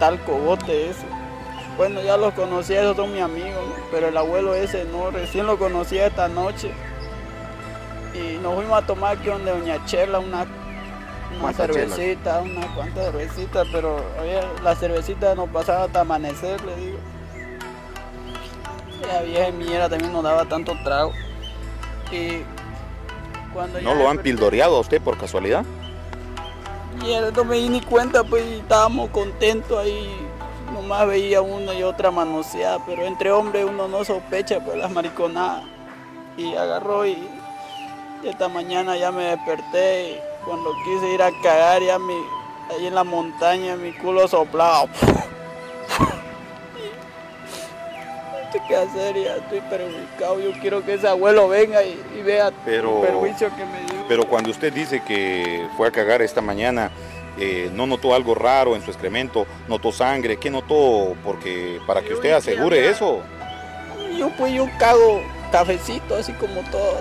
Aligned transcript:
tal 0.00 0.18
cogote 0.24 0.90
eso. 0.90 1.04
Bueno, 1.76 2.02
ya 2.02 2.16
los 2.16 2.34
conocí, 2.34 2.74
esos 2.74 2.96
son 2.96 3.12
mis 3.12 3.22
amigos, 3.22 3.62
pero 3.92 4.08
el 4.08 4.16
abuelo 4.16 4.54
ese 4.54 4.84
no, 4.84 5.12
recién 5.12 5.46
lo 5.46 5.56
conocí 5.56 5.96
esta 5.98 6.26
noche. 6.26 6.72
Y 8.12 8.38
nos 8.38 8.54
fuimos 8.56 8.82
a 8.82 8.86
tomar 8.86 9.16
aquí 9.16 9.28
donde 9.28 9.52
Doña 9.52 9.84
Chela 9.86 10.18
una, 10.18 10.44
una 11.40 11.52
cervecita, 11.52 12.40
una 12.40 12.66
cuanta 12.74 13.04
cervecita, 13.04 13.62
pero 13.70 14.04
la 14.64 14.74
cervecita 14.74 15.34
nos 15.36 15.48
pasaba 15.50 15.84
hasta 15.84 16.00
amanecer, 16.00 16.60
le 16.64 16.76
digo. 16.76 16.98
La 19.06 19.22
vieja 19.22 19.50
mierda 19.52 19.88
también 19.88 20.12
nos 20.12 20.24
daba 20.24 20.44
tanto 20.46 20.74
trago. 20.82 21.12
Y 22.10 22.42
cuando 23.54 23.80
¿No 23.80 23.94
lo 23.94 24.10
han 24.10 24.18
pildoreado 24.18 24.76
a 24.76 24.80
usted 24.80 25.00
por 25.00 25.16
casualidad? 25.16 25.64
No 27.10 27.44
me 27.44 27.56
di 27.56 27.68
ni 27.68 27.80
cuenta, 27.80 28.22
pues 28.22 28.44
estábamos 28.44 29.10
contentos 29.10 29.76
ahí. 29.76 30.16
Nomás 30.72 31.08
veía 31.08 31.42
una 31.42 31.74
y 31.74 31.82
otra 31.82 32.12
manoseada, 32.12 32.78
pero 32.86 33.04
entre 33.04 33.32
hombres 33.32 33.66
uno 33.68 33.88
no 33.88 34.04
sospecha 34.04 34.64
pues 34.64 34.78
las 34.78 34.92
mariconadas. 34.92 35.64
Y 36.36 36.54
agarró 36.54 37.04
y 37.04 37.18
esta 38.22 38.48
mañana 38.48 38.96
ya 38.96 39.10
me 39.10 39.24
desperté 39.24 40.22
cuando 40.44 40.70
quise 40.84 41.12
ir 41.12 41.20
a 41.20 41.32
cagar 41.42 41.82
ya 41.82 41.98
mi, 41.98 42.14
ahí 42.70 42.86
en 42.86 42.94
la 42.94 43.02
montaña 43.02 43.74
mi 43.74 43.92
culo 43.92 44.28
soplaba. 44.28 44.86
Qué 48.66 48.76
hacer, 48.76 49.16
ya 49.16 49.36
estoy 49.36 49.60
perjudicado. 49.60 50.40
Yo 50.40 50.52
quiero 50.60 50.84
que 50.84 50.94
ese 50.94 51.08
abuelo 51.08 51.48
venga 51.48 51.82
y, 51.82 52.22
vea 52.22 52.50
pero, 52.64 53.00
el 53.00 53.06
perjuicio 53.08 53.48
que 53.56 53.64
me 53.64 53.80
dio. 53.80 54.04
Pero 54.08 54.24
cuando 54.26 54.50
usted 54.50 54.72
dice 54.72 55.02
que 55.06 55.66
fue 55.76 55.88
a 55.88 55.90
cagar 55.90 56.22
esta 56.22 56.40
mañana, 56.40 56.90
eh, 57.38 57.70
¿no 57.72 57.86
notó 57.86 58.14
algo 58.14 58.34
raro 58.34 58.74
en 58.76 58.82
su 58.82 58.90
excremento? 58.90 59.46
¿Notó 59.68 59.92
sangre? 59.92 60.36
¿Qué 60.38 60.50
notó? 60.50 61.14
Porque 61.24 61.80
para 61.86 62.02
que 62.02 62.14
usted 62.14 62.32
asegure 62.32 62.88
eso. 62.88 63.20
Yo 64.16 64.30
pues 64.36 64.52
yo 64.52 64.66
cago 64.78 65.22
cafecito, 65.52 66.16
así 66.16 66.32
como 66.34 66.60
todo. 66.70 67.00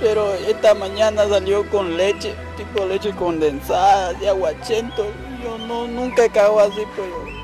Pero 0.00 0.34
esta 0.34 0.74
mañana 0.74 1.26
salió 1.28 1.68
con 1.70 1.96
leche, 1.96 2.34
tipo 2.56 2.84
leche 2.84 3.10
condensada, 3.12 4.12
de 4.14 4.28
aguachento. 4.28 5.06
Yo 5.42 5.58
no, 5.58 5.86
nunca 5.86 6.28
cago 6.28 6.60
así, 6.60 6.82
pero 6.96 7.43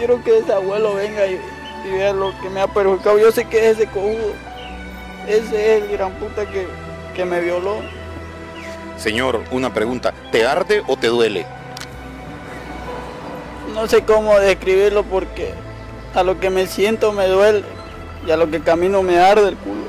quiero 0.00 0.24
que 0.24 0.38
ese 0.38 0.50
abuelo 0.50 0.94
venga 0.94 1.26
y, 1.26 1.38
vea 1.84 2.14
lo 2.14 2.32
que 2.40 2.48
me 2.48 2.62
ha 2.62 2.66
perjudicado. 2.66 3.18
Yo 3.18 3.30
sé 3.30 3.44
que 3.44 3.58
es 3.58 3.78
ese 3.78 3.86
cojudo. 3.86 4.32
Ese 5.28 5.76
es 5.76 5.82
el 5.82 5.90
gran 5.90 6.12
puta 6.12 6.46
que, 6.46 6.66
que 7.14 7.24
me 7.26 7.38
violó. 7.40 7.76
Señor, 8.96 9.42
una 9.50 9.74
pregunta. 9.74 10.14
¿Te 10.32 10.46
arde 10.46 10.82
o 10.86 10.96
te 10.96 11.08
duele? 11.08 11.44
No 13.74 13.86
sé 13.88 14.02
cómo 14.02 14.38
describirlo 14.38 15.02
porque 15.04 15.52
a 16.14 16.22
lo 16.22 16.40
que 16.40 16.48
me 16.48 16.66
siento 16.66 17.12
me 17.12 17.26
duele 17.26 17.62
y 18.26 18.30
a 18.30 18.38
lo 18.38 18.50
que 18.50 18.60
camino 18.60 19.02
me 19.02 19.18
arde 19.18 19.50
el 19.50 19.56
culo. 19.56 19.84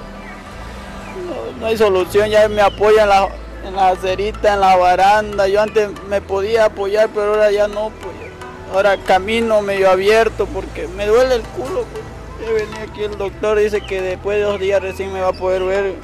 No, 1.59 1.67
hay 1.67 1.77
solución, 1.77 2.29
ya 2.29 2.49
me 2.49 2.61
apoya 2.61 3.03
en 3.03 3.09
la, 3.09 3.29
en 3.65 3.75
la 3.75 3.89
acerita, 3.89 4.55
en 4.55 4.59
la 4.59 4.75
baranda. 4.75 5.47
Yo 5.47 5.61
antes 5.61 5.89
me 6.09 6.19
podía 6.19 6.65
apoyar, 6.65 7.09
pero 7.13 7.35
ahora 7.35 7.49
ya 7.49 7.69
no. 7.69 7.91
Pues. 8.01 8.30
Ahora 8.73 8.97
camino 8.97 9.61
medio 9.61 9.89
abierto 9.89 10.45
porque 10.45 10.87
me 10.87 11.05
duele 11.05 11.35
el 11.35 11.41
culo. 11.41 11.85
Pues. 11.91 12.03
Ya 12.41 12.51
venía 12.53 12.83
aquí 12.83 13.03
el 13.03 13.17
doctor, 13.17 13.59
dice 13.59 13.81
que 13.81 14.01
después 14.01 14.37
de 14.37 14.43
dos 14.43 14.59
días 14.59 14.81
recién 14.81 15.11
me 15.11 15.21
va 15.21 15.29
a 15.29 15.33
poder 15.33 15.63
ver. 15.63 15.95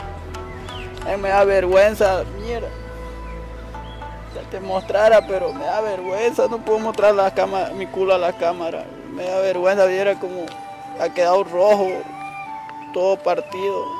A 1.05 1.11
mí 1.11 1.21
me 1.21 1.29
da 1.29 1.43
vergüenza, 1.45 2.23
mierda. 2.41 2.67
Ya 4.35 4.41
te 4.51 4.59
mostrara, 4.59 5.25
pero 5.25 5.53
me 5.53 5.65
da 5.65 5.81
vergüenza. 5.81 6.47
No 6.47 6.59
puedo 6.59 6.79
mostrar 6.79 7.15
la 7.15 7.33
cama, 7.33 7.69
mi 7.75 7.87
culo 7.87 8.13
a 8.13 8.17
la 8.17 8.33
cámara. 8.33 8.85
Me 9.13 9.23
da 9.23 9.39
vergüenza, 9.39 9.85
viera 9.85 10.19
como 10.19 10.45
ha 10.99 11.09
quedado 11.09 11.43
rojo, 11.45 11.87
todo 12.93 13.17
partido. 13.17 13.96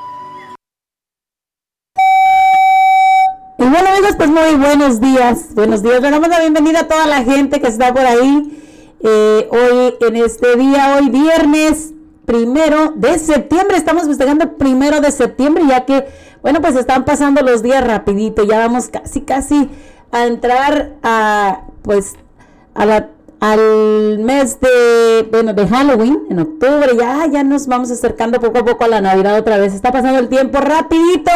Y 3.60 3.64
bueno 3.64 3.88
amigos, 3.88 4.14
pues 4.16 4.30
muy 4.30 4.54
buenos 4.54 5.00
días. 5.00 5.52
Buenos 5.52 5.82
días. 5.82 6.00
Le 6.00 6.12
damos 6.12 6.28
la 6.28 6.38
bienvenida 6.38 6.82
a 6.82 6.86
toda 6.86 7.08
la 7.08 7.24
gente 7.24 7.60
que 7.60 7.66
está 7.66 7.92
por 7.92 8.06
ahí. 8.06 8.62
Eh, 9.00 9.48
hoy, 9.50 9.94
en 10.00 10.14
este 10.14 10.54
día, 10.54 10.96
hoy 10.96 11.10
viernes 11.10 11.92
primero 12.24 12.92
de 12.94 13.18
septiembre. 13.18 13.76
Estamos 13.76 14.04
festejando 14.06 14.56
primero 14.56 15.00
de 15.00 15.10
septiembre, 15.10 15.64
ya 15.68 15.84
que, 15.84 16.06
bueno, 16.40 16.60
pues 16.60 16.76
están 16.76 17.04
pasando 17.04 17.42
los 17.42 17.64
días 17.64 17.84
rapidito. 17.84 18.44
Ya 18.44 18.60
vamos 18.60 18.90
casi, 18.90 19.22
casi 19.22 19.68
a 20.12 20.26
entrar 20.26 20.92
a, 21.02 21.62
pues, 21.82 22.14
a 22.74 22.86
la 22.86 23.08
al 23.40 24.18
mes 24.18 24.58
de, 24.60 25.28
bueno, 25.30 25.54
de 25.54 25.66
Halloween, 25.68 26.24
en 26.28 26.40
octubre, 26.40 26.88
ya, 26.98 27.26
ya 27.26 27.44
nos 27.44 27.66
vamos 27.66 27.90
acercando 27.90 28.40
poco 28.40 28.58
a 28.58 28.64
poco 28.64 28.84
a 28.84 28.88
la 28.88 29.00
Navidad 29.00 29.38
otra 29.38 29.58
vez. 29.58 29.74
Está 29.74 29.92
pasando 29.92 30.18
el 30.18 30.28
tiempo 30.28 30.58
rapidito. 30.58 31.30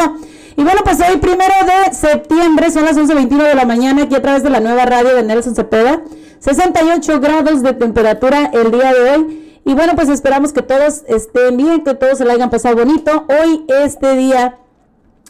Y 0.57 0.65
bueno, 0.65 0.81
pues 0.85 0.99
hoy 1.01 1.19
primero 1.19 1.55
de 1.65 1.95
septiembre, 1.95 2.71
son 2.71 2.85
las 2.85 2.97
11.21 2.97 3.49
de 3.49 3.55
la 3.55 3.65
mañana, 3.65 4.03
aquí 4.03 4.15
a 4.15 4.23
través 4.23 4.43
de 4.43 4.51
la 4.51 4.61
nueva 4.61 4.85
radio 4.85 5.15
de 5.15 5.23
Nelson 5.23 5.55
Cepeda. 5.55 6.03
68 6.41 7.21
grados 7.21 7.63
de 7.63 7.73
temperatura 7.73 8.51
el 8.53 8.73
día 8.73 8.93
de 8.93 9.11
hoy. 9.11 9.61
Y 9.65 9.75
bueno, 9.75 9.95
pues 9.95 10.09
esperamos 10.09 10.53
que 10.53 10.63
todos 10.63 11.05
estén 11.07 11.57
bien, 11.57 11.85
que 11.85 11.95
todos 11.95 12.19
se 12.19 12.25
lo 12.25 12.33
hayan 12.33 12.51
pasado 12.51 12.75
bonito. 12.77 13.27
Hoy, 13.29 13.65
este 13.69 14.17
día, 14.17 14.59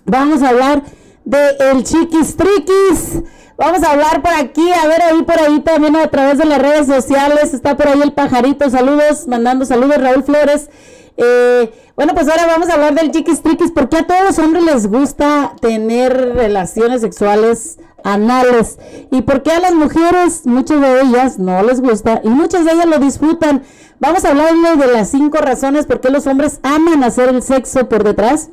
vamos 0.07 0.43
a 0.43 0.49
hablar 0.49 0.83
de 1.25 1.39
el 1.71 1.85
chiquis 1.85 2.35
triquis. 2.37 3.23
Vamos 3.57 3.83
a 3.83 3.93
hablar 3.93 4.23
por 4.23 4.33
aquí, 4.33 4.73
a 4.73 4.87
ver 4.87 5.03
ahí 5.03 5.23
por 5.23 5.39
ahí 5.39 5.61
también 5.61 5.97
a 5.97 6.09
través 6.09 6.39
de 6.39 6.45
las 6.45 6.59
redes 6.59 6.87
sociales. 6.87 7.55
Está 7.55 7.77
por 7.77 7.89
ahí 7.89 8.01
el 8.03 8.13
pajarito. 8.13 8.69
Saludos, 8.71 9.27
mandando 9.27 9.65
saludos, 9.65 9.99
Raúl 9.99 10.25
Flores. 10.25 10.69
Eh, 11.17 11.73
bueno, 11.95 12.15
pues 12.15 12.29
ahora 12.29 12.47
vamos 12.47 12.71
a 12.71 12.75
hablar 12.75 12.95
del 12.95 13.11
chiquis 13.11 13.43
triquis. 13.43 13.71
porque 13.71 13.99
a 13.99 14.07
todos 14.07 14.23
los 14.23 14.39
hombres 14.39 14.65
les 14.65 14.87
gusta 14.87 15.55
tener 15.61 16.35
relaciones 16.35 17.03
sexuales 17.03 17.79
anales? 18.05 18.79
¿Y 19.11 19.23
por 19.23 19.43
qué 19.43 19.53
a 19.53 19.61
las 19.61 19.75
mujeres, 19.75 20.43
muchas 20.45 20.81
de 20.81 21.03
ellas, 21.03 21.39
no 21.39 21.63
les 21.63 21.81
gusta 21.81 22.21
y 22.25 22.29
muchas 22.29 22.65
de 22.65 22.73
ellas 22.73 22.87
lo 22.87 22.99
disfrutan? 22.99 23.63
Vamos 24.01 24.25
a 24.25 24.31
hablarle 24.31 24.77
de 24.77 24.93
las 24.93 25.11
cinco 25.11 25.39
razones 25.39 25.87
por 25.87 26.01
qué 26.01 26.11
los 26.11 26.27
hombres 26.27 26.59
aman 26.63 27.05
hacer 27.05 27.29
el 27.29 27.43
sexo 27.43 27.89
por 27.89 28.03
detrás. 28.05 28.49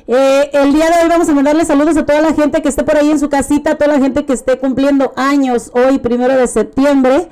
Eh, 0.06 0.50
el 0.52 0.72
día 0.72 0.86
de 0.86 1.02
hoy 1.02 1.08
vamos 1.08 1.28
a 1.28 1.34
mandarle 1.34 1.64
saludos 1.64 1.96
a 1.96 2.04
toda 2.04 2.20
la 2.20 2.32
gente 2.32 2.62
que 2.62 2.68
esté 2.68 2.82
por 2.82 2.96
ahí 2.96 3.10
en 3.10 3.20
su 3.20 3.28
casita, 3.28 3.72
a 3.72 3.74
toda 3.76 3.96
la 3.96 4.00
gente 4.00 4.24
que 4.26 4.32
esté 4.32 4.58
cumpliendo 4.58 5.12
años 5.14 5.70
hoy, 5.72 5.98
primero 5.98 6.34
de 6.36 6.48
septiembre, 6.48 7.28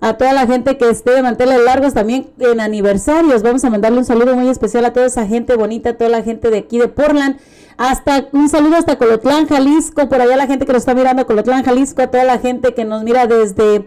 a 0.00 0.14
toda 0.14 0.32
la 0.32 0.46
gente 0.46 0.76
que 0.76 0.90
esté 0.90 1.12
de 1.12 1.22
manteles 1.22 1.60
largos 1.64 1.94
también 1.94 2.28
en 2.40 2.60
aniversarios. 2.60 3.42
Vamos 3.42 3.64
a 3.64 3.70
mandarle 3.70 3.98
un 3.98 4.04
saludo 4.04 4.34
muy 4.34 4.48
especial 4.48 4.84
a 4.86 4.92
toda 4.92 5.06
esa 5.06 5.26
gente 5.26 5.54
bonita, 5.54 5.90
a 5.90 5.92
toda 5.94 6.10
la 6.10 6.22
gente 6.22 6.50
de 6.50 6.58
aquí 6.58 6.78
de 6.78 6.88
Portland 6.88 7.36
hasta 7.76 8.28
un 8.32 8.48
saludo 8.48 8.76
hasta 8.76 8.96
Colotlán, 8.96 9.46
Jalisco, 9.46 10.08
por 10.08 10.20
allá 10.20 10.36
la 10.36 10.46
gente 10.46 10.64
que 10.64 10.72
nos 10.72 10.82
está 10.82 10.94
mirando, 10.94 11.26
Colotlán, 11.26 11.62
Jalisco, 11.62 12.02
a 12.02 12.06
toda 12.06 12.24
la 12.24 12.38
gente 12.38 12.72
que 12.74 12.84
nos 12.84 13.02
mira 13.02 13.26
desde 13.26 13.86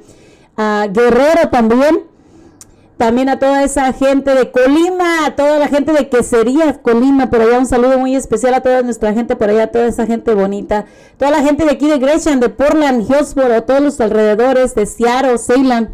ah, 0.57 0.87
Guerrero 0.91 1.49
también. 1.49 2.03
También 2.99 3.29
a 3.29 3.39
toda 3.39 3.63
esa 3.63 3.93
gente 3.93 4.35
de 4.35 4.51
Colima, 4.51 5.25
a 5.25 5.33
toda 5.33 5.57
la 5.57 5.69
gente 5.69 5.93
de 5.93 6.09
Quesería, 6.09 6.81
Colima, 6.81 7.29
por 7.29 7.39
allá 7.39 7.57
un 7.57 7.65
saludo 7.65 7.97
muy 7.97 8.13
especial 8.13 8.53
a 8.53 8.59
toda 8.59 8.81
nuestra 8.81 9.13
gente 9.13 9.37
por 9.37 9.49
allá, 9.49 9.63
a 9.63 9.67
toda 9.67 9.85
esa 9.85 10.05
gente 10.05 10.33
bonita. 10.33 10.83
Toda 11.17 11.31
la 11.31 11.41
gente 11.41 11.63
de 11.63 11.71
aquí 11.71 11.87
de 11.87 11.97
Gresham, 11.97 12.41
de 12.41 12.49
Portland, 12.49 13.09
Hillsborough, 13.09 13.53
a 13.53 13.61
todos 13.61 13.79
los 13.79 14.01
alrededores, 14.01 14.75
de 14.75 14.85
Seattle, 14.85 15.37
Salem. 15.37 15.87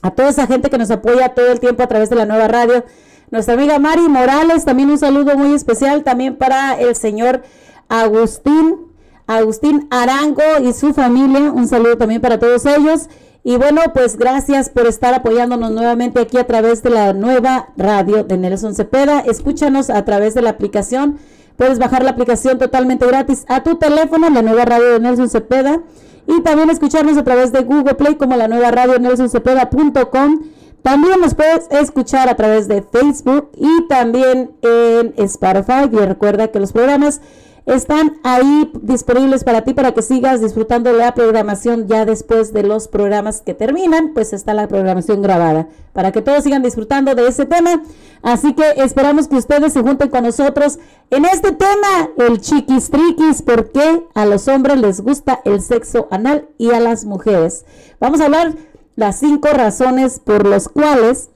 A 0.00 0.12
toda 0.12 0.28
esa 0.28 0.46
gente 0.46 0.70
que 0.70 0.78
nos 0.78 0.92
apoya 0.92 1.30
todo 1.30 1.50
el 1.50 1.58
tiempo 1.58 1.82
a 1.82 1.88
través 1.88 2.08
de 2.08 2.14
la 2.14 2.24
nueva 2.24 2.46
radio. 2.46 2.84
Nuestra 3.32 3.54
amiga 3.54 3.80
Mari 3.80 4.08
Morales, 4.08 4.64
también 4.64 4.90
un 4.90 4.98
saludo 4.98 5.36
muy 5.36 5.52
especial 5.54 6.04
también 6.04 6.36
para 6.36 6.78
el 6.78 6.94
señor 6.94 7.42
Agustín, 7.88 8.91
Agustín 9.36 9.86
Arango 9.90 10.42
y 10.62 10.72
su 10.72 10.94
familia. 10.94 11.52
Un 11.52 11.68
saludo 11.68 11.98
también 11.98 12.20
para 12.20 12.38
todos 12.38 12.66
ellos. 12.66 13.08
Y 13.44 13.56
bueno, 13.56 13.80
pues 13.92 14.16
gracias 14.16 14.68
por 14.68 14.86
estar 14.86 15.14
apoyándonos 15.14 15.70
nuevamente 15.72 16.20
aquí 16.20 16.38
a 16.38 16.46
través 16.46 16.82
de 16.82 16.90
la 16.90 17.12
nueva 17.12 17.70
radio 17.76 18.24
de 18.24 18.38
Nelson 18.38 18.74
Cepeda. 18.74 19.20
Escúchanos 19.20 19.90
a 19.90 20.04
través 20.04 20.34
de 20.34 20.42
la 20.42 20.50
aplicación. 20.50 21.18
Puedes 21.56 21.78
bajar 21.78 22.04
la 22.04 22.10
aplicación 22.10 22.58
totalmente 22.58 23.06
gratis 23.06 23.44
a 23.48 23.62
tu 23.62 23.76
teléfono, 23.76 24.30
la 24.30 24.42
nueva 24.42 24.64
radio 24.64 24.92
de 24.92 25.00
Nelson 25.00 25.28
Cepeda. 25.28 25.80
Y 26.26 26.40
también 26.42 26.70
escucharnos 26.70 27.16
a 27.16 27.24
través 27.24 27.52
de 27.52 27.62
Google 27.62 27.94
Play 27.94 28.14
como 28.14 28.36
la 28.36 28.46
nueva 28.46 28.70
radio 28.70 28.98
nelsoncepeda.com 28.98 30.40
también 30.82 31.20
nos 31.20 31.34
puedes 31.34 31.68
escuchar 31.70 32.28
a 32.28 32.34
través 32.34 32.66
de 32.66 32.82
Facebook 32.82 33.50
y 33.56 33.86
también 33.86 34.50
en 34.62 35.14
Spotify. 35.16 35.88
Y 35.90 35.96
recuerda 35.96 36.48
que 36.48 36.58
los 36.58 36.72
programas 36.72 37.20
están 37.66 38.18
ahí 38.24 38.70
disponibles 38.82 39.44
para 39.44 39.62
ti 39.62 39.72
para 39.72 39.92
que 39.92 40.02
sigas 40.02 40.40
disfrutando 40.40 40.92
la 40.92 41.14
programación 41.14 41.86
ya 41.86 42.04
después 42.04 42.52
de 42.52 42.64
los 42.64 42.88
programas 42.88 43.40
que 43.40 43.54
terminan, 43.54 44.12
pues 44.14 44.32
está 44.32 44.52
la 44.52 44.66
programación 44.66 45.22
grabada 45.22 45.68
para 45.92 46.10
que 46.10 46.22
todos 46.22 46.44
sigan 46.44 46.62
disfrutando 46.62 47.14
de 47.14 47.28
ese 47.28 47.46
tema. 47.46 47.82
Así 48.22 48.54
que 48.54 48.64
esperamos 48.76 49.28
que 49.28 49.36
ustedes 49.36 49.72
se 49.72 49.82
junten 49.82 50.08
con 50.08 50.24
nosotros 50.24 50.78
en 51.10 51.24
este 51.24 51.52
tema, 51.52 52.10
el 52.16 52.40
chiquis 52.40 52.90
triquis, 52.90 53.42
porque 53.42 54.04
a 54.14 54.26
los 54.26 54.48
hombres 54.48 54.78
les 54.78 55.00
gusta 55.00 55.40
el 55.44 55.60
sexo 55.60 56.08
anal 56.10 56.48
y 56.58 56.70
a 56.70 56.80
las 56.80 57.04
mujeres. 57.04 57.64
Vamos 58.00 58.20
a 58.20 58.24
hablar 58.24 58.54
las 58.96 59.18
cinco 59.20 59.48
razones 59.48 60.18
por 60.18 60.46
las 60.46 60.68
cuales 60.68 61.30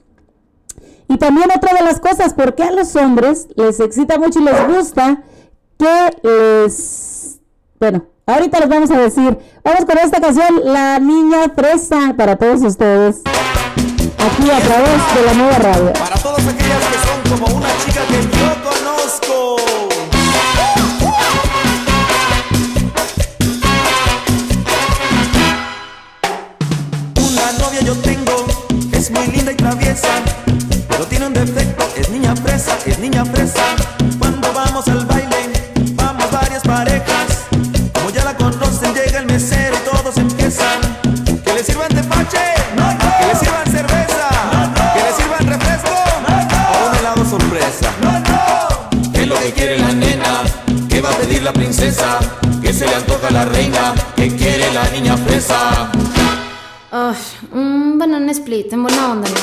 y 1.09 1.17
también 1.17 1.49
otra 1.55 1.73
de 1.73 1.83
las 1.83 1.99
cosas, 1.99 2.33
porque 2.33 2.63
a 2.63 2.71
los 2.71 2.95
hombres 2.95 3.47
les 3.55 3.79
excita 3.79 4.17
mucho 4.19 4.39
y 4.39 4.43
les 4.43 4.67
gusta 4.67 5.23
que 5.77 6.17
les... 6.23 7.39
Bueno, 7.79 8.05
ahorita 8.25 8.59
les 8.59 8.69
vamos 8.69 8.91
a 8.91 8.97
decir. 8.97 9.37
Vamos 9.63 9.85
con 9.85 9.97
esta 9.97 10.19
canción, 10.19 10.61
La 10.65 10.99
Niña 10.99 11.49
Fresa, 11.55 12.13
para 12.17 12.35
todos 12.35 12.61
ustedes. 12.61 13.21
Aquí 13.25 14.49
a 14.49 14.59
través 14.59 15.15
de 15.15 15.25
la 15.25 15.33
nueva 15.33 15.57
radio. 15.59 15.93
Para 15.93 16.15
todos 16.17 16.39
aquellas 16.39 16.83
que 16.85 16.97
son 16.97 17.39
como 17.39 17.57
una 17.57 17.69
chica 17.85 18.01
que 18.07 18.21
yo 18.21 18.63
conozco. 18.63 19.57
muy 29.11 29.27
linda 29.27 29.51
y 29.51 29.55
traviesa, 29.55 30.09
pero 30.89 31.05
tiene 31.05 31.27
un 31.27 31.33
defecto, 31.33 31.87
es 31.95 32.09
niña 32.09 32.35
fresa, 32.35 32.77
es 32.85 32.99
niña 32.99 33.23
fresa. 33.25 33.63
Cuando 34.19 34.51
vamos 34.51 34.87
al 34.87 35.06
que 49.47 49.53
quiere 49.53 49.79
la 49.79 49.93
nena? 49.93 50.43
¿Qué 50.89 50.99
va 50.99 51.09
a 51.09 51.13
pedir 51.13 51.41
la 51.41 51.53
princesa? 51.53 52.19
¿Qué 52.61 52.73
se 52.73 52.85
le 52.85 52.95
antoja 52.95 53.29
la 53.31 53.45
reina? 53.45 53.93
¿Qué 54.15 54.35
quiere 54.35 54.73
la 54.73 54.89
niña 54.89 55.15
fresa? 55.15 55.89
Oh, 56.91 57.13
un 57.53 57.97
banana 57.97 58.31
split, 58.33 58.73
en 58.73 58.83
buena 58.83 59.11
onda, 59.11 59.29
¿no? 59.29 59.35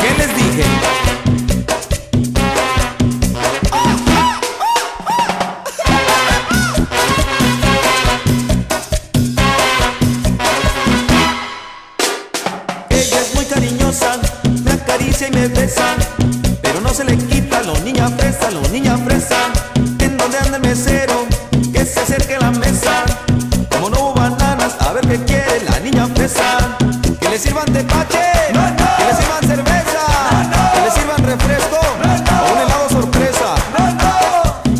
¿Qué 0.00 0.10
les 0.18 0.36
dije? 0.36 0.64
Ella 12.90 13.20
es 13.20 13.34
muy 13.34 13.44
cariñosa, 13.46 14.20
me 14.64 14.70
acaricia 14.70 15.26
y 15.26 15.30
me 15.32 15.48
besa, 15.48 15.96
pero 16.62 16.80
no 16.80 16.90
se 16.90 17.04
le 17.04 17.16
quita 17.16 17.33
lo 17.64 17.78
niña 17.80 18.08
fresa, 18.08 18.50
lo 18.50 18.60
niña 18.68 18.96
fresa. 18.98 19.36
En 19.98 20.16
donde 20.16 20.38
anda 20.38 20.56
el 20.56 20.62
mesero, 20.62 21.26
que 21.72 21.84
se 21.84 22.00
acerque 22.00 22.36
a 22.36 22.40
la 22.40 22.50
mesa. 22.50 23.04
Como 23.70 23.90
no 23.90 24.00
hubo 24.00 24.14
bananas, 24.14 24.76
a 24.80 24.92
ver 24.92 25.06
qué 25.06 25.18
quiere 25.24 25.64
la 25.68 25.80
niña 25.80 26.06
fresa. 26.14 26.76
Que 27.20 27.28
le 27.28 27.38
sirvan 27.38 27.64
tepache, 27.66 28.18
que 28.48 29.04
le 29.04 29.14
sirvan 29.16 29.42
cerveza, 29.46 30.02
que 30.74 30.80
le 30.80 30.90
sirvan 30.90 31.24
refresco 31.24 31.78
o 31.78 32.52
un 32.52 32.58
helado 32.58 32.88
sorpresa. 32.90 33.54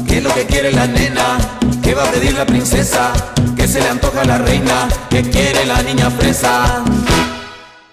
¿Qué 0.07 0.19
es 0.19 0.25
lo 0.25 0.35
que 0.35 0.47
quiere 0.47 0.73
la 0.73 0.87
nena? 0.87 1.39
¿Qué 1.83 1.95
va 1.95 2.05
a 2.05 2.11
pedir 2.11 2.35
la 2.35 2.45
princesa? 2.45 3.13
¿Qué 3.57 3.67
se 3.67 3.81
le 3.81 3.89
antoja 3.89 4.23
a 4.23 4.25
la 4.25 4.39
reina? 4.39 4.89
¿Qué 5.09 5.23
quiere 5.23 5.65
la 5.65 5.83
niña 5.83 6.11
fresa? 6.11 6.85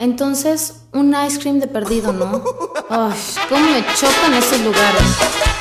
Entonces, 0.01 0.81
un 0.93 1.15
ice 1.27 1.39
cream 1.39 1.60
de 1.60 1.67
perdido, 1.67 2.12
¿no? 2.12 2.43
Ay, 2.89 3.13
cómo 3.48 3.63
me 3.70 3.86
chocan 3.93 4.34
esos 4.34 4.60
lugares. 4.62 5.60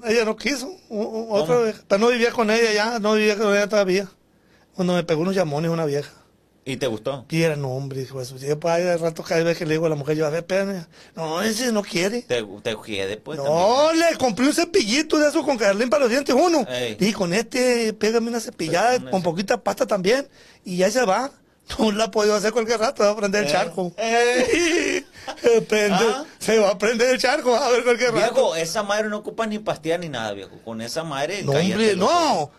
ella 0.06 0.24
no 0.24 0.36
quiso. 0.36 0.66
u- 0.88 1.02
u- 1.02 1.32
Otra 1.34 1.60
vieja. 1.60 1.82
Pero 1.88 2.00
no 2.00 2.08
vivía 2.08 2.32
con 2.32 2.50
ella 2.50 2.72
ya, 2.74 2.98
no 2.98 3.14
vivía 3.14 3.38
con 3.38 3.54
ella 3.54 3.68
todavía. 3.68 4.08
Cuando 4.74 4.94
me 4.94 5.04
pegó 5.04 5.22
unos 5.22 5.36
llamones 5.36 5.70
una 5.70 5.84
vieja. 5.86 6.10
¿Y 6.66 6.76
te 6.78 6.86
gustó? 6.86 7.26
Y 7.28 7.42
era 7.42 7.56
no, 7.56 7.68
hombre, 7.74 8.00
hijo 8.02 8.18
de 8.20 8.24
su 8.24 8.38
Yo, 8.38 8.58
pues, 8.58 9.00
rato 9.00 9.22
cada 9.22 9.42
vez 9.42 9.58
que 9.58 9.66
le 9.66 9.72
digo 9.74 9.84
a 9.84 9.90
la 9.90 9.96
mujer, 9.96 10.16
yo, 10.16 10.26
a 10.26 10.30
ver, 10.30 10.40
espérame. 10.40 10.86
No, 11.14 11.42
ese 11.42 11.70
no 11.72 11.82
quiere. 11.82 12.22
¿Te, 12.22 12.42
te 12.62 12.76
quiede, 12.82 13.18
pues? 13.18 13.38
No, 13.38 13.92
le 13.92 14.16
compré 14.16 14.46
un 14.46 14.54
cepillito 14.54 15.18
de 15.18 15.28
eso 15.28 15.42
con 15.44 15.58
Carlín 15.58 15.90
para 15.90 16.00
los 16.04 16.10
dientes 16.10 16.34
uno. 16.34 16.66
Ey. 16.68 16.96
Y 17.00 17.12
con 17.12 17.34
este, 17.34 17.92
pégame 17.92 18.28
una 18.28 18.40
cepillada 18.40 19.10
Con 19.10 19.22
poquita 19.22 19.62
pasta 19.62 19.86
también. 19.86 20.26
Y 20.64 20.78
ya 20.78 20.90
se 20.90 21.04
va. 21.04 21.30
No 21.78 21.90
la 21.92 22.10
podido 22.10 22.34
hacer 22.34 22.52
cualquier 22.52 22.78
rato, 22.78 23.02
va 23.04 23.10
a 23.12 23.16
prender 23.16 23.44
el 23.44 23.48
Eh. 23.48 23.52
charco. 23.52 23.92
Se 23.96 25.04
prende- 25.68 26.12
Ah. 26.14 26.24
Se 26.38 26.58
va 26.58 26.70
a 26.70 26.78
prender 26.78 27.08
el 27.10 27.18
charco, 27.18 27.54
a 27.56 27.70
ver 27.70 27.84
cualquier 27.84 28.12
rato. 28.12 28.34
Viejo, 28.34 28.56
esa 28.56 28.82
madre 28.82 29.08
no 29.08 29.18
ocupa 29.18 29.46
ni 29.46 29.58
pastilla 29.58 29.96
ni 29.98 30.08
nada, 30.10 30.32
viejo. 30.32 30.58
Con 30.64 30.80
esa 30.82 31.04
madre. 31.04 31.42
No, 31.42 31.52
hombre, 31.52 31.96
no. 31.96 32.50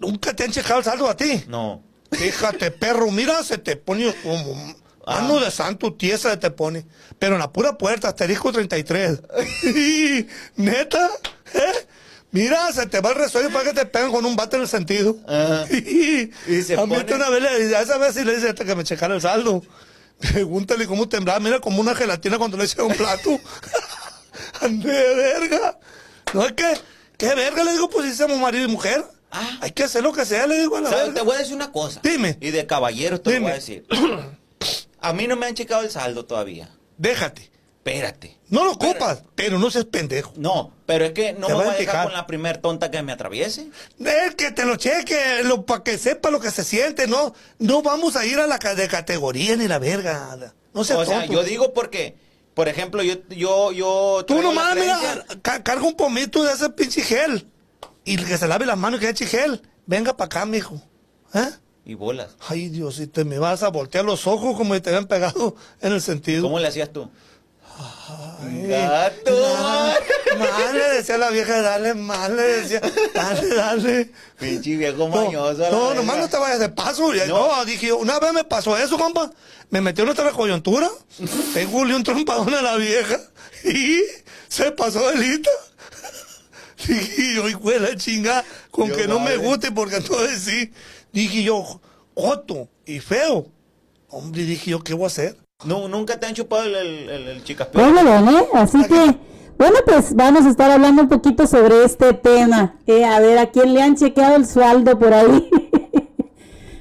Nunca 0.00 0.34
te 0.34 0.44
han 0.44 0.50
checado 0.52 0.78
el 0.80 0.84
saldo 0.84 1.08
a 1.08 1.16
ti. 1.16 1.44
No. 1.48 1.82
Fíjate, 2.12 2.70
perro, 2.70 3.10
mira, 3.10 3.42
se 3.44 3.58
te 3.58 3.76
pone 3.76 4.14
como 4.22 4.74
Ah. 5.06 5.22
mano 5.22 5.40
de 5.40 5.50
santo, 5.50 5.94
tiesa 5.94 6.30
se 6.30 6.36
te 6.36 6.50
pone. 6.50 6.84
Pero 7.18 7.34
en 7.34 7.40
la 7.40 7.50
pura 7.52 7.78
puerta, 7.78 8.08
asterisco 8.08 8.52
33. 8.52 9.20
Neta, 10.56 11.10
¿eh? 11.54 11.86
Mira, 12.30 12.70
se 12.72 12.86
te 12.86 13.00
va 13.00 13.10
el 13.10 13.16
resuello 13.16 13.50
para 13.50 13.64
que 13.64 13.72
te 13.72 13.86
peguen 13.86 14.10
con 14.12 14.26
un 14.26 14.36
bate 14.36 14.56
en 14.56 14.62
el 14.62 14.68
sentido. 14.68 15.16
Ajá. 15.26 15.64
y 15.74 16.62
se 16.62 16.74
a 16.74 16.84
mí 16.84 16.94
pone- 16.94 17.14
una 17.14 17.30
vez, 17.30 17.42
le- 17.42 17.76
a 17.76 17.80
esa 17.80 17.96
vez 17.98 18.14
sí 18.14 18.24
le 18.24 18.34
dice 18.36 18.50
hasta 18.50 18.64
que 18.64 18.74
me 18.74 18.84
checara 18.84 19.14
el 19.14 19.20
saldo. 19.22 19.62
Pregúntale 20.20 20.86
cómo 20.86 21.08
temblaba, 21.08 21.38
mira 21.40 21.60
como 21.60 21.80
una 21.80 21.94
gelatina 21.94 22.38
cuando 22.38 22.56
le 22.58 22.64
echa 22.64 22.82
un 22.82 22.94
plato. 22.94 23.38
Ande 24.60 24.92
de 24.92 25.14
verga. 25.14 25.78
No 26.34 26.44
es 26.44 26.52
que, 26.52 26.66
¿qué 27.16 27.34
verga? 27.34 27.64
Le 27.64 27.72
digo, 27.72 27.88
pues 27.88 28.10
si 28.10 28.16
somos 28.16 28.38
marido 28.38 28.64
y 28.64 28.68
mujer. 28.68 29.04
Ah. 29.30 29.58
Hay 29.60 29.72
que 29.72 29.84
hacer 29.84 30.02
lo 30.02 30.12
que 30.12 30.24
sea, 30.24 30.46
le 30.46 30.58
digo 30.58 30.76
a 30.76 30.80
la 30.80 30.90
¿Sabes? 30.90 31.14
Te 31.14 31.20
voy 31.20 31.36
a 31.36 31.38
decir 31.38 31.54
una 31.54 31.70
cosa. 31.70 32.00
Dime. 32.02 32.38
Y 32.40 32.50
de 32.50 32.66
caballero 32.66 33.20
te 33.20 33.30
Dime. 33.30 33.42
voy 33.42 33.52
a 33.52 33.54
decir. 33.54 33.86
A 35.00 35.12
mí 35.12 35.26
no 35.26 35.36
me 35.36 35.46
han 35.46 35.54
checado 35.54 35.82
el 35.82 35.90
saldo 35.90 36.24
todavía. 36.24 36.70
Déjate. 36.96 37.50
Espérate. 37.78 38.36
No 38.50 38.64
lo 38.64 38.72
ocupas, 38.72 39.22
pero 39.34 39.58
no 39.58 39.70
seas 39.70 39.86
pendejo. 39.86 40.32
No, 40.36 40.72
pero 40.84 41.06
es 41.06 41.12
que 41.12 41.32
no 41.32 41.46
Te 41.46 41.52
me 41.54 41.58
voy 41.64 41.68
a 41.68 41.78
dejar 41.78 42.04
con 42.04 42.12
la 42.12 42.26
primer 42.26 42.58
tonta 42.58 42.90
que 42.90 43.02
me 43.02 43.12
atraviese. 43.12 43.68
Es 43.98 44.34
que 44.34 44.50
te 44.50 44.66
lo 44.66 44.76
cheque, 44.76 45.42
lo, 45.44 45.64
para 45.64 45.82
que 45.82 45.96
sepa 45.96 46.30
lo 46.30 46.38
que 46.38 46.50
se 46.50 46.64
siente, 46.64 47.06
no, 47.06 47.34
no 47.58 47.80
vamos 47.80 48.16
a 48.16 48.26
ir 48.26 48.38
a 48.40 48.46
la 48.46 48.58
de 48.58 48.88
categoría 48.88 49.56
ni 49.56 49.68
la 49.68 49.78
verga. 49.78 50.52
No 50.74 50.84
seas 50.84 50.98
o 50.98 51.04
sea, 51.06 51.20
tonto. 51.20 51.32
yo 51.32 51.44
digo 51.44 51.72
porque, 51.72 52.16
por 52.52 52.68
ejemplo, 52.68 53.02
yo, 53.02 53.14
yo, 53.30 53.72
yo. 53.72 54.24
Tú 54.26 54.42
nomás, 54.42 54.74
mira, 54.74 55.24
carga 55.42 55.82
un 55.82 55.94
pomito 55.94 56.44
de 56.44 56.52
ese 56.52 56.68
pinche 56.70 57.00
gel. 57.02 57.46
Y 58.12 58.16
que 58.16 58.38
se 58.38 58.46
lave 58.48 58.66
las 58.66 58.78
manos 58.78 58.98
y 59.00 59.04
que 59.04 59.10
eche 59.10 59.26
gel. 59.26 59.62
Venga 59.86 60.16
para 60.16 60.26
acá, 60.26 60.46
mijo. 60.46 60.80
¿Eh? 61.34 61.48
Y 61.84 61.94
bolas. 61.94 62.30
Ay, 62.48 62.68
Dios, 62.68 62.96
si 62.96 63.06
te 63.06 63.24
me 63.24 63.38
vas 63.38 63.62
a 63.62 63.68
voltear 63.68 64.04
los 64.04 64.26
ojos 64.26 64.56
como 64.56 64.74
si 64.74 64.80
te 64.80 64.90
habían 64.90 65.06
pegado 65.06 65.56
en 65.80 65.92
el 65.92 66.00
sentido. 66.02 66.42
¿Cómo 66.42 66.58
le 66.58 66.68
hacías 66.68 66.92
tú? 66.92 67.10
Ay, 68.40 68.66
Gato. 68.66 69.30
Mal, 70.38 70.72
le 70.78 70.88
decía 70.96 71.14
a 71.14 71.18
la 71.18 71.30
vieja, 71.30 71.60
dale, 71.62 71.94
mal, 71.94 72.36
le 72.36 72.42
decía, 72.42 72.80
dale, 73.14 73.54
dale. 73.54 74.10
Pinche 74.38 74.76
viejo 74.76 75.08
No, 75.08 75.08
mañoso. 75.08 75.58
no, 75.70 75.88
verga. 75.88 75.94
nomás 75.94 76.18
no 76.18 76.28
te 76.28 76.36
vayas 76.36 76.58
de 76.60 76.68
paso. 76.68 77.12
No. 77.14 77.56
No. 77.56 77.64
dije 77.64 77.88
yo, 77.88 77.98
una 77.98 78.18
vez 78.18 78.32
me 78.32 78.44
pasó 78.44 78.76
eso, 78.76 78.98
compa. 78.98 79.30
Me 79.70 79.80
metió 79.80 80.04
en 80.04 80.10
otra 80.10 80.30
coyuntura. 80.32 80.88
Tengo 81.54 81.78
un 81.78 82.02
trompadón 82.02 82.54
a 82.54 82.62
la 82.62 82.76
vieja. 82.76 83.18
Y 83.64 84.00
se 84.48 84.70
pasó 84.72 85.08
de 85.10 85.16
lista. 85.16 85.50
Dije 86.86 87.34
yo, 87.34 87.48
hijo 87.48 87.70
de 87.70 87.80
la 87.80 87.96
chinga, 87.96 88.44
con 88.70 88.86
Dios 88.86 88.98
que 88.98 89.08
no 89.08 89.18
me 89.20 89.36
guste, 89.36 89.72
porque 89.72 89.96
entonces 89.96 90.40
sí. 90.40 90.70
Dije 91.12 91.42
yo, 91.42 91.80
joto 92.14 92.68
y 92.86 93.00
feo. 93.00 93.46
Hombre, 94.08 94.44
dije 94.44 94.70
yo, 94.70 94.82
¿qué 94.82 94.94
voy 94.94 95.04
a 95.04 95.06
hacer? 95.08 95.36
No, 95.64 95.88
nunca 95.88 96.18
te 96.20 96.26
han 96.26 96.34
chupado 96.34 96.64
el, 96.64 96.74
el, 96.74 97.10
el, 97.10 97.28
el. 97.28 97.42
Bueno, 97.72 98.04
bueno, 98.04 98.38
¿eh? 98.38 98.46
Así 98.54 98.78
que, 98.84 99.16
bueno, 99.58 99.78
pues 99.84 100.14
vamos 100.14 100.46
a 100.46 100.50
estar 100.50 100.70
hablando 100.70 101.02
un 101.02 101.08
poquito 101.08 101.46
sobre 101.46 101.84
este 101.84 102.12
tema. 102.12 102.76
Eh, 102.86 103.04
a 103.04 103.18
ver, 103.18 103.38
¿a 103.38 103.50
quién 103.50 103.74
le 103.74 103.82
han 103.82 103.96
chequeado 103.96 104.36
el 104.36 104.46
sueldo 104.46 104.96
por 104.98 105.12
ahí? 105.12 105.50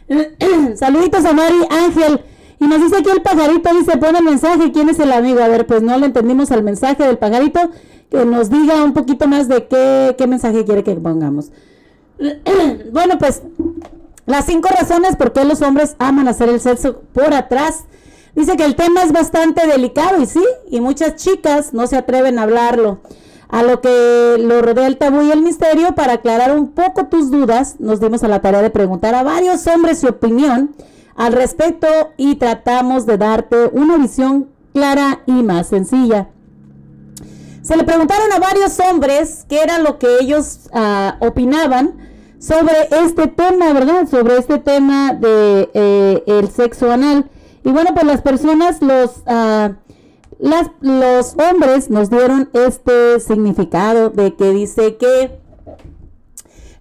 Saluditos 0.75 1.25
a 1.25 1.33
Mari 1.33 1.57
Ángel. 1.69 2.21
Y 2.59 2.67
nos 2.67 2.81
dice 2.81 2.97
aquí 2.97 3.09
el 3.09 3.21
pajarito, 3.21 3.73
dice, 3.73 3.97
pone 3.97 4.19
el 4.19 4.23
mensaje, 4.25 4.71
¿quién 4.71 4.89
es 4.89 4.99
el 4.99 5.11
amigo? 5.11 5.41
A 5.41 5.47
ver, 5.47 5.67
pues 5.67 5.81
no 5.81 5.97
le 5.97 6.05
entendimos 6.07 6.51
al 6.51 6.63
mensaje 6.63 7.03
del 7.03 7.17
pajarito, 7.17 7.71
que 8.09 8.25
nos 8.25 8.49
diga 8.49 8.83
un 8.83 8.93
poquito 8.93 9.27
más 9.27 9.47
de 9.47 9.67
qué, 9.67 10.15
qué 10.17 10.27
mensaje 10.27 10.65
quiere 10.65 10.83
que 10.83 10.95
pongamos. 10.95 11.51
bueno, 12.91 13.17
pues 13.17 13.41
las 14.25 14.45
cinco 14.45 14.69
razones 14.69 15.15
por 15.15 15.33
qué 15.33 15.45
los 15.45 15.61
hombres 15.61 15.95
aman 15.99 16.27
hacer 16.27 16.49
el 16.49 16.59
sexo 16.59 17.01
por 17.13 17.33
atrás. 17.33 17.85
Dice 18.35 18.55
que 18.57 18.65
el 18.65 18.75
tema 18.75 19.01
es 19.03 19.11
bastante 19.11 19.65
delicado 19.65 20.21
y 20.21 20.25
sí, 20.25 20.43
y 20.69 20.79
muchas 20.81 21.15
chicas 21.15 21.73
no 21.73 21.87
se 21.87 21.95
atreven 21.95 22.37
a 22.37 22.43
hablarlo. 22.43 22.99
A 23.49 23.63
lo 23.63 23.79
que 23.79 24.35
lo 24.39 24.61
rodea 24.61 24.87
el 24.87 24.97
tabú 24.97 25.21
y 25.21 25.31
el 25.31 25.41
misterio, 25.41 25.95
para 25.95 26.13
aclarar 26.13 26.55
un 26.55 26.71
poco 26.71 27.05
tus 27.05 27.31
dudas, 27.31 27.77
nos 27.79 28.01
dimos 28.01 28.23
a 28.23 28.27
la 28.27 28.41
tarea 28.41 28.61
de 28.61 28.69
preguntar 28.69 29.15
a 29.15 29.23
varios 29.23 29.65
hombres 29.67 29.99
su 29.99 30.07
opinión 30.07 30.75
al 31.15 31.31
respecto 31.33 31.87
y 32.17 32.35
tratamos 32.35 33.05
de 33.05 33.17
darte 33.17 33.69
una 33.71 33.97
visión 33.97 34.49
clara 34.73 35.21
y 35.25 35.31
más 35.43 35.67
sencilla. 35.67 36.27
Se 37.67 37.75
le 37.75 37.83
preguntaron 37.83 38.31
a 38.31 38.39
varios 38.39 38.79
hombres 38.79 39.45
qué 39.49 39.61
era 39.61 39.77
lo 39.77 39.99
que 39.99 40.19
ellos 40.21 40.69
ah, 40.71 41.17
opinaban 41.19 41.97
sobre 42.39 42.71
este 43.03 43.27
tema, 43.27 43.73
¿verdad? 43.73 44.07
Sobre 44.07 44.37
este 44.37 44.57
tema 44.59 45.11
de 45.11 45.69
eh, 45.73 46.23
el 46.27 46.49
sexo 46.49 46.89
anal. 46.89 47.29
Y 47.65 47.71
bueno, 47.71 47.93
pues 47.93 48.05
las 48.05 48.21
personas, 48.21 48.81
los, 48.81 49.21
ah, 49.25 49.73
las, 50.39 50.69
los 50.79 51.35
hombres 51.35 51.89
nos 51.89 52.09
dieron 52.09 52.49
este 52.53 53.19
significado 53.19 54.11
de 54.11 54.33
que 54.35 54.51
dice 54.51 54.95
que 54.95 55.37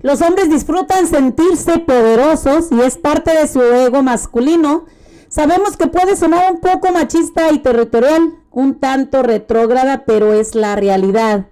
los 0.03 0.23
hombres 0.23 0.51
disfrutan 0.51 1.09
sentirse 1.09 1.81
poderosos 1.81 2.71
y 2.71 2.81
es 2.81 2.97
parte 2.97 3.37
de 3.37 3.49
su 3.49 3.61
ego 3.61 4.05
masculino. 4.05 4.85
Sabemos 5.31 5.77
que 5.77 5.89
puede 5.89 6.15
sonar 6.15 6.53
un 6.53 6.61
poco 6.61 6.93
machista 6.93 7.51
y 7.51 7.59
territorial, 7.59 8.35
un 8.57 8.81
tanto 8.81 9.23
retrógrada, 9.23 10.05
pero 10.07 10.33
es 10.33 10.55
la 10.55 10.77
realidad. 10.77 11.47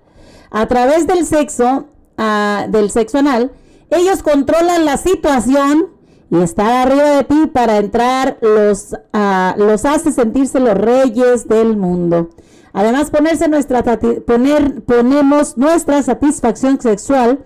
A 0.51 0.67
través 0.67 1.07
del 1.07 1.27
sexo, 1.27 1.85
ah, 2.17 2.67
del 2.69 2.91
sexo 2.91 3.19
anal, 3.19 3.53
Ellos 3.91 4.23
controlan 4.23 4.87
la 4.87 4.97
situación 4.97 5.89
y 6.31 6.43
están 6.43 6.67
arriba 6.67 7.11
de 7.11 7.25
ti 7.25 7.47
para 7.53 7.77
entrar 7.77 8.39
los, 8.41 8.97
ah, 9.13 9.55
los 9.59 9.85
hace 9.85 10.11
sentirse 10.11 10.59
los 10.59 10.75
reyes 10.75 11.47
del 11.47 11.77
mundo. 11.77 12.31
Además, 12.73 13.11
ponerse 13.11 13.47
nuestra, 13.47 13.85
poner, 14.27 14.83
ponemos 14.83 15.57
nuestra 15.59 16.03
satisfacción 16.03 16.81
sexual 16.81 17.45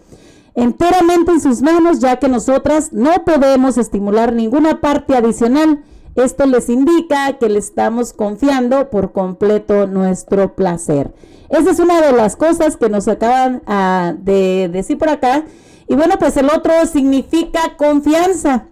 enteramente 0.54 1.32
en 1.32 1.40
sus 1.40 1.60
manos, 1.60 1.98
ya 1.98 2.16
que 2.18 2.28
nosotras 2.28 2.92
no 2.92 3.24
podemos 3.24 3.76
estimular 3.76 4.32
ninguna 4.32 4.80
parte 4.80 5.16
adicional. 5.16 5.82
Esto 6.18 6.46
les 6.46 6.68
indica 6.68 7.38
que 7.38 7.48
le 7.48 7.60
estamos 7.60 8.12
confiando 8.12 8.90
por 8.90 9.12
completo 9.12 9.86
nuestro 9.86 10.56
placer. 10.56 11.14
Esa 11.48 11.70
es 11.70 11.78
una 11.78 12.00
de 12.00 12.12
las 12.12 12.34
cosas 12.34 12.76
que 12.76 12.88
nos 12.88 13.06
acaban 13.06 13.62
ah, 13.66 14.14
de 14.18 14.68
decir 14.68 14.98
por 14.98 15.10
acá. 15.10 15.44
Y 15.86 15.94
bueno, 15.94 16.16
pues 16.18 16.36
el 16.36 16.50
otro 16.50 16.72
significa 16.86 17.76
confianza. 17.76 18.66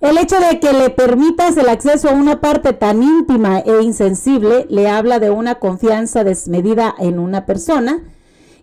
El 0.00 0.18
hecho 0.18 0.36
de 0.40 0.58
que 0.58 0.72
le 0.72 0.90
permitas 0.90 1.56
el 1.56 1.68
acceso 1.68 2.08
a 2.08 2.14
una 2.14 2.40
parte 2.40 2.72
tan 2.72 3.04
íntima 3.04 3.60
e 3.60 3.82
insensible 3.82 4.66
le 4.68 4.88
habla 4.88 5.20
de 5.20 5.30
una 5.30 5.54
confianza 5.54 6.24
desmedida 6.24 6.92
en 6.98 7.20
una 7.20 7.46
persona. 7.46 8.02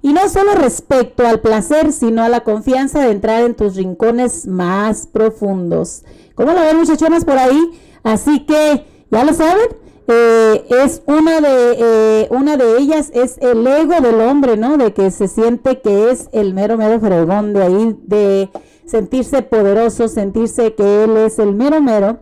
Y 0.02 0.12
no 0.12 0.28
solo 0.28 0.54
respecto 0.54 1.26
al 1.26 1.40
placer, 1.40 1.94
sino 1.94 2.24
a 2.24 2.30
la 2.30 2.42
confianza 2.42 3.00
de 3.00 3.12
entrar 3.12 3.44
en 3.44 3.56
tus 3.56 3.78
rincones 3.78 4.48
más 4.48 5.08
profundos. 5.08 6.04
¿Cómo 6.36 6.52
lo 6.52 6.62
ven 6.62 6.78
muchachonas 6.78 7.26
por 7.26 7.38
ahí? 7.38 7.60
Así 8.04 8.46
que, 8.46 8.86
ya 9.12 9.24
lo 9.24 9.34
saben, 9.34 9.68
eh, 10.08 10.66
es 10.84 11.02
una 11.06 11.40
de, 11.40 11.76
eh, 11.78 12.28
una 12.30 12.58
de 12.58 12.78
ellas 12.78 13.10
es 13.14 13.38
el 13.38 13.66
ego 13.66 14.02
del 14.02 14.20
hombre, 14.20 14.58
¿no? 14.58 14.78
De 14.78 14.94
que 14.94 15.12
se 15.12 15.28
siente 15.28 15.80
que 15.80 16.12
es 16.12 16.30
el 16.34 16.54
mero, 16.54 16.78
mero 16.78 17.00
fregón 17.00 17.54
de 17.54 17.64
ahí, 17.64 17.98
de 18.04 18.50
sentirse 18.86 19.44
poderoso, 19.44 20.08
sentirse 20.08 20.74
que 20.74 21.04
Él 21.06 21.16
es 21.18 21.40
el 21.40 21.54
mero 21.54 21.82
mero 21.82 22.20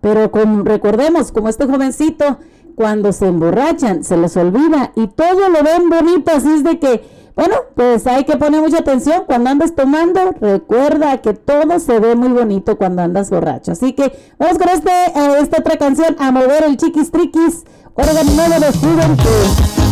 Pero 0.00 0.30
con, 0.30 0.64
recordemos, 0.64 1.32
como 1.32 1.48
este 1.48 1.66
jovencito, 1.66 2.38
cuando 2.74 3.12
se 3.12 3.26
emborrachan, 3.26 4.04
se 4.04 4.16
les 4.16 4.36
olvida 4.36 4.92
y 4.96 5.06
todo 5.08 5.48
lo 5.48 5.62
ven 5.62 5.88
bonito. 5.88 6.32
Así 6.34 6.52
es 6.52 6.64
de 6.64 6.78
que 6.78 7.22
bueno, 7.34 7.54
pues 7.74 8.06
hay 8.06 8.24
que 8.24 8.36
poner 8.36 8.60
mucha 8.60 8.78
atención 8.78 9.24
cuando 9.26 9.50
andas 9.50 9.74
tomando. 9.74 10.34
Recuerda 10.40 11.16
que 11.22 11.32
todo 11.32 11.78
se 11.78 11.98
ve 11.98 12.14
muy 12.14 12.28
bonito 12.28 12.76
cuando 12.76 13.02
andas 13.02 13.30
borracho. 13.30 13.72
Así 13.72 13.94
que 13.94 14.12
vamos 14.38 14.58
con 14.58 14.68
este, 14.68 14.90
eh, 14.90 15.38
esta 15.40 15.60
otra 15.60 15.76
canción 15.78 16.16
a 16.18 16.30
mover 16.30 16.64
el 16.64 16.76
chiquis 16.76 17.10
triquis. 17.10 17.64
Órgano 17.94 18.30
de. 18.32 19.91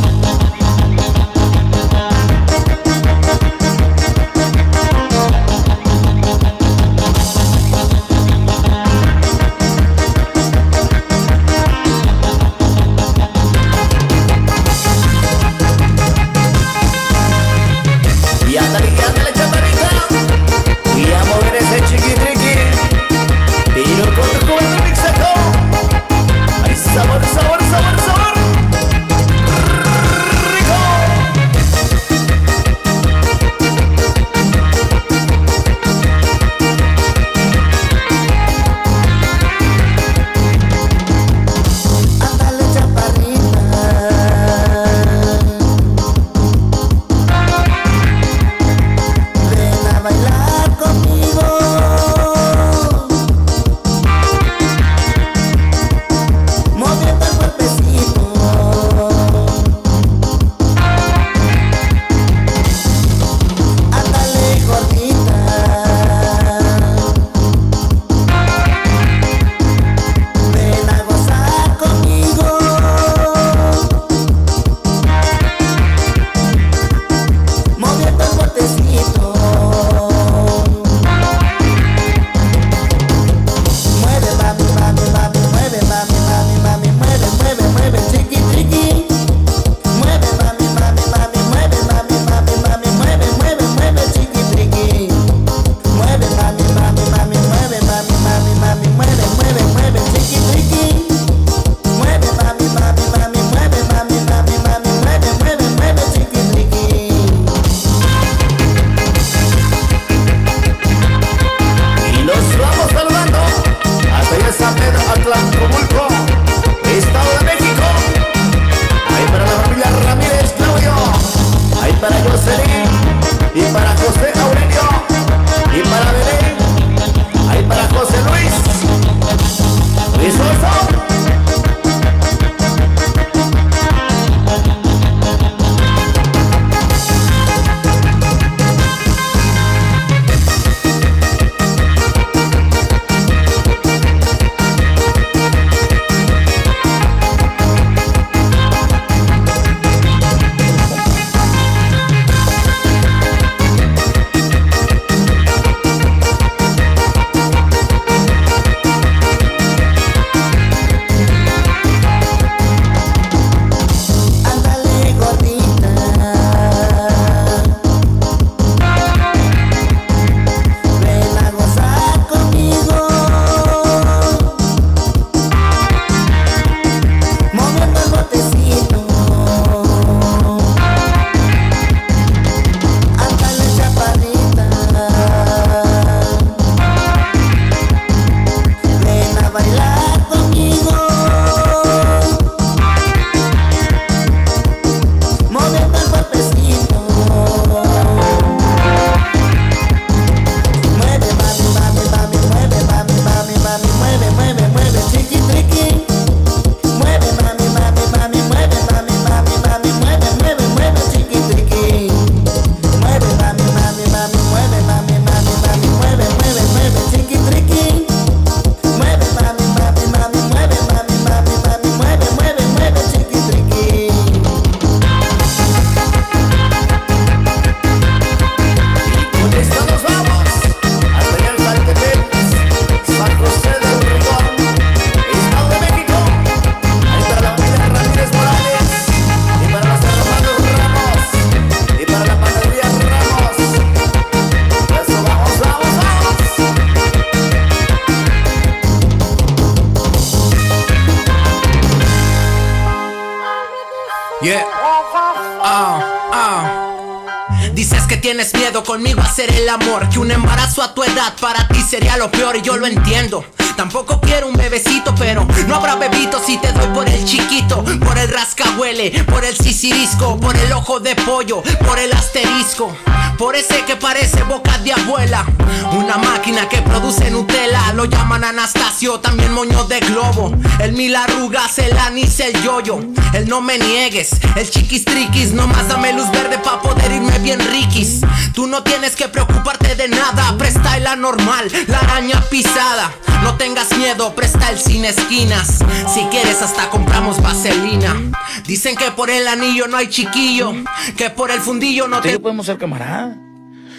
Tienes 258.41 258.55
miedo 258.55 258.83
conmigo 258.83 259.21
a 259.21 259.25
hacer 259.25 259.53
el 259.53 259.69
amor. 259.69 260.09
Que 260.09 260.19
un 260.19 260.31
embarazo 260.31 260.83
a 260.83 260.95
tu 260.95 261.03
edad 261.03 261.35
para 261.41 261.69
ti 261.69 261.83
sería 261.83 262.17
lo 262.17 262.31
peor 262.31 262.57
y 262.57 262.63
yo 262.63 262.77
lo 262.79 262.87
entiendo. 262.87 263.45
Tampoco 263.77 264.21
quiero 264.21 264.49
un 264.49 264.55
bebecito, 264.55 265.15
pero 265.15 265.47
no 265.67 265.75
habrá 265.75 265.97
bebito 265.97 266.41
si 266.45 266.59
te 266.59 266.73
doy 266.73 266.87
por 266.89 267.09
el 267.09 267.25
chiquito, 267.25 267.83
por 268.05 268.19
el 268.19 268.29
rascahuele, 268.29 269.25
por 269.25 269.45
el 269.45 269.57
sisirisco, 269.57 270.39
por 270.39 270.57
el 270.57 270.73
ojo 270.73 271.01
de 271.01 271.15
pollo, 271.17 271.63
por 271.87 271.99
el 271.99 272.13
asterisco, 272.13 272.95
por 273.39 273.57
ese 273.57 273.85
que 273.85 273.97
parece 273.97 274.43
boca 274.43 274.77
de 274.79 274.93
abuela. 274.93 275.47
Una 275.93 276.19
máquina 276.19 276.69
que 276.69 276.83
produce 276.83 277.31
Nutella, 277.31 277.93
lo 277.95 278.05
llaman 278.05 278.45
Anastasio, 278.45 279.21
también 279.21 279.53
moño 279.53 279.85
de 279.85 280.01
globo. 280.01 280.53
El 280.79 280.93
mil 280.93 281.17
arrugas, 281.17 281.79
el 281.79 281.97
anís, 281.99 282.39
el 282.41 282.63
yoyo. 282.63 283.01
El 283.33 283.49
no 283.49 283.61
me 283.61 283.79
niegues, 283.79 284.31
el 284.57 284.69
chiquis 284.69 285.05
triquis, 285.05 285.53
nomás 285.53 285.89
dame 285.89 286.13
luz 286.13 286.31
verde 286.33 286.59
pa' 286.59 286.83
poder 286.83 287.13
irme 287.13 287.39
bien 287.39 287.61
riquis. 287.71 288.21
Tú 288.55 288.67
no 288.67 288.83
tienes 288.83 289.15
que 289.15 289.29
preocuparte 289.29 289.95
de 289.95 290.09
nada, 290.09 290.55
presta 290.59 290.99
la 290.99 291.17
normal, 291.17 291.71
la 291.87 291.99
araña 291.99 292.41
pisada. 292.51 293.13
No 293.43 293.55
tengas 293.61 293.95
miedo, 293.99 294.35
presta 294.35 294.71
el 294.71 294.79
sin 294.79 295.05
esquinas. 295.05 295.81
Si 296.09 296.21
quieres, 296.31 296.63
hasta 296.63 296.89
compramos 296.89 297.43
vaselina. 297.43 298.33
Dicen 298.67 298.97
que 298.97 299.11
por 299.11 299.29
el 299.29 299.47
anillo 299.47 299.87
no 299.87 299.99
hay 299.99 300.09
chiquillo, 300.09 300.73
que 301.19 301.29
por 301.29 301.51
el 301.51 301.61
fundillo 301.61 302.09
no 302.09 302.17
Usted 302.17 302.31
y 302.31 302.33
te. 302.33 302.39
yo 302.39 302.43
podemos 302.43 302.65
ser 302.65 302.79
camaradas. 302.79 303.37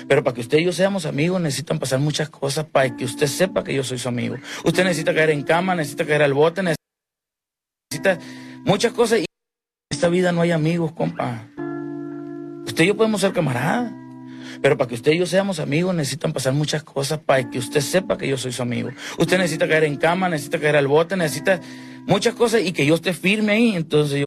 Pero 0.08 0.24
para 0.24 0.34
que 0.34 0.42
usted 0.42 0.58
y 0.58 0.66
yo 0.66 0.74
seamos 0.74 1.06
amigos 1.06 1.40
necesitan 1.40 1.78
pasar 1.78 2.00
muchas 2.00 2.28
cosas 2.32 2.66
para 2.66 2.98
que 2.98 3.06
usted 3.06 3.28
sepa 3.28 3.64
que 3.64 3.76
yo 3.76 3.84
soy 3.84 4.00
su 4.00 4.10
amigo. 4.10 4.36
Usted 4.64 4.84
necesita 4.84 5.14
caer 5.14 5.30
en 5.30 5.44
cama, 5.44 5.76
necesita 5.76 6.08
caer 6.08 6.24
al 6.24 6.34
bote, 6.34 6.64
necesita 6.64 8.18
muchas 8.66 8.94
cosas. 8.94 9.20
Y 9.20 9.22
en 9.22 9.28
esta 9.92 10.10
vida 10.10 10.32
no 10.32 10.42
hay 10.42 10.50
amigos, 10.50 10.92
compa. 10.92 11.46
Usted 12.66 12.84
y 12.84 12.88
yo 12.88 12.98
podemos 12.98 13.22
ser 13.22 13.32
camaradas. 13.32 14.01
Pero 14.62 14.78
para 14.78 14.88
que 14.88 14.96
usted 14.96 15.14
y 15.14 15.18
yo 15.18 15.26
seamos 15.26 15.60
amigos 15.60 15.96
necesitan 15.96 16.34
pasar 16.34 16.54
muchas 16.54 16.84
cosas 16.84 17.20
para 17.20 17.50
que 17.50 17.58
usted 17.58 17.82
sepa 17.82 18.18
que 18.18 18.28
yo 18.28 18.38
soy 18.38 18.52
su 18.52 18.62
amigo. 18.62 18.90
Usted 19.18 19.38
necesita 19.38 19.68
caer 19.68 19.86
en 19.86 19.98
cama, 19.98 20.30
necesita 20.30 20.60
caer 20.60 20.76
al 20.76 20.88
bote, 20.88 21.18
necesita 21.18 21.60
muchas 22.06 22.36
cosas 22.36 22.62
y 22.62 22.72
que 22.72 22.86
yo 22.86 22.96
esté 22.96 23.14
firme 23.14 23.54
ahí. 23.54 23.76
Entonces 23.76 24.20
yo... 24.20 24.26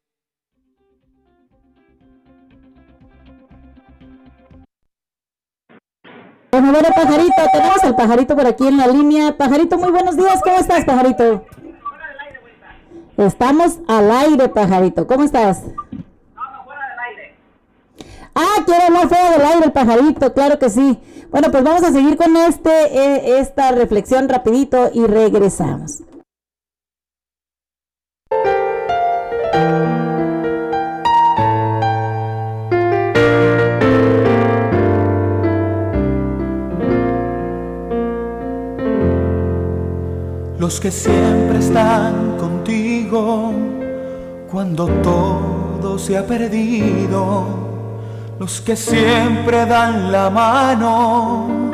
Bueno, 6.50 6.70
bueno, 6.72 6.88
pajarito, 6.94 7.34
tenemos 7.52 7.84
al 7.84 7.96
pajarito 7.96 8.36
por 8.36 8.46
aquí 8.46 8.66
en 8.66 8.76
la 8.76 8.86
línea. 8.86 9.36
Pajarito, 9.36 9.76
muy 9.76 9.90
buenos 9.90 10.16
días, 10.16 10.40
¿cómo 10.42 10.58
estás, 10.58 10.84
pajarito? 10.84 11.46
Estamos 13.16 13.78
al 13.86 14.10
aire, 14.10 14.48
pajarito, 14.48 15.06
¿cómo 15.06 15.24
estás? 15.24 15.62
Ah, 18.34 18.62
quiere 18.66 18.84
hablar 18.84 19.08
fuera 19.08 19.30
del 19.30 19.42
aire 19.42 19.64
el 19.66 19.72
pajarito, 19.72 20.32
claro 20.32 20.58
que 20.58 20.68
sí. 20.68 20.98
Bueno, 21.30 21.50
pues 21.50 21.62
vamos 21.62 21.82
a 21.82 21.92
seguir 21.92 22.16
con 22.16 22.36
este, 22.36 22.70
eh, 22.70 23.38
esta 23.38 23.70
reflexión 23.72 24.28
rapidito 24.28 24.90
y 24.92 25.06
regresamos. 25.06 26.02
los 40.64 40.80
que 40.80 40.90
siempre 40.90 41.58
están 41.58 42.38
contigo 42.38 43.52
cuando 44.50 44.86
todo 45.02 45.98
se 45.98 46.16
ha 46.16 46.26
perdido, 46.26 47.63
los 48.38 48.60
que 48.60 48.76
siempre 48.76 49.66
dan 49.66 50.10
la 50.10 50.30
mano, 50.30 51.70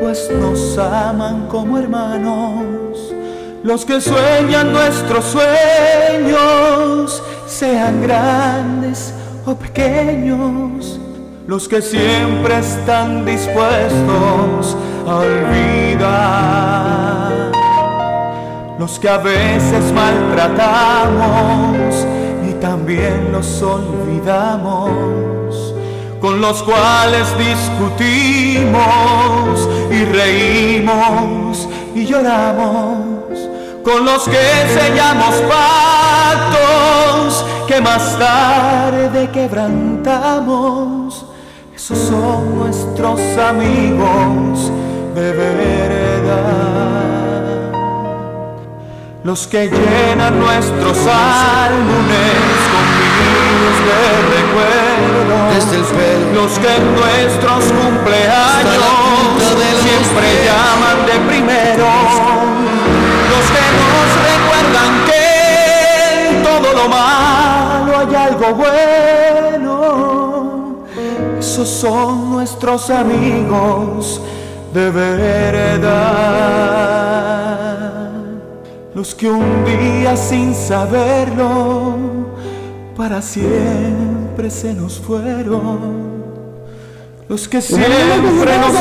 pues 0.00 0.28
nos 0.30 0.76
aman 0.78 1.46
como 1.48 1.78
hermanos, 1.78 3.14
los 3.62 3.84
que 3.84 4.00
sueñan 4.00 4.72
nuestros 4.72 5.24
sueños, 5.24 7.22
sean 7.46 8.02
grandes 8.02 9.14
o 9.46 9.54
pequeños, 9.54 10.98
los 11.46 11.68
que 11.68 11.80
siempre 11.80 12.58
están 12.58 13.24
dispuestos 13.24 14.76
a 15.06 15.16
olvidar. 15.16 16.72
Los 18.78 18.98
que 18.98 19.08
a 19.08 19.18
veces 19.18 19.92
maltratamos 19.92 22.06
y 22.48 22.54
también 22.54 23.30
los 23.30 23.62
olvidamos, 23.62 24.90
con 26.22 26.40
los 26.40 26.62
cuales 26.62 27.26
discutimos 27.36 28.78
y 29.90 30.04
reímos 30.04 31.68
y 31.94 32.06
lloramos, 32.06 33.50
con 33.82 34.06
los 34.06 34.24
que 34.28 34.38
sellamos 34.72 35.34
pactos 35.50 37.44
que 37.66 37.80
más 37.80 38.16
tarde 38.18 39.28
quebrantamos. 39.32 41.26
Esos 41.74 41.98
son 41.98 42.58
nuestros 42.60 43.20
amigos 43.36 44.70
de 45.16 45.32
verdad 45.32 47.02
los 49.24 49.46
que 49.46 49.68
llenan 49.68 50.40
nuestros 50.40 50.98
álbumes 51.06 52.58
con 52.72 52.84
miles 52.98 53.78
de 53.86 54.02
recuerdos, 54.34 54.91
los 55.52 56.58
que 56.58 56.76
en 56.76 56.94
nuestros 56.94 57.64
cumpleaños 57.64 58.82
siempre 59.82 60.26
llaman 60.46 60.98
de 61.06 61.16
primero, 61.28 61.88
los 63.30 63.44
que 63.52 63.64
nos 63.80 64.08
recuerdan 64.30 64.92
que 65.06 65.24
en 66.30 66.34
todo 66.42 66.68
lo 66.72 66.84
malo 66.88 67.90
hay 67.98 68.12
algo 68.14 68.48
bueno, 68.54 69.72
esos 71.38 71.68
son 71.68 72.30
nuestros 72.32 72.88
amigos 72.88 74.22
de 74.72 74.90
verdad 74.90 75.82
los 78.94 79.14
que 79.14 79.28
un 79.30 79.64
día 79.64 80.16
sin 80.16 80.54
saberlo 80.54 81.96
para 82.96 83.20
siempre 83.20 84.01
se 84.50 84.72
nos 84.74 84.98
fueron, 84.98 86.24
los 87.28 87.46
que 87.48 87.60
siempre 87.60 88.58
nos 88.58 88.74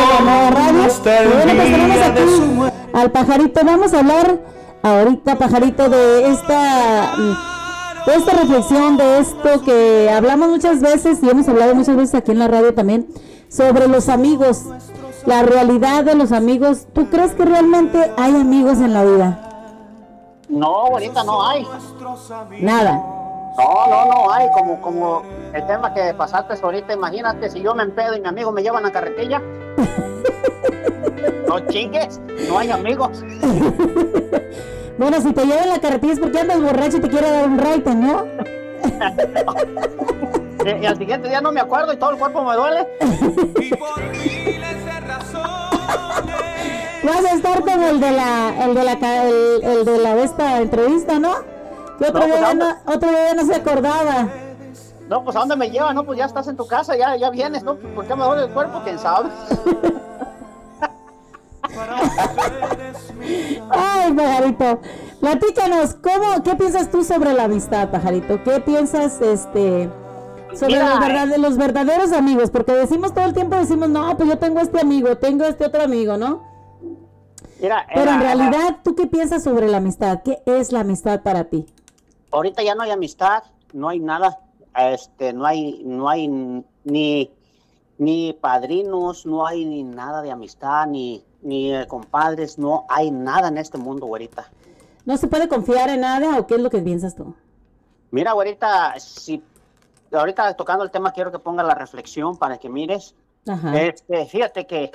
amaron 0.00 0.80
hasta 0.84 1.22
el 1.22 1.30
pues 1.30 1.46
día 1.46 2.10
de 2.10 2.28
su 2.28 2.42
muerte. 2.42 2.76
al 2.92 3.10
pajarito. 3.10 3.60
Vamos 3.64 3.94
a 3.94 4.00
hablar 4.00 4.38
ahorita, 4.82 5.36
pajarito, 5.36 5.88
de 5.88 6.30
esta, 6.30 7.14
de 8.06 8.14
esta 8.14 8.32
reflexión, 8.32 8.96
de 8.96 9.18
esto 9.18 9.62
que 9.64 10.10
hablamos 10.10 10.50
muchas 10.50 10.80
veces 10.80 11.18
y 11.22 11.30
hemos 11.30 11.48
hablado 11.48 11.74
muchas 11.74 11.96
veces 11.96 12.14
aquí 12.14 12.32
en 12.32 12.38
la 12.38 12.48
radio 12.48 12.74
también, 12.74 13.08
sobre 13.48 13.88
los 13.88 14.08
amigos, 14.08 14.62
la 15.24 15.42
realidad 15.42 16.04
de 16.04 16.14
los 16.14 16.32
amigos. 16.32 16.86
¿Tú 16.92 17.08
crees 17.08 17.32
que 17.32 17.44
realmente 17.44 18.12
hay 18.16 18.34
amigos 18.34 18.78
en 18.78 18.92
la 18.92 19.04
vida? 19.04 19.42
No, 20.48 20.66
ahorita 20.66 21.24
no 21.24 21.44
hay. 21.44 21.66
Nada. 22.60 23.15
No, 23.58 23.86
no, 23.88 24.06
no 24.12 24.32
hay. 24.32 24.48
Como, 24.52 24.80
como 24.80 25.22
el 25.52 25.66
tema 25.66 25.92
que 25.94 26.12
pasaste 26.14 26.54
ahorita, 26.62 26.92
imagínate 26.92 27.50
si 27.50 27.62
yo 27.62 27.74
me 27.74 27.82
empedo 27.84 28.14
y 28.16 28.20
mi 28.20 28.28
amigo 28.28 28.52
me 28.52 28.62
lleva 28.62 28.78
a 28.78 28.82
la 28.82 28.92
carretilla. 28.92 29.40
no 31.48 31.60
chingues, 31.68 32.20
no 32.48 32.58
hay 32.58 32.70
amigos. 32.70 33.22
Bueno, 34.98 35.20
si 35.20 35.30
te 35.34 35.44
llevan 35.44 35.68
la 35.68 35.78
carretilla 35.78 36.14
es 36.14 36.18
porque 36.20 36.38
andas 36.38 36.58
borracho 36.58 36.96
y 36.96 37.00
te 37.00 37.10
quiere 37.10 37.30
dar 37.30 37.46
un 37.46 37.58
raite, 37.58 37.94
¿no? 37.94 38.26
Y, 40.64 40.68
y 40.82 40.86
al 40.86 40.96
siguiente 40.96 41.28
día 41.28 41.42
no 41.42 41.52
me 41.52 41.60
acuerdo 41.60 41.92
y 41.92 41.98
todo 41.98 42.12
el 42.12 42.16
cuerpo 42.18 42.42
me 42.42 42.56
duele. 42.56 42.86
Vas 47.04 47.24
a 47.24 47.34
estar 47.34 47.60
como 47.60 47.88
el 47.88 48.00
de 48.00 48.10
la, 48.10 48.64
el 48.64 48.74
de 48.74 48.84
la, 48.84 48.98
ca- 48.98 49.24
el, 49.28 49.60
el 49.62 49.84
de 49.84 49.98
la 49.98 50.14
de 50.16 50.24
esta 50.24 50.60
entrevista, 50.60 51.18
¿no? 51.18 51.34
Que 51.98 52.04
otro, 52.06 52.20
No, 52.20 52.26
día 52.26 52.40
pues, 52.44 52.54
no, 52.56 52.76
otro 52.94 53.08
día 53.10 53.28
ya 53.28 53.34
no 53.34 53.44
se 53.46 53.54
acordaba. 53.54 54.28
No, 55.08 55.24
pues 55.24 55.36
¿a 55.36 55.40
dónde 55.40 55.56
me 55.56 55.70
lleva? 55.70 55.92
No, 55.94 56.04
pues 56.04 56.18
ya 56.18 56.24
estás 56.24 56.48
en 56.48 56.56
tu 56.56 56.66
casa, 56.66 56.96
ya, 56.96 57.16
ya 57.16 57.30
vienes, 57.30 57.62
¿no? 57.62 57.76
¿Por 57.76 58.06
qué 58.06 58.14
me 58.16 58.24
duele 58.24 58.44
el 58.44 58.50
cuerpo? 58.50 58.80
¿Quién 58.84 58.98
sabe? 58.98 59.30
Ay, 63.70 64.12
pajarito. 64.12 64.80
Platícanos, 65.20 65.94
¿cómo, 65.94 66.42
qué 66.42 66.54
piensas 66.56 66.90
tú 66.90 67.02
sobre 67.04 67.32
la 67.32 67.44
amistad, 67.44 67.90
pajarito? 67.90 68.42
¿Qué 68.44 68.60
piensas, 68.60 69.20
este, 69.20 69.88
sobre 70.54 70.74
Mira, 70.74 70.90
los, 70.90 71.00
verdad- 71.00 71.36
los 71.38 71.56
verdaderos 71.56 72.12
amigos? 72.12 72.50
Porque 72.50 72.72
decimos 72.72 73.14
todo 73.14 73.24
el 73.24 73.34
tiempo, 73.34 73.56
decimos, 73.56 73.88
no, 73.88 74.16
pues 74.16 74.28
yo 74.28 74.38
tengo 74.38 74.60
este 74.60 74.80
amigo, 74.80 75.16
tengo 75.16 75.44
este 75.44 75.64
otro 75.66 75.82
amigo, 75.82 76.16
¿no? 76.16 76.42
Mira, 77.60 77.86
Pero 77.94 78.10
en 78.10 78.20
era- 78.20 78.34
realidad, 78.34 78.76
¿tú 78.84 78.94
qué 78.94 79.06
piensas 79.06 79.42
sobre 79.42 79.68
la 79.68 79.78
amistad? 79.78 80.20
¿Qué 80.24 80.42
es 80.46 80.72
la 80.72 80.80
amistad 80.80 81.22
para 81.22 81.44
ti? 81.44 81.66
Ahorita 82.36 82.62
ya 82.62 82.74
no 82.74 82.82
hay 82.82 82.90
amistad, 82.90 83.44
no 83.72 83.88
hay 83.88 83.98
nada, 83.98 84.38
este, 84.76 85.32
no 85.32 85.46
hay, 85.46 85.82
no 85.84 86.08
hay 86.08 86.28
ni, 86.84 87.30
ni 87.98 88.32
padrinos, 88.34 89.24
no 89.24 89.46
hay 89.46 89.64
ni 89.64 89.82
nada 89.82 90.20
de 90.20 90.30
amistad, 90.30 90.86
ni, 90.86 91.24
ni 91.40 91.74
eh, 91.74 91.86
compadres, 91.86 92.58
no 92.58 92.84
hay 92.88 93.10
nada 93.10 93.48
en 93.48 93.58
este 93.58 93.78
mundo, 93.78 94.06
güerita. 94.06 94.50
¿No 95.06 95.16
se 95.16 95.28
puede 95.28 95.48
confiar 95.48 95.88
en 95.88 96.00
nada 96.00 96.38
o 96.38 96.46
qué 96.46 96.56
es 96.56 96.60
lo 96.60 96.68
que 96.68 96.82
piensas 96.82 97.14
tú? 97.14 97.34
Mira, 98.10 98.32
güerita, 98.32 98.94
si 98.98 99.42
ahorita 100.12 100.54
tocando 100.54 100.84
el 100.84 100.90
tema 100.90 101.12
quiero 101.12 101.32
que 101.32 101.38
ponga 101.38 101.62
la 101.62 101.74
reflexión 101.74 102.36
para 102.36 102.58
que 102.58 102.68
mires. 102.68 103.14
Ajá. 103.48 103.80
Este, 103.80 104.26
fíjate 104.26 104.66
que 104.66 104.90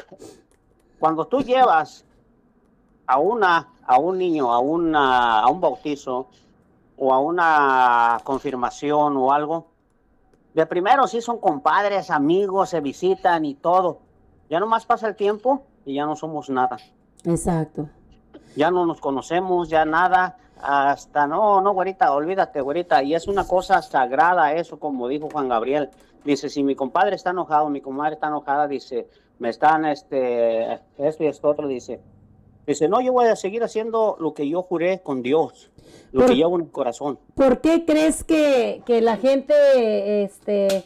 cuando 0.99 1.25
tú 1.25 1.41
llevas 1.41 2.05
a 3.07 3.17
una 3.17 3.69
a 3.85 3.97
un 3.97 4.17
niño 4.17 4.53
a 4.53 4.59
una 4.59 5.39
a 5.39 5.47
un 5.49 5.59
bautizo 5.59 6.27
o 7.03 7.15
a 7.15 7.19
una 7.19 8.19
confirmación 8.23 9.17
o 9.17 9.33
algo, 9.33 9.65
de 10.53 10.67
primero 10.67 11.07
sí 11.07 11.19
son 11.19 11.39
compadres, 11.39 12.11
amigos, 12.11 12.69
se 12.69 12.79
visitan 12.79 13.43
y 13.43 13.55
todo. 13.55 14.01
Ya 14.51 14.59
nomás 14.59 14.85
pasa 14.85 15.07
el 15.07 15.15
tiempo 15.15 15.63
y 15.83 15.95
ya 15.95 16.05
no 16.05 16.15
somos 16.15 16.51
nada. 16.51 16.77
Exacto. 17.25 17.89
Ya 18.55 18.69
no 18.69 18.85
nos 18.85 19.01
conocemos, 19.01 19.67
ya 19.67 19.83
nada. 19.83 20.37
Hasta 20.61 21.25
no, 21.25 21.59
no, 21.61 21.73
güerita, 21.73 22.13
olvídate, 22.13 22.61
güerita. 22.61 23.01
Y 23.01 23.15
es 23.15 23.27
una 23.27 23.47
cosa 23.47 23.81
sagrada 23.81 24.53
eso, 24.53 24.79
como 24.79 25.07
dijo 25.07 25.27
Juan 25.31 25.49
Gabriel. 25.49 25.89
Dice, 26.23 26.49
si 26.49 26.61
mi 26.61 26.75
compadre 26.75 27.15
está 27.15 27.31
enojado, 27.31 27.67
mi 27.69 27.81
comadre 27.81 28.13
está 28.13 28.27
enojada, 28.27 28.67
dice, 28.67 29.09
me 29.39 29.49
están, 29.49 29.85
este, 29.85 30.73
esto 30.99 31.23
y 31.23 31.27
esto 31.27 31.49
otro, 31.49 31.67
dice. 31.67 31.99
Dice, 32.67 32.87
no, 32.87 33.01
yo 33.01 33.11
voy 33.11 33.25
a 33.25 33.35
seguir 33.35 33.63
haciendo 33.63 34.17
lo 34.19 34.35
que 34.35 34.47
yo 34.47 34.61
juré 34.61 35.01
con 35.01 35.23
Dios, 35.23 35.71
lo 36.11 36.25
que 36.25 36.35
llevo 36.35 36.55
en 36.55 36.65
el 36.65 36.71
corazón. 36.71 37.19
¿Por 37.35 37.61
qué 37.61 37.85
crees 37.85 38.23
que, 38.23 38.83
que 38.85 39.01
la 39.01 39.17
gente, 39.17 40.23
este, 40.23 40.85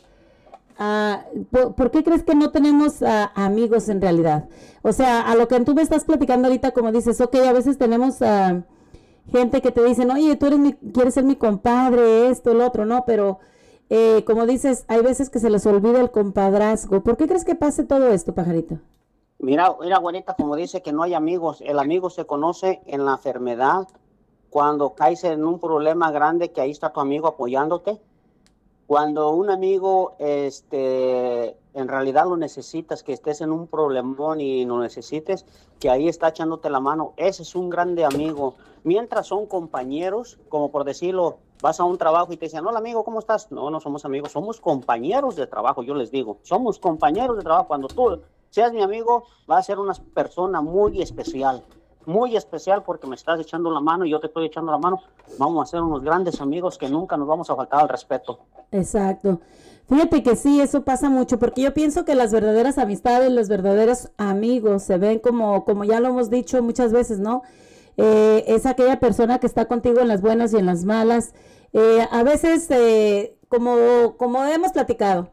ah, 0.77 1.25
por, 1.51 1.75
por 1.75 1.91
qué 1.91 2.03
crees 2.03 2.23
que 2.23 2.35
no 2.35 2.51
tenemos 2.51 3.01
ah, 3.01 3.31
amigos 3.35 3.89
en 3.89 4.01
realidad? 4.01 4.47
O 4.81 4.91
sea, 4.91 5.21
a 5.21 5.35
lo 5.35 5.47
que 5.47 5.59
tú 5.61 5.73
me 5.73 5.81
estás 5.81 6.03
platicando 6.03 6.47
ahorita, 6.47 6.71
como 6.71 6.91
dices, 6.91 7.19
ok, 7.21 7.35
a 7.37 7.53
veces 7.53 7.77
tenemos 7.77 8.21
ah, 8.21 8.63
gente 9.31 9.61
que 9.61 9.71
te 9.71 9.83
dicen, 9.83 10.11
oye, 10.11 10.35
tú 10.35 10.47
eres 10.47 10.59
mi, 10.59 10.73
quieres 10.73 11.15
ser 11.15 11.23
mi 11.23 11.35
compadre, 11.35 12.29
esto, 12.29 12.51
el 12.51 12.61
otro, 12.61 12.85
¿no? 12.85 13.03
Pero, 13.05 13.39
eh, 13.89 14.23
como 14.25 14.45
dices, 14.45 14.85
hay 14.87 15.01
veces 15.01 15.29
que 15.29 15.39
se 15.39 15.49
les 15.49 15.65
olvida 15.65 15.99
el 15.99 16.11
compadrazgo. 16.11 17.01
¿Por 17.03 17.17
qué 17.17 17.27
crees 17.27 17.45
que 17.45 17.55
pase 17.55 17.83
todo 17.83 18.09
esto, 18.09 18.33
pajarito? 18.33 18.79
Mira, 19.39 19.75
mira, 19.81 19.97
güerita, 19.97 20.33
como 20.35 20.55
dice 20.55 20.81
que 20.81 20.93
no 20.93 21.03
hay 21.03 21.13
amigos, 21.13 21.61
el 21.61 21.79
amigo 21.79 22.09
se 22.09 22.25
conoce 22.25 22.81
en 22.85 23.05
la 23.05 23.13
enfermedad, 23.13 23.87
cuando 24.55 24.95
caes 24.95 25.25
en 25.25 25.43
un 25.43 25.59
problema 25.59 26.11
grande, 26.11 26.53
que 26.53 26.61
ahí 26.61 26.71
está 26.71 26.93
tu 26.93 27.01
amigo 27.01 27.27
apoyándote. 27.27 27.99
Cuando 28.87 29.31
un 29.31 29.49
amigo, 29.49 30.15
este, 30.17 31.57
en 31.73 31.87
realidad 31.89 32.23
lo 32.25 32.37
necesitas, 32.37 33.03
que 33.03 33.11
estés 33.11 33.41
en 33.41 33.51
un 33.51 33.67
problemón 33.67 34.39
y 34.39 34.63
lo 34.63 34.79
necesites, 34.79 35.45
que 35.77 35.89
ahí 35.89 36.07
está 36.07 36.29
echándote 36.29 36.69
la 36.69 36.79
mano, 36.79 37.11
ese 37.17 37.43
es 37.43 37.53
un 37.53 37.69
grande 37.69 38.05
amigo. 38.05 38.53
Mientras 38.85 39.27
son 39.27 39.45
compañeros, 39.45 40.39
como 40.47 40.71
por 40.71 40.85
decirlo, 40.85 41.39
vas 41.61 41.81
a 41.81 41.83
un 41.83 41.97
trabajo 41.97 42.31
y 42.31 42.37
te 42.37 42.45
dicen, 42.45 42.65
hola 42.65 42.79
amigo, 42.79 43.03
¿cómo 43.03 43.19
estás? 43.19 43.51
No, 43.51 43.69
no 43.69 43.81
somos 43.81 44.05
amigos, 44.05 44.31
somos 44.31 44.61
compañeros 44.61 45.35
de 45.35 45.47
trabajo, 45.47 45.83
yo 45.83 45.95
les 45.95 46.11
digo, 46.11 46.37
somos 46.43 46.79
compañeros 46.79 47.35
de 47.35 47.43
trabajo. 47.43 47.67
Cuando 47.67 47.89
tú 47.89 48.21
seas 48.51 48.71
mi 48.71 48.81
amigo, 48.81 49.25
vas 49.47 49.59
a 49.59 49.63
ser 49.63 49.79
una 49.79 49.95
persona 50.13 50.61
muy 50.61 51.01
especial, 51.01 51.61
muy 52.07 52.35
especial 52.35 52.83
porque 52.83 53.07
me 53.07 53.15
estás 53.15 53.39
echando 53.39 53.71
la 53.71 53.79
mano 53.79 54.05
y 54.05 54.11
yo 54.11 54.19
te 54.19 54.27
estoy 54.27 54.45
echando 54.45 54.71
la 54.71 54.77
mano. 54.77 55.01
Vamos 55.37 55.67
a 55.67 55.71
ser 55.71 55.81
unos 55.81 56.03
grandes 56.03 56.41
amigos 56.41 56.77
que 56.77 56.89
nunca 56.89 57.17
nos 57.17 57.27
vamos 57.27 57.49
a 57.49 57.55
faltar 57.55 57.81
al 57.81 57.89
respeto. 57.89 58.39
Exacto. 58.71 59.39
Fíjate 59.87 60.23
que 60.23 60.35
sí, 60.35 60.61
eso 60.61 60.83
pasa 60.83 61.09
mucho, 61.09 61.37
porque 61.37 61.61
yo 61.61 61.73
pienso 61.73 62.05
que 62.05 62.15
las 62.15 62.31
verdaderas 62.31 62.79
amistades, 62.79 63.31
los 63.31 63.49
verdaderos 63.49 64.09
amigos 64.17 64.81
se 64.81 64.97
ven 64.97 65.19
como, 65.19 65.63
como 65.63 65.83
ya 65.83 65.99
lo 65.99 66.07
hemos 66.07 66.31
dicho 66.31 66.61
muchas 66.63 66.91
veces, 66.91 67.19
¿no? 67.19 67.43
Eh, 67.97 68.43
es 68.47 68.65
aquella 68.65 68.99
persona 68.99 69.39
que 69.39 69.47
está 69.47 69.65
contigo 69.65 69.99
en 69.99 70.07
las 70.07 70.21
buenas 70.21 70.53
y 70.53 70.57
en 70.57 70.65
las 70.65 70.85
malas. 70.85 71.33
Eh, 71.73 72.05
a 72.09 72.23
veces, 72.23 72.69
eh, 72.71 73.37
como, 73.47 74.15
como 74.17 74.43
hemos 74.45 74.71
platicado, 74.71 75.29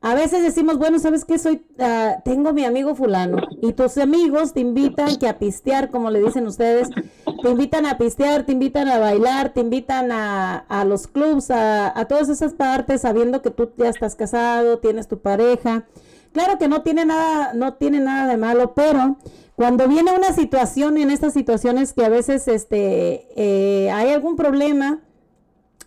a 0.00 0.14
veces 0.14 0.42
decimos, 0.42 0.78
bueno, 0.78 0.98
¿sabes 0.98 1.24
qué? 1.24 1.38
Soy, 1.38 1.62
ah, 1.78 2.18
tengo 2.24 2.52
mi 2.52 2.64
amigo 2.64 2.94
fulano 2.94 3.38
y 3.60 3.72
tus 3.72 3.98
amigos 3.98 4.52
te 4.52 4.60
invitan 4.60 5.16
que 5.16 5.28
a 5.28 5.38
pistear, 5.38 5.90
como 5.90 6.10
le 6.10 6.22
dicen 6.22 6.46
ustedes, 6.46 6.88
te 6.90 7.50
invitan 7.50 7.84
a 7.86 7.98
pistear, 7.98 8.46
te 8.46 8.52
invitan 8.52 8.88
a 8.88 8.98
bailar, 8.98 9.52
te 9.52 9.60
invitan 9.60 10.12
a, 10.12 10.56
a 10.56 10.84
los 10.84 11.08
clubs, 11.08 11.50
a, 11.50 11.98
a 11.98 12.04
todas 12.06 12.28
esas 12.28 12.54
partes, 12.54 13.00
sabiendo 13.00 13.42
que 13.42 13.50
tú 13.50 13.70
ya 13.76 13.88
estás 13.88 14.14
casado, 14.14 14.78
tienes 14.78 15.08
tu 15.08 15.18
pareja. 15.18 15.84
Claro 16.32 16.58
que 16.58 16.68
no 16.68 16.82
tiene 16.82 17.04
nada, 17.04 17.52
no 17.54 17.74
tiene 17.74 18.00
nada 18.00 18.28
de 18.28 18.36
malo, 18.36 18.74
pero 18.74 19.16
cuando 19.56 19.88
viene 19.88 20.12
una 20.12 20.32
situación, 20.32 20.96
en 20.98 21.10
estas 21.10 21.32
situaciones 21.32 21.92
que 21.92 22.04
a 22.04 22.08
veces 22.08 22.46
este, 22.46 23.26
eh, 23.34 23.90
hay 23.90 24.10
algún 24.10 24.36
problema, 24.36 25.00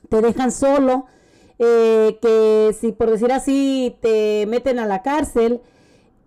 te 0.10 0.19
dejan 0.21 0.52
solo, 0.52 1.06
eh, 1.63 2.17
que 2.24 2.76
si 2.80 2.91
por 2.91 3.12
decir 3.12 3.32
así 3.32 3.95
te 4.02 4.47
meten 4.47 4.80
a 4.80 4.88
la 4.88 5.04
cárcel, 5.04 5.62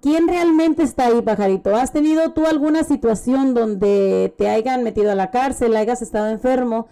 ¿quién 0.01 0.29
realmente 0.29 0.85
está 0.85 1.07
ahí, 1.07 1.23
pajarito? 1.23 1.75
¿Has 1.75 1.93
tenido 1.93 2.31
tú 2.31 2.47
alguna 2.47 2.85
situación 2.85 3.53
donde 3.53 4.33
te 4.39 4.49
hayan 4.49 4.85
metido 4.85 5.11
a 5.11 5.17
la 5.17 5.33
cárcel, 5.33 5.75
hayas 5.75 6.03
estado 6.03 6.29
enfermo 6.29 6.87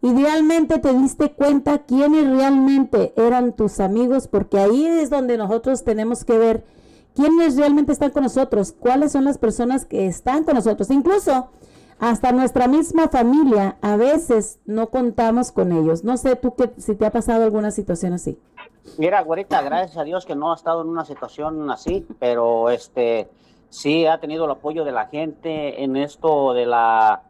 y 0.00 0.12
realmente 0.12 0.78
te 0.78 0.94
diste 0.94 1.32
cuenta 1.32 1.78
quiénes 1.78 2.30
realmente 2.30 3.12
eran 3.16 3.52
tus 3.52 3.80
amigos? 3.80 4.28
Porque 4.28 4.60
ahí 4.60 4.86
es 4.86 5.10
donde 5.10 5.36
nosotros 5.36 5.82
tenemos 5.82 6.24
que 6.24 6.38
ver 6.38 6.64
quiénes 7.16 7.56
realmente 7.56 7.90
están 7.90 8.12
con 8.12 8.22
nosotros, 8.22 8.70
cuáles 8.78 9.10
son 9.10 9.24
las 9.24 9.38
personas 9.38 9.84
que 9.84 10.06
están 10.06 10.44
con 10.44 10.54
nosotros. 10.54 10.88
Incluso 10.90 11.48
hasta 11.98 12.32
nuestra 12.32 12.68
misma 12.68 13.08
familia, 13.08 13.76
a 13.82 13.96
veces 13.96 14.60
no 14.66 14.88
contamos 14.88 15.52
con 15.52 15.72
ellos. 15.72 16.04
No 16.04 16.16
sé 16.16 16.36
tú 16.36 16.54
que, 16.54 16.70
si 16.78 16.94
te 16.94 17.06
ha 17.06 17.10
pasado 17.10 17.44
alguna 17.44 17.70
situación 17.70 18.12
así. 18.12 18.38
Mira, 18.96 19.22
güerita, 19.22 19.60
gracias 19.62 19.96
a 19.98 20.04
Dios 20.04 20.24
que 20.24 20.34
no 20.34 20.52
ha 20.52 20.54
estado 20.54 20.82
en 20.82 20.88
una 20.88 21.04
situación 21.04 21.70
así, 21.70 22.06
pero 22.18 22.70
este 22.70 23.28
sí 23.68 24.06
ha 24.06 24.18
tenido 24.18 24.46
el 24.46 24.50
apoyo 24.52 24.84
de 24.84 24.92
la 24.92 25.06
gente 25.06 25.82
en 25.82 25.96
esto 25.96 26.54
de 26.54 26.66
la 26.66 27.22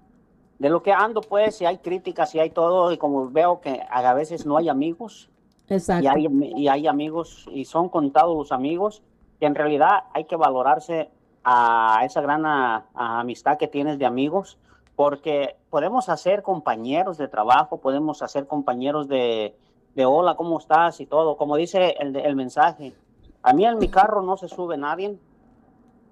de 0.58 0.70
lo 0.70 0.82
que 0.82 0.92
ando, 0.92 1.20
pues, 1.20 1.56
si 1.56 1.66
hay 1.66 1.78
críticas, 1.78 2.30
si 2.30 2.40
hay 2.40 2.50
todo, 2.50 2.90
y 2.90 2.98
como 2.98 3.30
veo 3.30 3.60
que 3.60 3.80
a 3.88 4.12
veces 4.12 4.44
no 4.44 4.56
hay 4.56 4.68
amigos, 4.68 5.30
Exacto. 5.68 6.04
y 6.04 6.08
hay, 6.08 6.28
y 6.56 6.66
hay 6.66 6.88
amigos, 6.88 7.48
y 7.52 7.64
son 7.64 7.88
contados 7.88 8.36
los 8.36 8.50
amigos, 8.50 9.02
que 9.38 9.46
en 9.46 9.54
realidad 9.54 10.04
hay 10.14 10.24
que 10.24 10.34
valorarse 10.34 11.10
a 11.44 12.00
esa 12.04 12.20
gran 12.20 12.44
a- 12.46 12.86
a 12.94 13.20
amistad 13.20 13.58
que 13.58 13.68
tienes 13.68 13.98
de 13.98 14.06
amigos, 14.06 14.58
porque 14.96 15.56
podemos 15.70 16.08
hacer 16.08 16.42
compañeros 16.42 17.18
de 17.18 17.28
trabajo, 17.28 17.78
podemos 17.78 18.20
hacer 18.22 18.46
compañeros 18.46 19.06
de, 19.08 19.56
de 19.94 20.04
hola, 20.06 20.34
¿cómo 20.34 20.58
estás? 20.58 21.00
y 21.00 21.06
todo, 21.06 21.36
como 21.36 21.56
dice 21.56 21.94
el, 22.00 22.36
mensaje. 22.36 22.94
A 23.42 23.52
mí 23.52 23.64
en 23.64 23.78
mi 23.78 23.88
carro 23.88 24.22
no 24.22 24.36
se 24.36 24.48
sube 24.48 24.76
nadie, 24.76 25.16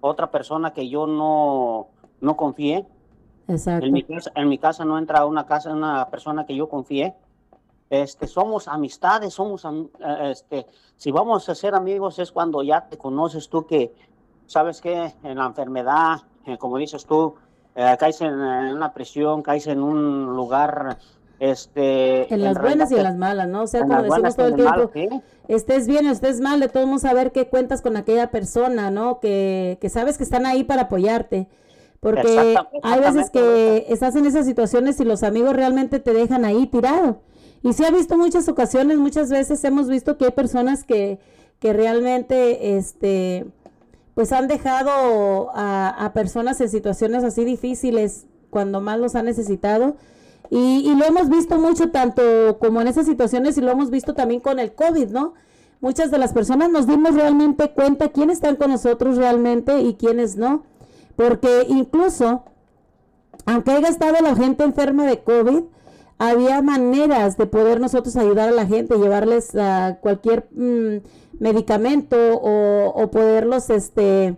otra 0.00 0.30
persona 0.30 0.72
que 0.72 0.88
yo 0.88 1.06
no, 1.06 1.88
no 2.20 2.36
confié. 2.36 2.86
Exacto. 3.48 3.86
En 3.86 3.92
mi, 3.92 4.02
casa, 4.02 4.30
en 4.34 4.48
mi 4.48 4.58
casa 4.58 4.84
no 4.84 4.98
entra 4.98 5.24
una 5.26 5.46
casa 5.46 5.72
una 5.72 6.08
persona 6.08 6.46
que 6.46 6.54
yo 6.54 6.68
confié. 6.68 7.14
Este, 7.90 8.26
somos 8.26 8.66
amistades, 8.66 9.34
somos, 9.34 9.64
eh, 9.64 10.30
este, 10.30 10.66
si 10.96 11.10
vamos 11.12 11.48
a 11.48 11.54
ser 11.54 11.74
amigos 11.74 12.18
es 12.18 12.32
cuando 12.32 12.62
ya 12.62 12.88
te 12.88 12.98
conoces 12.98 13.48
tú 13.48 13.66
que, 13.66 13.94
sabes 14.46 14.80
que 14.80 15.12
en 15.22 15.38
la 15.38 15.46
enfermedad, 15.46 16.22
eh, 16.46 16.58
como 16.58 16.78
dices 16.78 17.04
tú, 17.06 17.34
eh, 17.74 17.96
caes 17.98 18.20
en, 18.20 18.28
en 18.28 18.74
una 18.74 18.92
prisión, 18.92 19.42
caes 19.42 19.66
en 19.66 19.82
un 19.82 20.34
lugar, 20.34 20.98
este... 21.38 22.32
En 22.32 22.42
las 22.42 22.60
buenas 22.60 22.90
y 22.90 22.96
en 22.96 23.02
las 23.02 23.16
malas, 23.16 23.48
¿no? 23.48 23.62
O 23.62 23.66
sea, 23.66 23.82
como 23.82 24.04
buenas 24.04 24.36
decimos 24.36 24.36
todo 24.36 24.46
el 24.46 24.54
tiempo, 24.54 24.90
sí. 24.94 25.08
estés 25.48 25.86
bien 25.86 26.06
o 26.06 26.12
estés 26.12 26.40
mal, 26.40 26.60
de 26.60 26.68
todos 26.68 26.86
modos 26.86 27.02
saber 27.02 27.32
que 27.32 27.48
cuentas 27.48 27.82
con 27.82 27.96
aquella 27.96 28.30
persona, 28.30 28.90
¿no? 28.90 29.20
Que, 29.20 29.78
que 29.80 29.88
sabes 29.90 30.16
que 30.16 30.24
están 30.24 30.46
ahí 30.46 30.64
para 30.64 30.82
apoyarte. 30.82 31.48
Porque 32.00 32.56
hay 32.82 33.00
veces 33.00 33.30
que 33.30 33.86
estás 33.88 34.14
en 34.16 34.26
esas 34.26 34.46
situaciones 34.46 35.00
y 35.00 35.04
los 35.04 35.22
amigos 35.22 35.56
realmente 35.56 35.98
te 35.98 36.12
dejan 36.12 36.44
ahí 36.44 36.66
tirado. 36.66 37.20
Y 37.62 37.72
se 37.72 37.84
ha 37.84 37.90
visto 37.90 38.16
muchas 38.16 38.48
ocasiones, 38.48 38.98
muchas 38.98 39.30
veces 39.30 39.64
hemos 39.64 39.88
visto 39.88 40.16
que 40.16 40.26
hay 40.26 40.30
personas 40.30 40.84
que, 40.84 41.18
que 41.58 41.72
realmente, 41.72 42.76
este, 42.76 43.46
pues 44.16 44.32
han 44.32 44.48
dejado 44.48 45.50
a, 45.54 46.10
personas 46.14 46.58
en 46.62 46.70
situaciones 46.70 47.22
así 47.22 47.44
difíciles 47.44 48.24
cuando 48.48 48.80
más 48.80 48.98
los 48.98 49.14
han 49.14 49.26
necesitado. 49.26 49.96
Y, 50.48 50.90
y 50.90 50.94
lo 50.94 51.04
hemos 51.04 51.28
visto 51.28 51.58
mucho 51.58 51.90
tanto 51.90 52.56
como 52.58 52.80
en 52.80 52.88
esas 52.88 53.04
situaciones 53.04 53.58
y 53.58 53.60
lo 53.60 53.70
hemos 53.70 53.90
visto 53.90 54.14
también 54.14 54.40
con 54.40 54.58
el 54.58 54.72
COVID, 54.72 55.10
¿no? 55.10 55.34
Muchas 55.82 56.10
de 56.10 56.16
las 56.16 56.32
personas 56.32 56.70
nos 56.70 56.86
dimos 56.86 57.14
realmente 57.14 57.72
cuenta 57.72 58.08
quiénes 58.08 58.38
están 58.38 58.56
con 58.56 58.70
nosotros 58.70 59.18
realmente 59.18 59.82
y 59.82 59.96
quiénes 59.96 60.36
no. 60.36 60.62
Porque 61.14 61.66
incluso, 61.68 62.44
aunque 63.44 63.72
haya 63.72 63.88
estado 63.88 64.16
la 64.22 64.34
gente 64.34 64.64
enferma 64.64 65.04
de 65.04 65.22
COVID, 65.22 65.64
había 66.18 66.62
maneras 66.62 67.36
de 67.36 67.46
poder 67.46 67.80
nosotros 67.80 68.16
ayudar 68.16 68.48
a 68.48 68.52
la 68.52 68.66
gente, 68.66 68.96
llevarles 68.96 69.52
cualquier 70.00 70.48
mm, 70.52 70.96
medicamento 71.38 72.16
o, 72.16 73.10
poderlos, 73.10 73.70
este, 73.70 74.36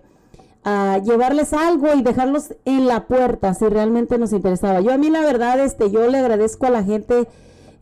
a 0.65 0.99
llevarles 0.99 1.53
algo 1.53 1.95
y 1.95 2.03
dejarlos 2.03 2.55
en 2.65 2.87
la 2.87 3.07
puerta 3.07 3.55
si 3.55 3.67
realmente 3.67 4.19
nos 4.19 4.33
interesaba. 4.33 4.81
Yo 4.81 4.93
a 4.93 4.99
mí 4.99 5.09
la 5.11 5.21
verdad, 5.21 5.61
este, 5.61 5.91
yo 5.91 6.09
le 6.09 6.19
agradezco 6.19 6.67
a 6.67 6.71
la 6.71 6.83
gente 6.83 7.29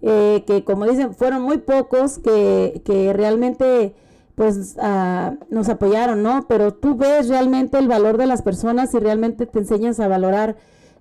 eh, 0.03 0.45
que 0.47 0.63
como 0.63 0.85
dicen, 0.87 1.15
fueron 1.15 1.43
muy 1.43 1.59
pocos 1.59 2.19
que, 2.19 2.83
que 2.85 3.13
realmente 3.13 3.95
pues 4.35 4.77
ah, 4.79 5.35
nos 5.49 5.71
apoyaron, 5.71 6.23
¿no? 6.23 6.47
Pero 6.47 6.75
tú 6.75 6.95
ves 6.95 7.29
realmente 7.29 7.79
el 7.79 7.89
valor 7.89 8.19
de 8.19 8.27
las 8.27 8.43
personas 8.43 8.93
y 8.93 8.99
realmente 8.99 9.47
te 9.47 9.59
enseñas 9.59 9.99
a 9.99 10.09
valorar 10.09 10.57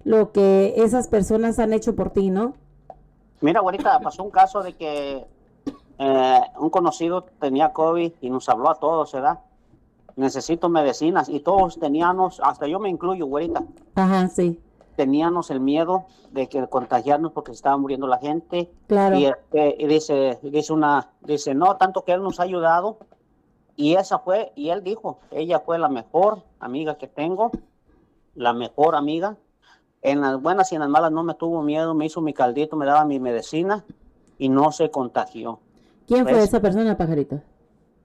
lo 0.05 0.31
que 0.31 0.73
esas 0.77 1.09
personas 1.09 1.59
han 1.59 1.73
hecho 1.73 1.95
por 1.95 2.11
ti, 2.11 2.29
¿no? 2.29 2.53
Mira, 3.41 3.59
ahorita 3.59 3.99
pasó 3.99 4.23
un 4.23 4.31
caso 4.31 4.63
de 4.63 4.73
que 4.73 5.25
eh, 5.97 6.41
un 6.59 6.69
conocido 6.69 7.23
tenía 7.39 7.71
COVID 7.71 8.13
y 8.21 8.29
nos 8.29 8.49
habló 8.49 8.69
a 8.69 8.75
todos, 8.75 9.11
¿verdad? 9.13 9.39
Necesito 10.15 10.69
medicinas 10.69 11.29
y 11.29 11.39
todos 11.41 11.79
teníamos, 11.79 12.39
hasta 12.43 12.67
yo 12.67 12.79
me 12.79 12.89
incluyo, 12.89 13.25
güerita. 13.25 13.63
Ajá, 13.95 14.27
sí. 14.29 14.59
Teníamos 14.95 15.51
el 15.51 15.59
miedo 15.59 16.05
de 16.31 16.47
que 16.47 16.67
contagiarnos 16.67 17.33
porque 17.33 17.51
se 17.51 17.57
estaba 17.57 17.77
muriendo 17.77 18.07
la 18.07 18.17
gente. 18.17 18.71
Claro. 18.87 19.17
Y, 19.17 19.25
este, 19.25 19.75
y 19.77 19.87
dice, 19.87 20.39
dice 20.41 20.71
una, 20.71 21.09
dice, 21.21 21.53
no, 21.53 21.75
tanto 21.75 22.03
que 22.03 22.13
él 22.13 22.23
nos 22.23 22.39
ha 22.39 22.43
ayudado. 22.43 22.97
Y 23.75 23.95
esa 23.95 24.19
fue, 24.19 24.53
y 24.55 24.69
él 24.69 24.83
dijo, 24.83 25.19
ella 25.31 25.59
fue 25.59 25.77
la 25.79 25.89
mejor 25.89 26.43
amiga 26.59 26.97
que 26.97 27.07
tengo, 27.07 27.51
la 28.33 28.53
mejor 28.53 28.95
amiga. 28.95 29.35
En 30.05 30.21
las 30.21 30.39
buenas 30.41 30.71
y 30.71 30.75
en 30.75 30.81
las 30.81 30.89
malas 30.89 31.11
no 31.11 31.23
me 31.23 31.33
tuvo 31.33 31.61
miedo, 31.63 31.93
me 31.95 32.05
hizo 32.05 32.21
mi 32.21 32.33
caldito, 32.33 32.75
me 32.75 32.85
daba 32.85 33.05
mi 33.05 33.19
medicina 33.19 33.83
y 34.37 34.49
no 34.49 34.71
se 34.71 34.91
contagió. 34.91 35.59
¿Quién 36.07 36.23
fue 36.25 36.33
¿Ves? 36.35 36.45
esa 36.45 36.59
persona, 36.61 36.95
pajarito? 36.95 37.41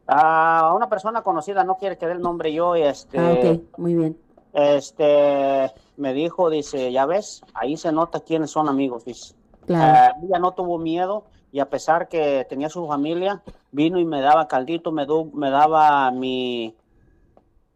Ah, 0.07 0.73
una 0.75 0.89
persona 0.89 1.23
conocida, 1.23 1.63
no 1.63 1.77
quiere 1.77 1.99
que 1.99 2.07
dé 2.07 2.13
el 2.13 2.21
nombre 2.21 2.53
yo, 2.53 2.75
y 2.77 2.83
este, 2.83 3.19
Ah, 3.19 3.33
ok, 3.33 3.79
muy 3.79 3.95
bien. 3.95 4.17
este, 4.53 5.71
me 5.99 6.13
dijo, 6.15 6.51
dice, 6.51 6.91
ya 6.91 7.07
ves, 7.07 7.43
ahí 7.55 7.77
se 7.77 7.93
nota 7.93 8.21
quiénes 8.21 8.51
son 8.51 8.69
amigos, 8.69 9.05
dice. 9.05 9.35
Claro. 9.67 9.93
Ah, 9.99 10.15
ella 10.27 10.39
no 10.39 10.53
tuvo 10.53 10.79
miedo 10.79 11.25
y 11.53 11.61
a 11.61 11.69
pesar 11.69 12.09
que 12.09 12.47
tenía 12.49 12.69
su 12.71 12.87
familia, 12.89 13.43
vino 13.73 13.99
y 14.01 14.05
me 14.05 14.21
daba 14.21 14.49
caldito, 14.49 14.91
me, 14.91 15.05
du- 15.07 15.31
me 15.35 15.51
daba 15.51 16.11
mi 16.11 16.75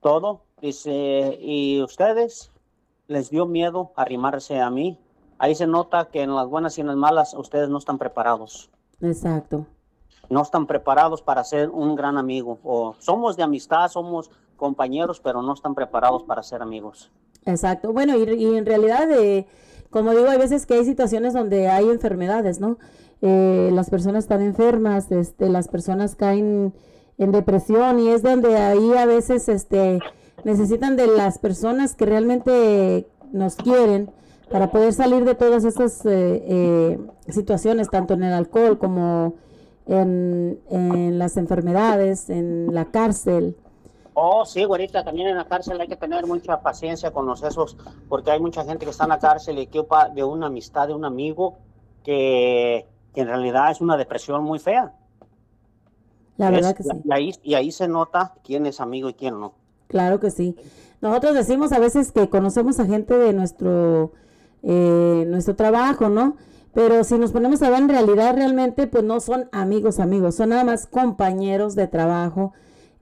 todo. 0.01 0.41
Dice, 0.61 1.37
¿y 1.41 1.83
ustedes 1.83 2.51
les 3.07 3.31
dio 3.31 3.47
miedo 3.47 3.93
arrimarse 3.97 4.61
a 4.61 4.71
mí? 4.71 4.99
Ahí 5.39 5.55
se 5.55 5.67
nota 5.67 6.07
que 6.07 6.23
en 6.23 6.35
las 6.35 6.49
buenas 6.49 6.79
y 6.79 6.81
en 6.81 6.89
las 6.89 6.97
malas 6.97 7.35
ustedes 7.35 7.69
no 7.69 7.79
están 7.79 7.99
preparados. 7.99 8.71
Exacto. 9.01 9.67
No 10.31 10.43
están 10.43 10.67
preparados 10.67 11.23
para 11.23 11.45
ser 11.45 11.71
un 11.71 11.97
gran 11.97 12.17
amigo. 12.17 12.59
O 12.63 12.95
somos 12.99 13.37
de 13.37 13.43
amistad, 13.43 13.89
somos 13.89 14.31
compañeros, 14.57 15.21
pero 15.21 15.43
no 15.43 15.53
están 15.53 15.75
preparados 15.75 16.23
para 16.23 16.43
ser 16.43 16.63
amigos. 16.63 17.11
Exacto. 17.45 17.93
Bueno, 17.93 18.17
y, 18.17 18.23
y 18.23 18.57
en 18.57 18.65
realidad, 18.65 19.11
eh, 19.11 19.47
como 19.91 20.13
digo, 20.13 20.29
hay 20.29 20.39
veces 20.39 20.67
que 20.67 20.75
hay 20.75 20.85
situaciones 20.85 21.35
donde 21.35 21.69
hay 21.69 21.89
enfermedades, 21.91 22.61
¿no? 22.61 22.79
Eh, 23.21 23.71
las 23.73 23.91
personas 23.91 24.25
están 24.25 24.43
enfermas, 24.43 25.11
este, 25.11 25.49
las 25.49 25.69
personas 25.69 26.15
caen 26.15 26.75
en 27.19 27.33
depresión 27.33 27.99
y 27.99 28.09
es 28.09 28.23
donde 28.23 28.57
ahí 28.57 28.93
a 28.95 29.07
veces, 29.07 29.49
este, 29.49 30.01
necesitan 30.45 30.97
de 30.97 31.07
las 31.07 31.39
personas 31.39 31.95
que 31.95 32.07
realmente 32.07 33.07
nos 33.33 33.57
quieren 33.57 34.11
para 34.51 34.71
poder 34.71 34.93
salir 34.93 35.25
de 35.25 35.35
todas 35.35 35.65
estas 35.65 36.05
eh, 36.07 36.43
eh, 36.47 36.99
situaciones, 37.29 37.91
tanto 37.91 38.15
en 38.15 38.23
el 38.23 38.33
alcohol 38.33 38.79
como 38.79 39.35
en, 39.87 40.61
en 40.71 41.19
las 41.19 41.37
enfermedades, 41.37 42.31
en 42.31 42.75
la 42.75 42.87
cárcel. 42.87 43.57
Oh, 44.17 44.45
sí, 44.45 44.65
güerita, 44.65 45.03
también 45.03 45.29
en 45.29 45.37
la 45.37 45.47
cárcel 45.47 45.81
hay 45.81 45.89
que 45.89 45.97
tener 45.97 46.25
mucha 46.27 46.61
paciencia 46.61 47.11
con 47.11 47.27
los 47.27 47.43
esos, 47.43 47.77
porque 48.09 48.31
hay 48.31 48.39
mucha 48.39 48.65
gente 48.65 48.85
que 48.85 48.93
está 48.93 49.05
en 49.05 49.11
la 49.11 49.19
cárcel 49.19 49.59
y 49.59 49.67
que 49.67 49.85
de 50.15 50.23
una 50.23 50.47
amistad, 50.47 50.87
de 50.87 50.95
un 50.95 51.05
amigo, 51.05 51.57
que, 52.05 52.87
que 53.13 53.21
en 53.23 53.27
realidad 53.27 53.73
es 53.73 53.81
una 53.81 53.97
depresión 53.97 54.45
muy 54.45 54.61
fea. 54.61 54.95
La 56.37 56.51
verdad 56.51 56.77
que 56.77 56.85
sí. 56.85 56.91
Y 57.05 57.13
ahí, 57.13 57.33
y 57.43 57.55
ahí 57.55 57.73
se 57.73 57.89
nota 57.89 58.35
quién 58.45 58.67
es 58.67 58.81
amigo 58.81 59.09
y 59.09 59.15
quién 59.15 59.41
no. 59.41 59.55
Claro 59.89 60.21
que 60.21 60.31
sí. 60.31 60.57
Nosotros 61.01 61.35
decimos 61.35 61.73
a 61.73 61.79
veces 61.79 62.13
que 62.13 62.29
conocemos 62.29 62.81
a 62.81 62.87
gente 62.87 63.17
de 63.17 63.33
nuestro, 63.33 64.13
eh, 64.63 65.25
nuestro 65.29 65.55
trabajo, 65.55 66.09
¿no? 66.09 66.37
Pero 66.73 67.05
si 67.05 67.19
nos 67.19 67.31
ponemos 67.31 67.63
a 67.63 67.71
ver 67.71 67.83
en 67.83 67.89
realidad, 67.89 68.35
realmente, 68.35 68.87
pues 68.87 69.05
no 69.05 69.21
son 69.21 69.49
amigos, 69.53 70.01
amigos, 70.01 70.35
son 70.35 70.49
nada 70.49 70.65
más 70.65 70.87
compañeros 70.87 71.77
de 71.77 71.87
trabajo 71.87 72.53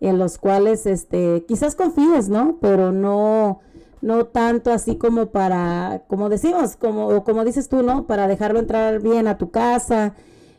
en 0.00 0.18
los 0.18 0.36
cuales, 0.36 0.84
este, 0.86 1.44
quizás 1.46 1.74
confíes, 1.74 2.28
¿no? 2.28 2.58
Pero 2.60 2.92
no, 2.92 3.60
no 4.02 4.26
tanto 4.26 4.72
así 4.72 4.96
como 4.96 5.26
para, 5.26 6.02
como 6.08 6.28
decimos, 6.28 6.76
como, 6.76 7.06
o 7.06 7.24
como 7.24 7.44
dices 7.44 7.68
tú, 7.68 7.82
¿no? 7.82 8.06
Para 8.06 8.26
dejarlo 8.26 8.58
entrar 8.58 9.00
bien 9.00 9.28
a 9.28 9.38
tu 9.38 9.50
casa, 9.50 10.14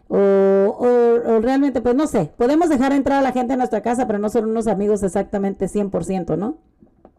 o, 0.10 0.18
o- 0.18 1.36
o 1.36 1.40
realmente, 1.40 1.82
pues 1.82 1.96
no 1.96 2.08
sé, 2.08 2.32
podemos 2.38 2.70
dejar 2.70 2.92
entrar 2.94 3.20
a 3.20 3.22
la 3.22 3.32
gente 3.32 3.54
a 3.54 3.58
nuestra 3.58 3.82
casa, 3.82 4.06
pero 4.08 4.20
no 4.20 4.30
son 4.30 4.46
unos 4.50 4.68
amigos 4.68 5.04
exactamente 5.04 5.68
100%, 5.68 6.38
¿no? 6.38 6.56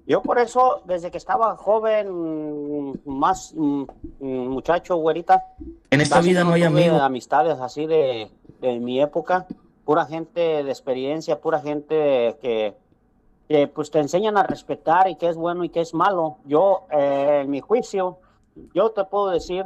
Yo 0.06 0.20
por 0.20 0.38
eso, 0.38 0.82
desde 0.84 1.10
que 1.10 1.16
estaba 1.16 1.56
joven, 1.56 3.00
más 3.06 3.54
mm, 3.56 3.84
muchacho, 4.20 4.96
güerita. 4.96 5.42
En 5.90 6.02
esta 6.02 6.20
vida 6.20 6.44
no 6.44 6.52
hay 6.52 6.62
amigos. 6.64 7.00
amistades 7.00 7.58
así 7.58 7.86
de, 7.86 8.30
de 8.60 8.80
mi 8.80 9.00
época, 9.00 9.46
pura 9.86 10.04
gente 10.04 10.62
de 10.62 10.70
experiencia, 10.70 11.40
pura 11.40 11.60
gente 11.60 12.36
que, 12.42 12.74
que, 13.48 13.66
pues 13.68 13.90
te 13.90 13.98
enseñan 14.00 14.36
a 14.36 14.42
respetar 14.42 15.08
y 15.08 15.16
qué 15.16 15.28
es 15.30 15.36
bueno 15.36 15.64
y 15.64 15.70
qué 15.70 15.80
es 15.80 15.94
malo. 15.94 16.36
Yo, 16.44 16.82
eh, 16.90 17.40
en 17.44 17.50
mi 17.50 17.60
juicio, 17.62 18.18
yo 18.74 18.90
te 18.90 19.04
puedo 19.04 19.30
decir 19.30 19.64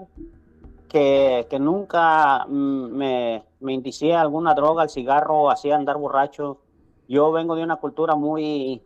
que, 0.88 1.46
que 1.50 1.58
nunca 1.58 2.46
mm, 2.46 2.86
me, 2.92 3.44
me 3.60 3.72
indicié 3.72 4.14
a 4.14 4.20
alguna 4.22 4.54
droga, 4.54 4.82
al 4.82 4.90
cigarro, 4.90 5.50
hacía 5.50 5.76
andar 5.76 5.96
borracho. 5.98 6.58
Yo 7.06 7.30
vengo 7.32 7.54
de 7.54 7.62
una 7.62 7.76
cultura 7.76 8.14
muy, 8.14 8.82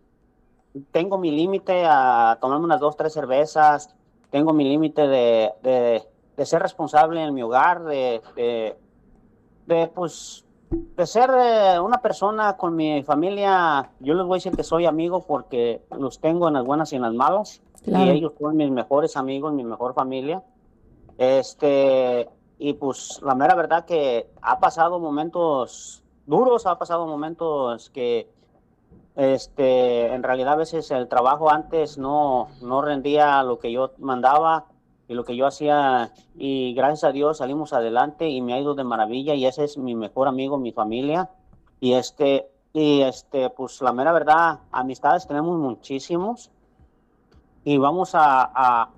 tengo 0.91 1.19
mi 1.19 1.31
límite 1.31 1.85
a 1.87 2.39
tomarme 2.41 2.65
unas 2.65 2.81
dos, 2.81 2.97
tres 2.97 3.13
cervezas, 3.13 3.95
tengo 4.31 4.53
mi 4.53 4.65
límite 4.65 5.07
de, 5.07 5.53
de- 5.63 6.03
de 6.37 6.47
ser 6.47 6.63
responsable 6.63 7.23
en 7.23 7.35
mi 7.35 7.43
hogar, 7.43 7.85
de, 7.85 8.23
de, 8.35 8.75
de, 9.67 9.87
pues, 9.89 10.47
de 10.71 11.07
ser 11.07 11.31
eh, 11.39 11.79
una 11.79 11.99
persona 12.01 12.57
con 12.57 12.75
mi 12.75 13.03
familia. 13.03 13.91
Yo 14.01 14.15
les 14.15 14.25
voy 14.25 14.37
a 14.37 14.39
decir 14.39 14.57
que 14.57 14.63
soy 14.65 14.87
amigo 14.87 15.21
porque 15.27 15.83
los 15.99 16.21
tengo 16.21 16.49
en 16.49 16.55
las 16.55 16.65
buenas 16.65 16.91
y 16.93 16.97
en 16.97 17.03
las 17.03 17.13
malas, 17.13 17.61
Claro. 17.85 18.07
y 18.07 18.11
ellos 18.17 18.33
son 18.41 18.57
mis 18.57 18.71
mejores 18.71 19.17
amigos, 19.17 19.53
mi 19.53 19.63
mejor 19.65 19.93
familia. 19.93 20.43
Este, 21.19 22.29
y 22.59 22.75
pues 22.75 23.21
la 23.23 23.35
mera 23.35 23.55
verdad 23.55 23.85
que 23.85 24.31
ha 24.41 24.61
pasado 24.61 24.99
momentos 24.99 26.03
duros, 26.27 26.67
ha 26.67 26.79
pasado 26.79 27.07
momentos 27.07 27.91
que 27.91 28.29
este, 29.17 30.15
en 30.15 30.23
realidad 30.23 30.55
a 30.55 30.57
veces 30.57 30.91
el 30.91 31.09
trabajo 31.09 31.51
antes 31.51 31.99
no, 31.99 32.49
no 32.63 32.83
rendía 32.83 33.43
lo 33.43 33.59
que 33.59 33.73
yo 33.73 33.93
mandaba 33.99 34.67
y 35.09 35.15
lo 35.15 35.25
que 35.25 35.37
yo 35.37 35.47
hacía. 35.47 36.13
Y 36.35 36.75
gracias 36.75 37.05
a 37.05 37.13
Dios 37.13 37.39
salimos 37.39 37.73
adelante 37.73 38.29
y 38.29 38.41
me 38.41 38.55
ha 38.55 38.61
ido 38.61 38.75
de 38.75 38.85
maravilla 38.85 39.35
y 39.35 39.47
ese 39.47 39.65
es 39.65 39.77
mi 39.77 39.95
mejor 39.95 40.29
amigo, 40.29 40.59
mi 40.59 40.73
familia. 40.73 41.31
Y 41.81 41.95
este, 41.95 42.49
y 42.73 43.03
este, 43.03 43.51
pues 43.51 43.83
la 43.83 43.93
mera 43.93 44.13
verdad, 44.13 44.61
amistades 44.71 45.27
tenemos 45.27 45.59
muchísimos. 45.59 46.51
Y 47.65 47.79
vamos 47.79 48.15
a, 48.15 48.51
a 48.55 48.91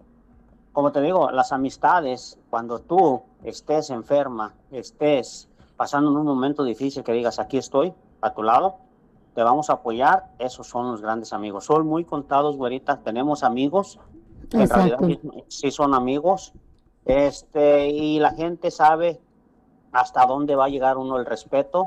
como 0.75 0.91
te 0.91 1.01
digo, 1.01 1.31
las 1.31 1.53
amistades, 1.53 2.37
cuando 2.51 2.81
tú 2.81 3.23
estés 3.45 3.91
enferma, 3.91 4.55
estés 4.73 5.49
pasando 5.77 6.11
en 6.11 6.17
un 6.17 6.27
momento 6.27 6.65
difícil 6.65 7.05
que 7.05 7.13
digas, 7.13 7.39
aquí 7.39 7.59
estoy, 7.59 7.95
a 8.21 8.35
tu 8.35 8.43
lado, 8.43 8.79
te 9.35 9.45
vamos 9.45 9.71
a 9.71 9.75
apoyar, 9.75 10.33
esos 10.41 10.67
son 10.67 10.91
los 10.91 11.01
grandes 11.01 11.33
amigos. 11.33 11.65
Son 11.65 11.87
muy 11.87 12.05
contados, 12.05 12.57
güerita, 12.57 12.99
tenemos 12.99 13.45
amigos, 13.45 14.01
en 14.51 14.69
realidad 14.69 14.99
sí, 15.07 15.21
sí 15.47 15.71
son 15.71 15.95
amigos, 15.95 16.53
este, 17.05 17.89
y 17.89 18.19
la 18.19 18.33
gente 18.33 18.73
sabe 18.73 19.21
hasta 19.93 20.27
dónde 20.27 20.57
va 20.57 20.65
a 20.65 20.71
llegar 20.71 20.99
uno 20.99 21.19
el 21.19 21.25
respeto. 21.25 21.87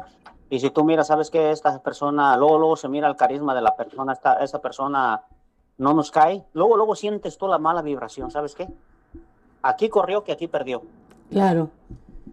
Y 0.49 0.61
si 0.61 0.69
tú 0.69 0.85
miras, 0.85 1.07
sabes 1.07 1.29
que 1.29 1.51
esta 1.51 1.83
persona, 1.83 2.37
luego, 2.37 2.57
luego 2.57 2.77
se 2.77 2.87
mira 2.87 3.09
el 3.09 3.17
carisma 3.17 3.53
de 3.53 3.61
la 3.61 3.75
persona, 3.75 4.13
esta, 4.13 4.35
esa 4.35 4.61
persona 4.61 5.23
no 5.77 5.93
nos 5.93 6.11
cae, 6.11 6.43
luego, 6.53 6.77
luego 6.77 6.95
sientes 6.95 7.37
tú 7.37 7.47
la 7.47 7.57
mala 7.57 7.81
vibración, 7.81 8.31
¿sabes 8.31 8.55
qué? 8.55 8.67
Aquí 9.61 9.89
corrió 9.89 10.23
que 10.23 10.31
aquí 10.31 10.47
perdió. 10.47 10.83
Claro. 11.29 11.69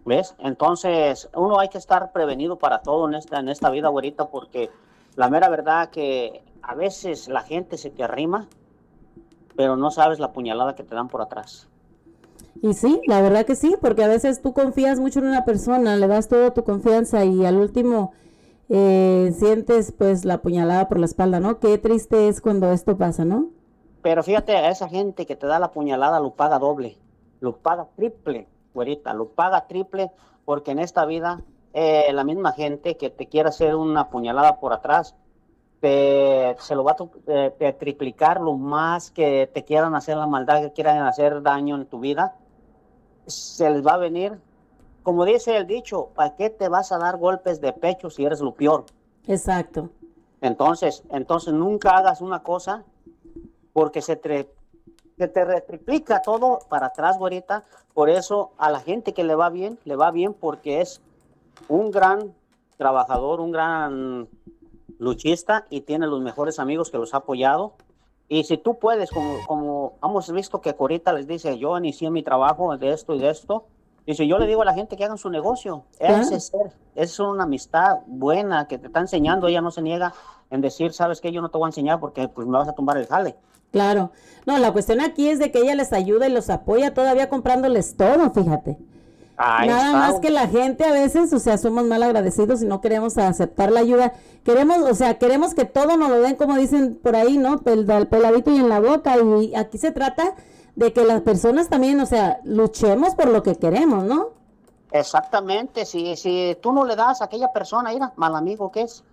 ¿Ves? 0.05 0.35
Entonces, 0.39 1.29
uno 1.35 1.59
hay 1.59 1.69
que 1.69 1.77
estar 1.77 2.11
prevenido 2.11 2.57
para 2.57 2.79
todo 2.79 3.07
en 3.07 3.15
esta, 3.15 3.39
en 3.39 3.49
esta 3.49 3.69
vida, 3.69 3.89
güerita, 3.89 4.27
porque 4.27 4.69
la 5.15 5.29
mera 5.29 5.49
verdad 5.49 5.89
que 5.89 6.43
a 6.61 6.75
veces 6.75 7.27
la 7.27 7.41
gente 7.41 7.77
se 7.77 7.89
te 7.89 8.03
arrima, 8.03 8.47
pero 9.55 9.75
no 9.77 9.91
sabes 9.91 10.19
la 10.19 10.31
puñalada 10.31 10.75
que 10.75 10.83
te 10.83 10.95
dan 10.95 11.07
por 11.07 11.21
atrás. 11.21 11.67
Y 12.61 12.73
sí, 12.73 13.01
la 13.07 13.21
verdad 13.21 13.45
que 13.45 13.55
sí, 13.55 13.75
porque 13.81 14.03
a 14.03 14.07
veces 14.07 14.41
tú 14.41 14.53
confías 14.53 14.99
mucho 14.99 15.19
en 15.19 15.27
una 15.27 15.45
persona, 15.45 15.95
le 15.97 16.07
das 16.07 16.27
toda 16.27 16.53
tu 16.53 16.63
confianza 16.63 17.25
y 17.25 17.45
al 17.45 17.57
último 17.57 18.13
eh, 18.69 19.33
sientes 19.37 19.91
pues 19.91 20.25
la 20.25 20.41
puñalada 20.41 20.87
por 20.87 20.99
la 20.99 21.05
espalda, 21.05 21.39
¿no? 21.39 21.59
Qué 21.59 21.77
triste 21.77 22.27
es 22.27 22.41
cuando 22.41 22.71
esto 22.71 22.97
pasa, 22.97 23.25
¿no? 23.25 23.49
Pero 24.01 24.23
fíjate, 24.23 24.55
a 24.55 24.69
esa 24.69 24.87
gente 24.87 25.25
que 25.25 25.35
te 25.35 25.47
da 25.47 25.59
la 25.59 25.71
puñalada 25.71 26.19
lo 26.19 26.31
paga 26.31 26.59
doble, 26.59 26.97
lo 27.39 27.57
paga 27.57 27.87
triple, 27.95 28.47
güerita, 28.73 29.13
lo 29.13 29.29
paga 29.29 29.67
triple 29.67 30.11
porque 30.45 30.71
en 30.71 30.79
esta 30.79 31.05
vida 31.05 31.41
eh, 31.73 32.11
la 32.13 32.23
misma 32.23 32.53
gente 32.53 32.97
que 32.97 33.09
te 33.09 33.27
quiere 33.27 33.49
hacer 33.49 33.75
una 33.75 34.09
puñalada 34.09 34.59
por 34.59 34.73
atrás, 34.73 35.15
te, 35.81 36.55
se 36.59 36.75
lo 36.75 36.83
va 36.83 36.91
a 36.91 37.51
eh, 37.59 37.75
triplicar 37.77 38.39
lo 38.39 38.53
más 38.53 39.11
que 39.11 39.49
te 39.53 39.65
quieran 39.65 39.93
hacer 39.93 40.17
la 40.17 40.27
maldad, 40.27 40.61
que 40.61 40.71
quieran 40.71 41.05
hacer 41.05 41.41
daño 41.41 41.75
en 41.75 41.85
tu 41.85 41.99
vida, 41.99 42.35
se 43.27 43.69
les 43.69 43.85
va 43.85 43.95
a 43.95 43.97
venir, 43.97 44.39
como 45.05 45.23
dice 45.23 45.55
el 45.55 45.67
dicho, 45.67 46.09
¿para 46.15 46.35
qué 46.35 46.49
te 46.49 46.67
vas 46.67 46.91
a 46.91 46.97
dar 46.97 47.17
golpes 47.17 47.61
de 47.61 47.71
pecho 47.73 48.09
si 48.09 48.25
eres 48.25 48.41
lo 48.41 48.55
peor? 48.55 48.85
Exacto. 49.27 49.91
Entonces, 50.41 51.03
entonces 51.11 51.53
nunca 51.53 51.95
hagas 51.95 52.21
una 52.21 52.41
cosa 52.41 52.83
porque 53.71 54.01
se 54.01 54.15
te, 54.15 54.51
se 55.15 55.27
te 55.27 55.45
retriplica 55.45 56.23
todo 56.23 56.57
para 56.69 56.87
atrás, 56.87 57.19
güerita. 57.19 57.65
Por 57.93 58.09
eso 58.09 58.53
a 58.57 58.71
la 58.71 58.79
gente 58.79 59.13
que 59.13 59.23
le 59.23 59.35
va 59.35 59.51
bien, 59.51 59.77
le 59.85 59.95
va 59.95 60.09
bien 60.09 60.33
porque 60.33 60.81
es 60.81 61.03
un 61.67 61.91
gran 61.91 62.33
trabajador, 62.75 63.41
un 63.41 63.51
gran 63.51 64.27
luchista 64.97 65.67
y 65.69 65.81
tiene 65.81 66.07
los 66.07 66.21
mejores 66.21 66.57
amigos 66.57 66.89
que 66.89 66.97
los 66.97 67.13
ha 67.13 67.17
apoyado. 67.17 67.73
Y 68.27 68.45
si 68.45 68.57
tú 68.57 68.79
puedes, 68.79 69.11
como, 69.11 69.45
como 69.45 69.93
hemos 70.01 70.31
visto 70.31 70.61
que 70.61 70.73
Corita 70.73 71.13
les 71.13 71.27
dice, 71.27 71.59
yo 71.59 71.77
inicié 71.77 72.09
mi 72.09 72.23
trabajo 72.23 72.75
de 72.75 72.91
esto 72.91 73.13
y 73.13 73.19
de 73.19 73.29
esto, 73.29 73.67
dice, 74.05 74.27
yo 74.27 74.37
le 74.37 74.47
digo 74.47 74.61
a 74.61 74.65
la 74.65 74.73
gente 74.73 74.97
que 74.97 75.05
hagan 75.05 75.17
su 75.17 75.29
negocio. 75.29 75.83
Ese 75.99 76.39
ser, 76.39 76.71
es 76.95 77.19
una 77.19 77.43
amistad 77.43 77.99
buena 78.07 78.67
que 78.67 78.77
te 78.77 78.87
está 78.87 78.99
enseñando, 78.99 79.47
ella 79.47 79.61
no 79.61 79.71
se 79.71 79.81
niega 79.81 80.13
en 80.49 80.61
decir, 80.61 80.93
sabes 80.93 81.21
que 81.21 81.31
yo 81.31 81.41
no 81.41 81.49
te 81.49 81.57
voy 81.57 81.65
a 81.65 81.69
enseñar 81.69 81.99
porque 81.99 82.27
pues 82.27 82.47
me 82.47 82.57
vas 82.57 82.67
a 82.67 82.73
tumbar 82.73 82.97
el 82.97 83.07
jale. 83.07 83.35
Claro. 83.71 84.11
No, 84.45 84.57
la 84.57 84.71
cuestión 84.71 85.01
aquí 85.01 85.27
es 85.27 85.39
de 85.39 85.51
que 85.51 85.59
ella 85.59 85.75
les 85.75 85.91
ayuda 85.91 86.27
y 86.27 86.31
los 86.31 86.49
apoya 86.49 86.93
todavía 86.93 87.29
comprándoles 87.29 87.97
todo, 87.97 88.31
fíjate. 88.31 88.77
Ahí 89.37 89.67
Nada 89.67 89.87
está. 89.87 89.97
más 89.97 90.19
que 90.21 90.29
la 90.29 90.47
gente 90.47 90.85
a 90.85 90.93
veces, 90.93 91.33
o 91.33 91.39
sea, 91.39 91.57
somos 91.57 91.83
mal 91.83 92.01
agradecidos 92.01 92.61
y 92.61 92.65
no 92.65 92.79
queremos 92.79 93.17
aceptar 93.17 93.71
la 93.71 93.81
ayuda. 93.81 94.13
Queremos, 94.45 94.77
o 94.89 94.95
sea, 94.95 95.17
queremos 95.17 95.53
que 95.53 95.65
todo 95.65 95.97
nos 95.97 96.09
lo 96.09 96.21
den, 96.21 96.35
como 96.35 96.55
dicen 96.55 96.95
por 96.95 97.17
ahí, 97.17 97.37
¿no? 97.37 97.57
Peladito 97.57 98.51
y 98.51 98.57
en 98.57 98.69
la 98.69 98.79
boca. 98.79 99.17
Y 99.41 99.53
aquí 99.55 99.77
se 99.77 99.91
trata 99.91 100.35
de 100.75 100.91
que 100.93 101.05
las 101.05 101.21
personas 101.21 101.69
también, 101.69 101.99
o 102.01 102.05
sea, 102.05 102.39
luchemos 102.43 103.15
por 103.15 103.27
lo 103.29 103.43
que 103.43 103.55
queremos, 103.55 104.03
¿no? 104.03 104.29
Exactamente, 104.91 105.85
si, 105.85 106.15
si 106.15 106.57
tú 106.61 106.71
no 106.71 106.85
le 106.85 106.95
das 106.95 107.21
a 107.21 107.25
aquella 107.25 107.51
persona, 107.51 107.91
mira, 107.91 108.13
mal 108.15 108.35
amigo 108.35 108.71
que 108.71 108.81
es, 108.83 109.03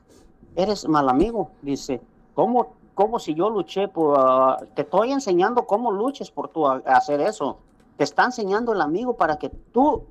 eres 0.54 0.86
mal 0.88 1.08
amigo, 1.08 1.50
dice, 1.62 2.00
¿cómo, 2.34 2.68
cómo 2.94 3.18
si 3.18 3.34
yo 3.34 3.50
luché 3.50 3.88
por, 3.88 4.16
ah, 4.18 4.58
te 4.74 4.82
estoy 4.82 5.12
enseñando 5.12 5.66
cómo 5.66 5.90
luches 5.90 6.30
por 6.30 6.48
tu 6.48 6.66
a- 6.66 6.82
hacer 6.86 7.20
eso, 7.20 7.58
te 7.96 8.04
está 8.04 8.24
enseñando 8.24 8.72
el 8.72 8.80
amigo 8.80 9.14
para 9.16 9.36
que 9.36 9.48
tú 9.48 10.04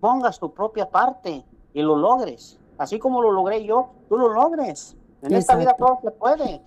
pongas 0.00 0.38
tu 0.38 0.52
propia 0.52 0.88
parte 0.88 1.44
y 1.74 1.82
lo 1.82 1.96
logres, 1.96 2.58
así 2.78 2.98
como 2.98 3.20
lo 3.20 3.30
logré 3.32 3.64
yo, 3.64 3.90
tú 4.08 4.16
lo 4.16 4.28
logres, 4.28 4.96
en 5.22 5.34
esta 5.34 5.54
vida 5.56 5.74
todo 5.78 5.98
se 6.02 6.10
puede, 6.12 6.62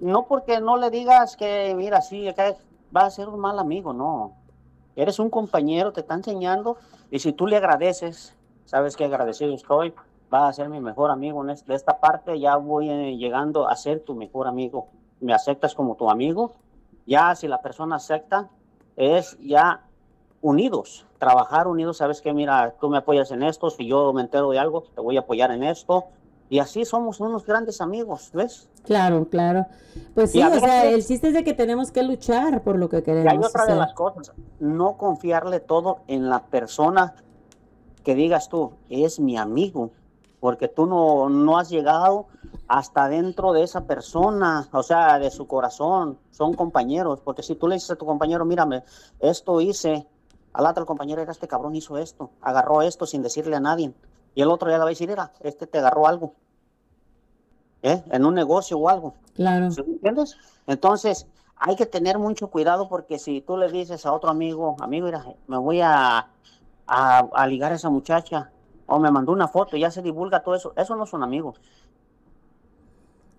no 0.00 0.24
porque 0.24 0.60
no 0.60 0.76
le 0.78 0.88
digas 0.90 1.36
que, 1.36 1.74
mira, 1.76 2.00
sí, 2.00 2.26
acá 2.28 2.54
va 2.94 3.02
a 3.02 3.10
ser 3.10 3.28
un 3.28 3.40
mal 3.40 3.58
amigo, 3.58 3.92
no, 3.92 4.34
Eres 4.98 5.20
un 5.20 5.30
compañero, 5.30 5.92
te 5.92 6.00
está 6.00 6.14
enseñando, 6.14 6.76
y 7.08 7.20
si 7.20 7.32
tú 7.32 7.46
le 7.46 7.56
agradeces, 7.56 8.34
sabes 8.64 8.96
que 8.96 9.04
agradecido 9.04 9.54
estoy, 9.54 9.94
vas 10.28 10.50
a 10.50 10.52
ser 10.52 10.68
mi 10.68 10.80
mejor 10.80 11.12
amigo 11.12 11.48
en 11.48 11.54
de 11.54 11.74
esta 11.76 12.00
parte, 12.00 12.40
ya 12.40 12.56
voy 12.56 12.90
eh, 12.90 13.16
llegando 13.16 13.68
a 13.68 13.76
ser 13.76 14.00
tu 14.00 14.16
mejor 14.16 14.48
amigo. 14.48 14.88
Me 15.20 15.32
aceptas 15.32 15.76
como 15.76 15.94
tu 15.94 16.10
amigo, 16.10 16.54
ya 17.06 17.36
si 17.36 17.46
la 17.46 17.62
persona 17.62 17.94
acepta, 17.94 18.50
es 18.96 19.38
ya 19.38 19.84
unidos, 20.40 21.06
trabajar 21.18 21.68
unidos, 21.68 21.98
sabes 21.98 22.20
que 22.20 22.32
mira, 22.32 22.74
tú 22.80 22.88
me 22.90 22.98
apoyas 22.98 23.30
en 23.30 23.44
esto, 23.44 23.70
si 23.70 23.86
yo 23.86 24.12
me 24.12 24.22
entero 24.22 24.50
de 24.50 24.58
algo, 24.58 24.82
te 24.96 25.00
voy 25.00 25.16
a 25.16 25.20
apoyar 25.20 25.52
en 25.52 25.62
esto, 25.62 26.06
y 26.48 26.58
así 26.60 26.84
somos 26.84 27.20
unos 27.20 27.44
grandes 27.44 27.80
amigos, 27.80 28.30
¿ves? 28.32 28.68
Claro, 28.84 29.26
claro. 29.28 29.66
Pues 30.14 30.32
sí, 30.32 30.38
Y 30.38 30.42
o 30.42 30.58
sea, 30.60 30.86
el 30.88 31.04
chiste 31.04 31.28
es 31.28 31.34
de 31.34 31.44
que 31.44 31.52
tenemos 31.54 31.90
que 31.90 32.02
luchar 32.02 32.62
por 32.62 32.78
lo 32.78 32.88
que 32.88 32.98
Y 32.98 33.02
queremos. 33.02 33.32
hay 33.32 33.38
otra 33.38 33.64
o 33.64 33.66
de 33.66 33.74
las 33.76 33.92
cosas, 33.92 34.32
no 34.60 34.96
confiarle 34.96 35.60
todo 35.60 35.98
en 36.06 36.30
la 36.30 36.44
persona 36.44 37.14
que 38.04 38.14
digas 38.14 38.48
tú, 38.48 38.72
es 38.88 39.20
mi 39.20 39.36
amigo, 39.36 39.90
porque 40.40 40.68
tú 40.68 40.86
no, 40.86 41.28
no 41.28 41.58
has 41.58 41.68
llegado 41.68 42.26
hasta 42.68 43.08
dentro 43.08 43.52
de 43.52 43.62
esa 43.64 43.84
persona, 43.84 44.68
o 44.72 44.82
sea, 44.82 45.18
de 45.18 45.30
su 45.30 45.46
corazón, 45.46 46.18
son 46.30 46.54
compañeros, 46.54 47.20
porque 47.22 47.42
si 47.42 47.54
tú 47.54 47.68
le 47.68 47.74
dices 47.74 47.90
a 47.90 47.96
tu 47.96 48.06
compañero, 48.06 48.44
mírame, 48.44 48.84
esto 49.20 49.60
hice, 49.60 50.06
al 50.52 50.64
otro 50.66 50.86
compañero, 50.86 51.20
era 51.20 51.32
este 51.32 51.48
cabrón 51.48 51.74
hizo 51.76 51.98
esto, 51.98 52.30
agarró 52.40 52.80
esto 52.82 53.04
sin 53.04 53.22
decirle 53.22 53.56
a 53.56 53.60
nadie, 53.60 53.92
y 54.34 54.42
el 54.42 54.50
otro 54.50 54.68
ya 54.68 54.76
le 54.76 54.84
va 54.84 54.86
a 54.86 54.90
decir, 54.90 55.10
era, 55.10 55.32
este 55.40 55.66
te 55.66 55.78
agarró 55.78 56.06
algo, 56.06 56.34
¿eh? 57.82 58.02
en 58.10 58.24
un 58.24 58.34
negocio 58.34 58.78
o 58.78 58.88
algo. 58.88 59.14
Claro. 59.34 59.70
¿Sí 59.70 59.82
me 59.82 59.94
entiendes? 59.94 60.36
Entonces, 60.66 61.26
hay 61.56 61.76
que 61.76 61.86
tener 61.86 62.18
mucho 62.18 62.48
cuidado 62.48 62.88
porque 62.88 63.18
si 63.18 63.40
tú 63.40 63.56
le 63.56 63.70
dices 63.70 64.06
a 64.06 64.12
otro 64.12 64.30
amigo, 64.30 64.76
amigo, 64.80 65.06
mira, 65.06 65.24
me 65.46 65.58
voy 65.58 65.80
a, 65.80 66.28
a, 66.86 67.18
a 67.18 67.46
ligar 67.46 67.72
a 67.72 67.76
esa 67.76 67.90
muchacha, 67.90 68.50
o 68.86 68.98
me 68.98 69.10
mandó 69.10 69.32
una 69.32 69.48
foto 69.48 69.76
y 69.76 69.80
ya 69.80 69.90
se 69.90 70.02
divulga 70.02 70.42
todo 70.42 70.54
eso, 70.54 70.72
eso 70.76 70.96
no 70.96 71.04
son 71.04 71.22
amigos. 71.22 71.60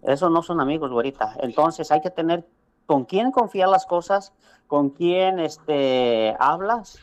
Eso 0.02 0.30
no 0.30 0.44
son 0.44 0.62
amigos, 0.62 0.92
güerita. 0.92 1.36
Entonces, 1.40 1.92
hay 1.92 2.02
que 2.02 2.10
tener 2.10 2.48
con 2.86 3.06
quién 3.06 3.32
confiar 3.32 3.70
las 3.70 3.86
cosas, 3.86 4.34
con 4.68 4.90
quién 4.92 5.40
este, 5.40 6.36
hablas, 6.40 7.00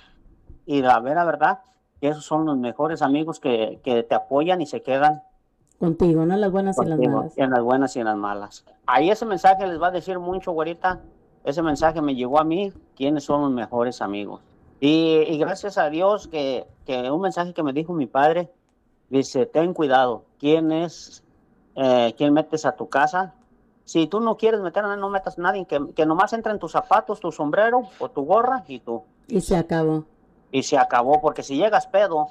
y 0.64 0.82
la 0.82 0.98
vera 1.00 1.24
verdad, 1.24 1.60
esos 2.00 2.24
son 2.24 2.44
los 2.44 2.56
mejores 2.58 3.02
amigos 3.02 3.40
que, 3.40 3.80
que 3.82 4.02
te 4.02 4.14
apoyan 4.14 4.60
y 4.60 4.66
se 4.66 4.82
quedan 4.82 5.22
Contigo, 5.78 6.24
¿no? 6.24 6.36
Las 6.36 6.50
buenas 6.50 6.76
y 6.78 6.80
las 6.84 6.90
contigo, 6.90 7.16
malas. 7.18 7.32
En 7.36 7.50
las 7.50 7.60
buenas 7.62 7.96
y 7.96 7.98
en 7.98 8.06
las 8.06 8.16
malas. 8.16 8.64
Ahí 8.86 9.10
ese 9.10 9.26
mensaje 9.26 9.66
les 9.66 9.80
va 9.80 9.88
a 9.88 9.90
decir 9.90 10.18
mucho, 10.18 10.52
güerita. 10.52 11.00
Ese 11.44 11.62
mensaje 11.62 12.00
me 12.00 12.14
llegó 12.14 12.40
a 12.40 12.44
mí, 12.44 12.72
quiénes 12.96 13.24
son 13.24 13.42
los 13.42 13.50
mejores 13.50 14.00
amigos. 14.00 14.40
Y, 14.80 15.22
y 15.28 15.38
gracias 15.38 15.78
a 15.78 15.90
Dios 15.90 16.28
que, 16.28 16.66
que 16.86 17.10
un 17.10 17.20
mensaje 17.20 17.52
que 17.52 17.62
me 17.62 17.72
dijo 17.72 17.92
mi 17.92 18.06
padre, 18.06 18.50
dice, 19.10 19.46
ten 19.46 19.74
cuidado, 19.74 20.24
quién 20.38 20.72
es, 20.72 21.22
eh, 21.74 22.14
quién 22.16 22.32
metes 22.32 22.64
a 22.64 22.72
tu 22.72 22.88
casa. 22.88 23.34
Si 23.84 24.06
tú 24.06 24.20
no 24.20 24.36
quieres 24.36 24.60
meter 24.60 24.84
a 24.84 24.88
nadie, 24.88 25.00
no 25.00 25.10
metas 25.10 25.38
a 25.38 25.42
nadie, 25.42 25.66
que, 25.66 25.80
que 25.94 26.06
nomás 26.06 26.32
entren 26.32 26.58
tus 26.58 26.72
zapatos, 26.72 27.20
tu 27.20 27.30
sombrero 27.30 27.82
o 27.98 28.10
tu 28.10 28.24
gorra 28.24 28.64
y 28.66 28.80
tú. 28.80 29.02
Y 29.28 29.40
se 29.42 29.56
acabó. 29.56 30.04
Y 30.56 30.62
se 30.62 30.78
acabó, 30.78 31.20
porque 31.20 31.42
si 31.42 31.54
llegas 31.54 31.86
pedo, 31.86 32.28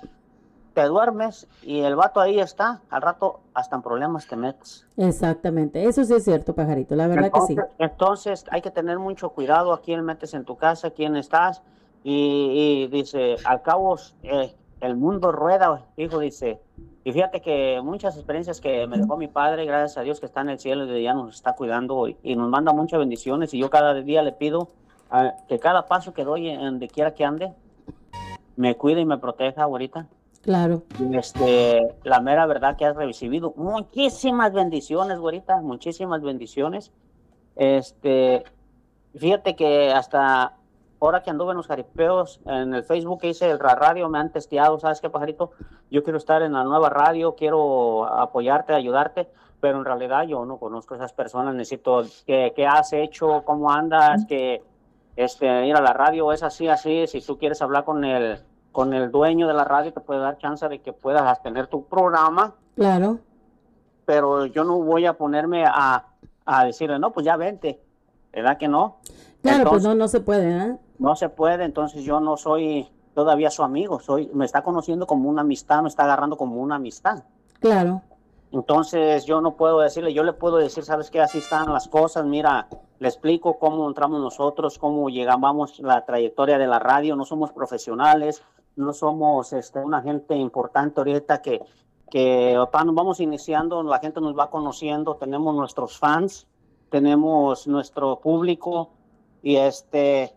te 0.74 0.82
duermes 0.86 1.48
y 1.62 1.82
el 1.82 1.96
vato 1.96 2.20
ahí 2.20 2.40
está, 2.40 2.82
al 2.90 3.04
rato 3.04 3.42
hasta 3.54 3.76
en 3.76 3.84
problemas 3.84 4.26
te 4.26 4.36
metes. 4.36 4.88
Exactamente. 4.98 5.86
Eso 5.86 6.04
sí 6.04 6.16
es 6.16 6.24
cierto, 6.24 6.56
pajarito. 6.56 6.96
La 6.96 7.06
verdad 7.06 7.32
que 7.32 7.42
sí. 7.42 7.54
Entonces, 7.54 7.76
entonces, 7.78 8.46
hay 8.50 8.64
que 8.64 8.72
tener 8.72 8.98
mucho 8.98 9.30
cuidado 9.30 9.74
a 9.74 9.80
quién 9.80 10.04
metes 10.04 10.34
en 10.34 10.44
tu 10.44 10.58
casa, 10.58 10.90
quién 10.90 11.16
estás. 11.16 11.62
Y, 12.04 12.88
y 12.88 12.88
dice, 12.88 13.36
al 13.46 13.62
cabo, 13.62 13.96
eh, 14.24 14.56
el 14.82 14.96
mundo 14.96 15.32
rueda, 15.32 15.86
hijo, 15.96 16.18
dice. 16.18 16.60
Y 17.04 17.12
fíjate 17.12 17.42
que 17.42 17.80
muchas 17.84 18.16
experiencias 18.16 18.60
que 18.60 18.88
me 18.88 18.98
dejó 18.98 19.18
mi 19.18 19.28
padre, 19.28 19.68
gracias 19.68 20.00
a 20.00 20.02
Dios 20.02 20.20
que 20.20 20.26
está 20.26 20.42
en 20.42 20.50
el 20.50 20.58
cielo 20.58 20.98
y 20.98 21.04
ya 21.04 21.14
nos 21.14 21.36
está 21.36 21.54
cuidando 21.54 22.08
y, 22.08 22.18
y 22.24 22.36
nos 22.36 22.50
manda 22.50 22.74
muchas 22.74 22.98
bendiciones. 22.98 23.54
Y 23.54 23.60
yo 23.60 23.70
cada 23.70 23.94
día 23.94 24.24
le 24.24 24.32
pido 24.32 24.70
ah, 25.12 25.36
que 25.48 25.60
cada 25.60 25.86
paso 25.86 26.12
que 26.12 26.24
doy 26.24 26.50
en 26.50 26.62
donde 26.62 26.88
quiera 26.88 27.14
que 27.14 27.24
ande, 27.24 27.54
me 28.56 28.76
cuide 28.76 29.02
y 29.02 29.06
me 29.06 29.18
proteja 29.18 29.64
ahorita. 29.64 30.08
Claro. 30.42 30.84
Este, 31.14 31.96
la 32.04 32.20
mera 32.22 32.46
verdad 32.46 32.78
que 32.78 32.86
has 32.86 32.96
recibido 32.96 33.54
muchísimas 33.58 34.54
bendiciones, 34.54 35.18
güerita, 35.20 35.62
muchísimas 35.62 36.22
bendiciones. 36.22 36.92
Este, 37.56 38.44
fíjate 39.16 39.56
que 39.56 39.92
hasta 39.92 40.54
ahora 41.02 41.24
que 41.24 41.30
anduve 41.32 41.52
en 41.52 41.58
los 41.58 41.68
jaripeos, 41.68 42.42
en 42.46 42.74
el 42.74 42.84
Facebook 42.84 43.22
que 43.22 43.30
hice 43.30 43.50
el 43.50 43.60
ra- 43.60 43.76
radio, 43.76 44.08
me 44.10 44.20
han 44.20 44.32
testeado, 44.32 44.80
¿sabes 44.80 45.02
qué, 45.02 45.10
pajarito? 45.10 45.52
Yo 45.90 46.04
quiero 46.04 46.18
estar 46.18 46.42
en 46.42 46.54
la 46.54 46.64
nueva 46.64 46.90
radio, 46.90 47.36
quiero 47.36 48.06
apoyarte, 48.06 48.74
ayudarte, 48.74 49.28
pero 49.62 49.80
en 49.80 49.86
realidad 49.86 50.24
yo 50.28 50.46
no 50.46 50.58
conozco 50.58 50.94
a 50.94 50.98
esas 50.98 51.14
personas, 51.14 51.56
necesito 51.56 52.04
que, 52.26 52.54
qué 52.56 52.68
has 52.68 52.94
hecho, 52.94 53.44
cómo 53.46 53.72
andas, 53.72 54.26
que 54.26 54.62
este, 55.16 55.66
ir 55.68 55.76
a 55.76 55.82
la 55.82 55.94
radio 55.94 56.32
es 56.32 56.44
así, 56.44 56.68
así, 56.68 57.08
si 57.08 57.22
tú 57.22 57.38
quieres 57.38 57.62
hablar 57.62 57.86
con 57.86 58.04
el, 58.04 58.40
con 58.72 58.94
el 58.94 59.12
dueño 59.12 59.48
de 59.48 59.54
la 59.54 59.64
radio, 59.64 59.94
te 59.94 60.02
puede 60.02 60.20
dar 60.20 60.38
chance 60.38 60.68
de 60.68 60.80
que 60.80 60.94
puedas 60.94 61.42
tener 61.42 61.68
tu 61.68 61.86
programa, 61.86 62.54
Claro. 62.76 63.20
pero 64.06 64.46
yo 64.46 64.64
no 64.64 64.80
voy 64.82 65.06
a 65.06 65.14
ponerme 65.14 65.66
a, 65.66 66.06
a 66.46 66.66
decirle, 66.66 67.00
no, 67.00 67.12
pues 67.12 67.26
ya 67.26 67.38
vente. 67.38 67.82
¿verdad 68.34 68.58
que 68.58 68.68
no? 68.68 68.98
Claro, 69.42 69.70
pues 69.70 69.84
no, 69.84 69.96
no 69.96 70.10
se 70.10 70.20
puede, 70.20 70.50
¿eh? 70.58 70.76
no 71.00 71.16
se 71.16 71.30
puede, 71.30 71.64
entonces 71.64 72.04
yo 72.04 72.20
no 72.20 72.36
soy 72.36 72.90
todavía 73.14 73.50
su 73.50 73.64
amigo, 73.64 74.02
soy, 74.02 74.30
me 74.34 74.44
está 74.44 74.62
conociendo 74.62 75.08
como 75.08 75.30
una 75.30 75.40
amistad, 75.42 75.82
me 75.82 75.88
está 75.88 76.04
agarrando 76.04 76.36
como 76.36 76.58
una 76.62 76.76
amistad. 76.76 77.24
Claro. 77.62 78.02
Entonces 78.56 79.26
yo 79.26 79.42
no 79.42 79.58
puedo 79.58 79.82
decirle, 79.82 80.14
yo 80.14 80.24
le 80.24 80.32
puedo 80.32 80.56
decir, 80.56 80.86
sabes 80.86 81.12
qué, 81.12 81.20
así 81.20 81.40
están 81.40 81.74
las 81.74 81.90
cosas, 81.90 82.26
mira, 82.26 82.70
le 83.00 83.10
explico 83.10 83.60
cómo 83.60 83.86
entramos 83.86 84.22
nosotros, 84.22 84.80
cómo 84.80 85.10
llegamos 85.10 85.78
la 85.80 86.06
trayectoria 86.06 86.58
de 86.58 86.66
la 86.66 86.80
radio, 86.80 87.18
no 87.18 87.26
somos 87.26 87.52
profesionales, 87.52 88.42
no 88.78 88.94
somos 88.94 89.52
este, 89.52 89.80
una 89.80 90.02
gente 90.02 90.36
importante 90.36 91.02
ahorita 91.02 91.42
que, 91.42 91.60
que 92.10 92.58
vamos 92.72 93.20
iniciando, 93.20 93.84
la 93.84 94.00
gente 94.00 94.22
nos 94.22 94.40
va 94.40 94.50
conociendo, 94.50 95.18
tenemos 95.18 95.54
nuestros 95.54 96.00
fans, 96.00 96.48
tenemos 96.90 97.68
nuestro 97.68 98.22
público 98.22 98.92
y 99.44 99.58
este, 99.58 100.34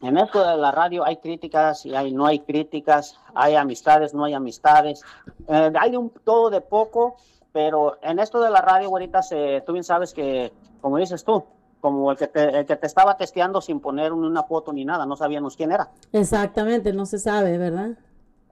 en 0.00 0.18
esto 0.18 0.44
de 0.44 0.56
la 0.56 0.72
radio 0.72 1.04
hay 1.04 1.18
críticas 1.18 1.86
y 1.86 1.94
hay, 1.94 2.12
no 2.12 2.26
hay 2.26 2.40
críticas, 2.40 3.20
hay 3.36 3.54
amistades, 3.54 4.14
no 4.14 4.24
hay 4.24 4.34
amistades, 4.34 5.04
eh, 5.46 5.72
hay 5.78 5.94
un 5.94 6.10
todo 6.10 6.50
de 6.50 6.60
poco, 6.60 7.14
pero 7.56 7.96
en 8.02 8.18
esto 8.18 8.38
de 8.42 8.50
la 8.50 8.60
radio 8.60 8.88
ahorita 8.88 9.22
se, 9.22 9.62
tú 9.64 9.72
bien 9.72 9.82
sabes 9.82 10.12
que, 10.12 10.52
como 10.82 10.98
dices 10.98 11.24
tú, 11.24 11.42
como 11.80 12.10
el 12.10 12.18
que, 12.18 12.26
te, 12.26 12.58
el 12.58 12.66
que 12.66 12.76
te 12.76 12.86
estaba 12.86 13.16
testeando 13.16 13.62
sin 13.62 13.80
poner 13.80 14.12
un- 14.12 14.26
una 14.26 14.42
foto 14.42 14.74
ni 14.74 14.84
nada, 14.84 15.06
no 15.06 15.16
sabíamos 15.16 15.56
quién 15.56 15.72
era. 15.72 15.88
Exactamente, 16.12 16.92
no 16.92 17.06
se 17.06 17.18
sabe, 17.18 17.56
¿verdad? 17.56 17.92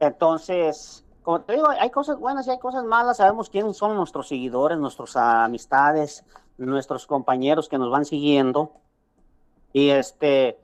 Entonces, 0.00 1.04
como 1.22 1.42
te 1.42 1.52
digo, 1.52 1.68
hay 1.68 1.90
cosas 1.90 2.18
buenas 2.18 2.46
y 2.46 2.52
hay 2.52 2.58
cosas 2.58 2.82
malas. 2.84 3.18
Sabemos 3.18 3.50
quiénes 3.50 3.76
son 3.76 3.94
nuestros 3.94 4.26
seguidores, 4.26 4.78
nuestras 4.78 5.14
amistades, 5.16 6.24
nuestros 6.56 7.06
compañeros 7.06 7.68
que 7.68 7.76
nos 7.76 7.90
van 7.90 8.06
siguiendo. 8.06 8.72
Y 9.74 9.90
este, 9.90 10.58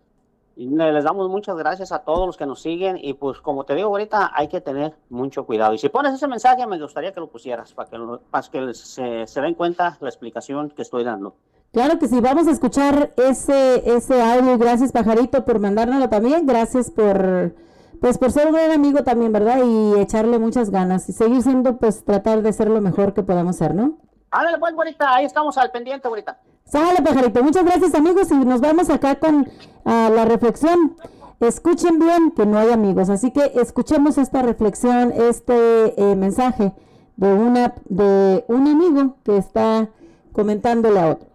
les 0.66 1.04
damos 1.04 1.28
muchas 1.28 1.56
gracias 1.56 1.92
a 1.92 2.00
todos 2.00 2.26
los 2.26 2.36
que 2.36 2.46
nos 2.46 2.60
siguen. 2.60 2.98
Y 3.00 3.14
pues, 3.14 3.40
como 3.40 3.64
te 3.64 3.74
digo 3.74 3.88
ahorita, 3.88 4.30
hay 4.34 4.48
que 4.48 4.60
tener 4.60 4.94
mucho 5.08 5.44
cuidado. 5.46 5.72
Y 5.74 5.78
si 5.78 5.88
pones 5.88 6.12
ese 6.14 6.28
mensaje, 6.28 6.66
me 6.66 6.78
gustaría 6.80 7.12
que 7.12 7.20
lo 7.20 7.28
pusieras 7.28 7.72
para 7.72 7.88
que, 7.88 7.98
lo- 7.98 8.20
para 8.30 8.46
que 8.48 8.74
se, 8.74 9.26
se 9.26 9.40
den 9.40 9.54
cuenta 9.54 9.96
la 10.00 10.08
explicación 10.08 10.70
que 10.70 10.82
estoy 10.82 11.04
dando. 11.04 11.34
Claro 11.72 11.98
que 11.98 12.08
sí, 12.08 12.20
vamos 12.20 12.48
a 12.48 12.50
escuchar 12.50 13.12
ese, 13.16 13.88
ese 13.96 14.20
audio. 14.20 14.58
Gracias, 14.58 14.90
Pajarito, 14.92 15.44
por 15.44 15.60
mandárnoslo 15.60 16.08
también. 16.08 16.44
Gracias 16.46 16.90
por, 16.90 17.54
pues, 18.00 18.18
por 18.18 18.32
ser 18.32 18.46
un 18.48 18.52
buen 18.52 18.72
amigo 18.72 19.04
también, 19.04 19.32
¿verdad? 19.32 19.58
Y 19.64 20.00
echarle 20.00 20.38
muchas 20.40 20.70
ganas 20.70 21.08
y 21.08 21.12
seguir 21.12 21.42
siendo, 21.42 21.76
pues, 21.78 22.04
tratar 22.04 22.42
de 22.42 22.52
ser 22.52 22.68
lo 22.68 22.80
mejor 22.80 23.14
que 23.14 23.22
podamos 23.22 23.54
ser, 23.56 23.74
¿no? 23.74 23.98
Ándale, 24.32 24.58
pues, 24.58 24.74
ahorita, 24.74 25.14
ahí 25.14 25.24
estamos 25.24 25.56
al 25.58 25.70
pendiente 25.70 26.08
ahorita. 26.08 26.38
Sale, 26.70 27.02
pajarito. 27.02 27.42
Muchas 27.42 27.64
gracias, 27.64 27.94
amigos. 27.94 28.30
Y 28.30 28.34
nos 28.34 28.60
vamos 28.60 28.90
acá 28.90 29.16
con 29.16 29.48
ah, 29.84 30.10
la 30.14 30.24
reflexión. 30.24 30.96
Escuchen 31.40 31.98
bien 31.98 32.30
que 32.30 32.46
no 32.46 32.58
hay 32.58 32.70
amigos. 32.70 33.08
Así 33.08 33.32
que 33.32 33.52
escuchemos 33.56 34.18
esta 34.18 34.42
reflexión, 34.42 35.12
este 35.12 35.54
eh, 35.96 36.14
mensaje 36.14 36.72
de, 37.16 37.32
una, 37.32 37.74
de 37.88 38.44
un 38.48 38.68
amigo 38.68 39.16
que 39.24 39.36
está 39.36 39.88
comentándole 40.32 41.00
a 41.00 41.10
otro. 41.10 41.28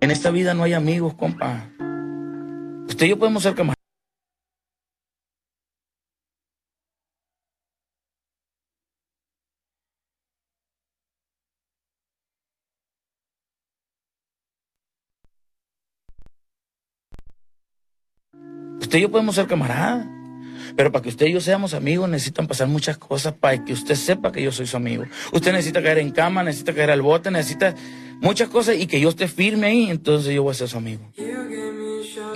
En 0.00 0.10
esta 0.10 0.30
vida 0.30 0.52
no 0.54 0.64
hay 0.64 0.72
amigos, 0.72 1.14
compa. 1.14 1.70
Usted 2.88 3.06
y 3.06 3.10
yo 3.10 3.18
podemos 3.18 3.42
ser 3.42 3.54
camaradas. 3.54 3.83
Usted 18.94 19.00
y 19.00 19.08
yo 19.08 19.10
podemos 19.10 19.34
ser 19.34 19.48
camaradas. 19.48 20.06
Pero 20.76 20.92
para 20.92 21.02
que 21.02 21.08
usted 21.08 21.26
y 21.26 21.32
yo 21.32 21.40
seamos 21.40 21.74
amigos 21.74 22.08
necesitan 22.08 22.46
pasar 22.46 22.68
muchas 22.68 22.96
cosas 22.96 23.32
para 23.32 23.64
que 23.64 23.72
usted 23.72 23.96
sepa 23.96 24.30
que 24.30 24.40
yo 24.40 24.52
soy 24.52 24.68
su 24.68 24.76
amigo. 24.76 25.04
Usted 25.32 25.50
necesita 25.50 25.82
caer 25.82 25.98
en 25.98 26.12
cama, 26.12 26.44
necesita 26.44 26.72
caer 26.72 26.92
al 26.92 27.02
bote, 27.02 27.28
necesita 27.32 27.74
muchas 28.20 28.48
cosas 28.50 28.76
y 28.78 28.86
que 28.86 29.00
yo 29.00 29.08
esté 29.08 29.26
firme 29.26 29.66
ahí, 29.66 29.90
entonces 29.90 30.32
yo 30.32 30.44
voy 30.44 30.52
a 30.52 30.54
ser 30.54 30.68
su 30.68 30.76
amigo. 30.76 31.10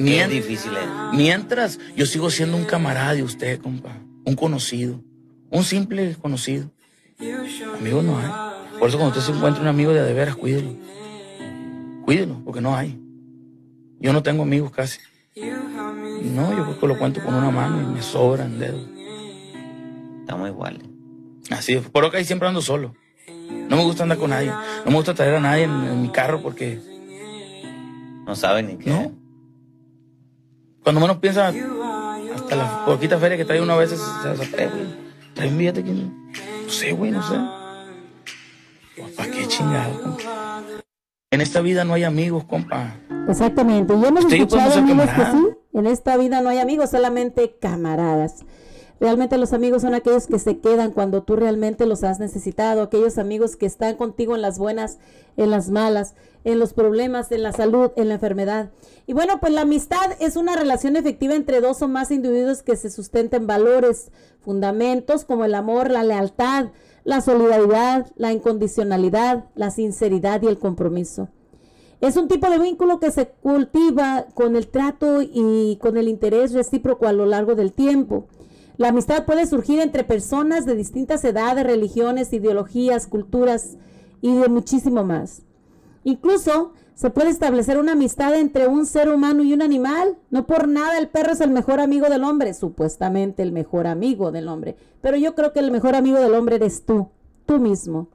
Mien- 0.00 0.30
difícil 0.30 0.72
es. 0.72 0.88
Mientras 1.16 1.78
yo 1.94 2.06
sigo 2.06 2.28
siendo 2.28 2.56
un 2.56 2.64
camarada 2.64 3.14
de 3.14 3.22
usted, 3.22 3.60
compa, 3.60 3.96
un 4.24 4.34
conocido, 4.34 5.00
un 5.52 5.62
simple 5.62 6.16
conocido. 6.20 6.72
Amigo 7.78 8.02
no 8.02 8.18
hay. 8.18 8.26
Por 8.80 8.88
eso 8.88 8.98
cuando 8.98 9.16
usted 9.16 9.30
se 9.32 9.36
encuentra 9.36 9.62
un 9.62 9.68
amigo 9.68 9.92
de 9.92 10.00
a 10.00 10.02
de 10.02 10.12
veras, 10.12 10.34
cuídelo. 10.34 10.74
Cuídelo, 12.04 12.42
porque 12.44 12.60
no 12.60 12.74
hay. 12.74 12.98
Yo 14.00 14.12
no 14.12 14.24
tengo 14.24 14.42
amigos 14.42 14.72
casi. 14.72 14.98
No, 16.22 16.56
yo 16.56 16.64
creo 16.64 16.80
que 16.80 16.86
lo 16.86 16.98
cuento 16.98 17.22
con 17.22 17.34
una 17.34 17.50
mano 17.50 17.80
y 17.80 17.94
me 17.94 18.02
sobran 18.02 18.58
dedos. 18.58 18.86
Estamos 20.20 20.48
iguales. 20.48 20.82
Así 21.50 21.74
es. 21.74 21.88
Por 21.88 22.02
lo 22.04 22.10
que 22.10 22.18
ahí 22.18 22.24
siempre 22.24 22.48
ando 22.48 22.60
solo. 22.60 22.94
No 23.68 23.76
me 23.76 23.84
gusta 23.84 24.02
andar 24.02 24.18
con 24.18 24.30
nadie. 24.30 24.50
No 24.84 24.90
me 24.90 24.96
gusta 24.96 25.14
traer 25.14 25.36
a 25.36 25.40
nadie 25.40 25.64
en, 25.64 25.70
en 25.70 26.02
mi 26.02 26.08
carro 26.10 26.42
porque. 26.42 26.80
No 28.26 28.34
saben 28.36 28.66
ni 28.66 28.76
qué. 28.76 28.90
No. 28.90 29.12
Cuando 30.82 31.00
menos 31.00 31.18
piensa, 31.18 31.52
hasta 32.34 32.56
la 32.56 32.84
poquita 32.84 33.18
feria 33.18 33.36
que 33.36 33.44
trae 33.44 33.60
una 33.60 33.76
vez 33.76 33.90
se, 33.90 34.34
güey. 34.36 35.08
Trae 35.34 35.48
un 35.48 35.58
billete 35.58 35.84
que. 35.84 35.92
No 35.92 36.68
sé, 36.68 36.92
güey, 36.92 37.10
no 37.10 37.22
sé. 37.22 37.36
¿Para 39.16 39.30
qué 39.30 39.46
chingado, 39.46 40.02
compa? 40.02 40.62
En 41.30 41.40
esta 41.40 41.60
vida 41.60 41.84
no 41.84 41.94
hay 41.94 42.04
amigos, 42.04 42.44
compa. 42.44 42.96
Exactamente. 43.28 43.94
Y 43.94 44.04
hemos 44.04 44.24
escuchado, 44.32 44.78
amigos, 44.78 45.10
que 45.10 45.24
sí. 45.24 45.57
En 45.80 45.86
esta 45.86 46.16
vida 46.16 46.40
no 46.40 46.48
hay 46.48 46.58
amigos, 46.58 46.90
solamente 46.90 47.56
camaradas. 47.60 48.44
Realmente 49.00 49.38
los 49.38 49.52
amigos 49.52 49.82
son 49.82 49.94
aquellos 49.94 50.26
que 50.26 50.40
se 50.40 50.58
quedan 50.58 50.90
cuando 50.90 51.22
tú 51.22 51.36
realmente 51.36 51.86
los 51.86 52.02
has 52.02 52.18
necesitado, 52.18 52.82
aquellos 52.82 53.16
amigos 53.16 53.54
que 53.54 53.66
están 53.66 53.94
contigo 53.94 54.34
en 54.34 54.42
las 54.42 54.58
buenas, 54.58 54.98
en 55.36 55.50
las 55.50 55.70
malas, 55.70 56.14
en 56.42 56.58
los 56.58 56.72
problemas, 56.72 57.30
en 57.30 57.44
la 57.44 57.52
salud, 57.52 57.92
en 57.94 58.08
la 58.08 58.14
enfermedad. 58.14 58.70
Y 59.06 59.12
bueno, 59.12 59.38
pues 59.38 59.52
la 59.52 59.60
amistad 59.60 60.16
es 60.18 60.34
una 60.34 60.56
relación 60.56 60.96
efectiva 60.96 61.34
entre 61.34 61.60
dos 61.60 61.80
o 61.82 61.88
más 61.88 62.10
individuos 62.10 62.64
que 62.64 62.74
se 62.74 62.90
sustenta 62.90 63.36
en 63.36 63.46
valores, 63.46 64.10
fundamentos 64.40 65.24
como 65.24 65.44
el 65.44 65.54
amor, 65.54 65.90
la 65.90 66.02
lealtad, 66.02 66.70
la 67.04 67.20
solidaridad, 67.20 68.10
la 68.16 68.32
incondicionalidad, 68.32 69.44
la 69.54 69.70
sinceridad 69.70 70.42
y 70.42 70.48
el 70.48 70.58
compromiso. 70.58 71.28
Es 72.00 72.16
un 72.16 72.28
tipo 72.28 72.48
de 72.48 72.60
vínculo 72.60 73.00
que 73.00 73.10
se 73.10 73.26
cultiva 73.26 74.26
con 74.34 74.54
el 74.54 74.68
trato 74.68 75.20
y 75.20 75.78
con 75.80 75.96
el 75.96 76.08
interés 76.08 76.52
recíproco 76.52 77.08
a 77.08 77.12
lo 77.12 77.26
largo 77.26 77.56
del 77.56 77.72
tiempo. 77.72 78.26
La 78.76 78.88
amistad 78.90 79.26
puede 79.26 79.46
surgir 79.46 79.80
entre 79.80 80.04
personas 80.04 80.64
de 80.64 80.76
distintas 80.76 81.24
edades, 81.24 81.66
religiones, 81.66 82.32
ideologías, 82.32 83.08
culturas 83.08 83.76
y 84.20 84.36
de 84.36 84.48
muchísimo 84.48 85.02
más. 85.02 85.42
Incluso 86.04 86.72
se 86.94 87.10
puede 87.10 87.30
establecer 87.30 87.78
una 87.78 87.92
amistad 87.92 88.34
entre 88.36 88.68
un 88.68 88.86
ser 88.86 89.08
humano 89.08 89.42
y 89.42 89.52
un 89.52 89.62
animal. 89.62 90.16
No 90.30 90.46
por 90.46 90.68
nada 90.68 90.98
el 90.98 91.08
perro 91.08 91.32
es 91.32 91.40
el 91.40 91.50
mejor 91.50 91.80
amigo 91.80 92.08
del 92.08 92.22
hombre, 92.22 92.54
supuestamente 92.54 93.42
el 93.42 93.50
mejor 93.50 93.88
amigo 93.88 94.30
del 94.30 94.46
hombre. 94.46 94.76
Pero 95.00 95.16
yo 95.16 95.34
creo 95.34 95.52
que 95.52 95.58
el 95.58 95.72
mejor 95.72 95.96
amigo 95.96 96.20
del 96.20 96.34
hombre 96.34 96.56
eres 96.56 96.86
tú, 96.86 97.08
tú 97.46 97.58
mismo. 97.58 98.08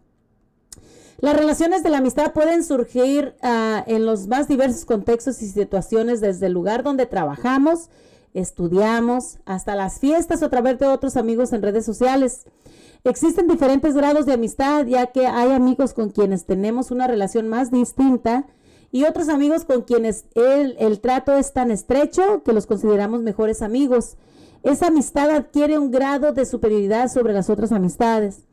Las 1.23 1.37
relaciones 1.37 1.83
de 1.83 1.89
la 1.89 1.99
amistad 1.99 2.33
pueden 2.33 2.65
surgir 2.65 3.33
ah, 3.41 3.81
en 3.87 4.05
los 4.05 4.27
más 4.27 4.49
diversos 4.49 4.83
contextos 4.83 5.41
y 5.41 5.47
situaciones, 5.47 6.19
desde 6.19 6.47
el 6.47 6.51
lugar 6.51 6.83
donde 6.83 7.05
trabajamos, 7.05 7.89
estudiamos, 8.33 9.37
hasta 9.45 9.73
las 9.73 10.01
fiestas 10.01 10.41
o 10.41 10.47
a 10.47 10.49
través 10.49 10.79
de 10.79 10.87
otros 10.87 11.15
amigos 11.15 11.53
en 11.53 11.61
redes 11.61 11.85
sociales. 11.85 12.43
Existen 13.05 13.47
diferentes 13.47 13.95
grados 13.95 14.25
de 14.25 14.33
amistad, 14.33 14.85
ya 14.85 15.13
que 15.13 15.25
hay 15.25 15.51
amigos 15.51 15.93
con 15.93 16.09
quienes 16.09 16.43
tenemos 16.43 16.91
una 16.91 17.07
relación 17.07 17.47
más 17.47 17.71
distinta 17.71 18.45
y 18.91 19.05
otros 19.05 19.29
amigos 19.29 19.63
con 19.63 19.83
quienes 19.83 20.25
el, 20.35 20.75
el 20.77 20.99
trato 20.99 21.37
es 21.37 21.53
tan 21.53 21.71
estrecho 21.71 22.43
que 22.43 22.51
los 22.51 22.65
consideramos 22.65 23.21
mejores 23.21 23.61
amigos. 23.61 24.17
Esa 24.61 24.87
amistad 24.87 25.29
adquiere 25.29 25.79
un 25.79 25.89
grado 25.89 26.33
de 26.33 26.45
superioridad 26.45 27.09
sobre 27.09 27.31
las 27.31 27.49
otras 27.49 27.71
amistades. 27.71 28.43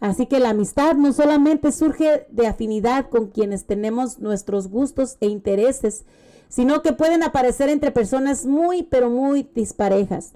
Así 0.00 0.26
que 0.26 0.40
la 0.40 0.50
amistad 0.50 0.94
no 0.94 1.12
solamente 1.12 1.72
surge 1.72 2.26
de 2.30 2.46
afinidad 2.46 3.10
con 3.10 3.28
quienes 3.28 3.66
tenemos 3.66 4.18
nuestros 4.18 4.68
gustos 4.68 5.18
e 5.20 5.26
intereses, 5.26 6.04
sino 6.48 6.80
que 6.82 6.94
pueden 6.94 7.22
aparecer 7.22 7.68
entre 7.68 7.90
personas 7.90 8.46
muy, 8.46 8.82
pero 8.82 9.10
muy 9.10 9.48
disparejas. 9.54 10.32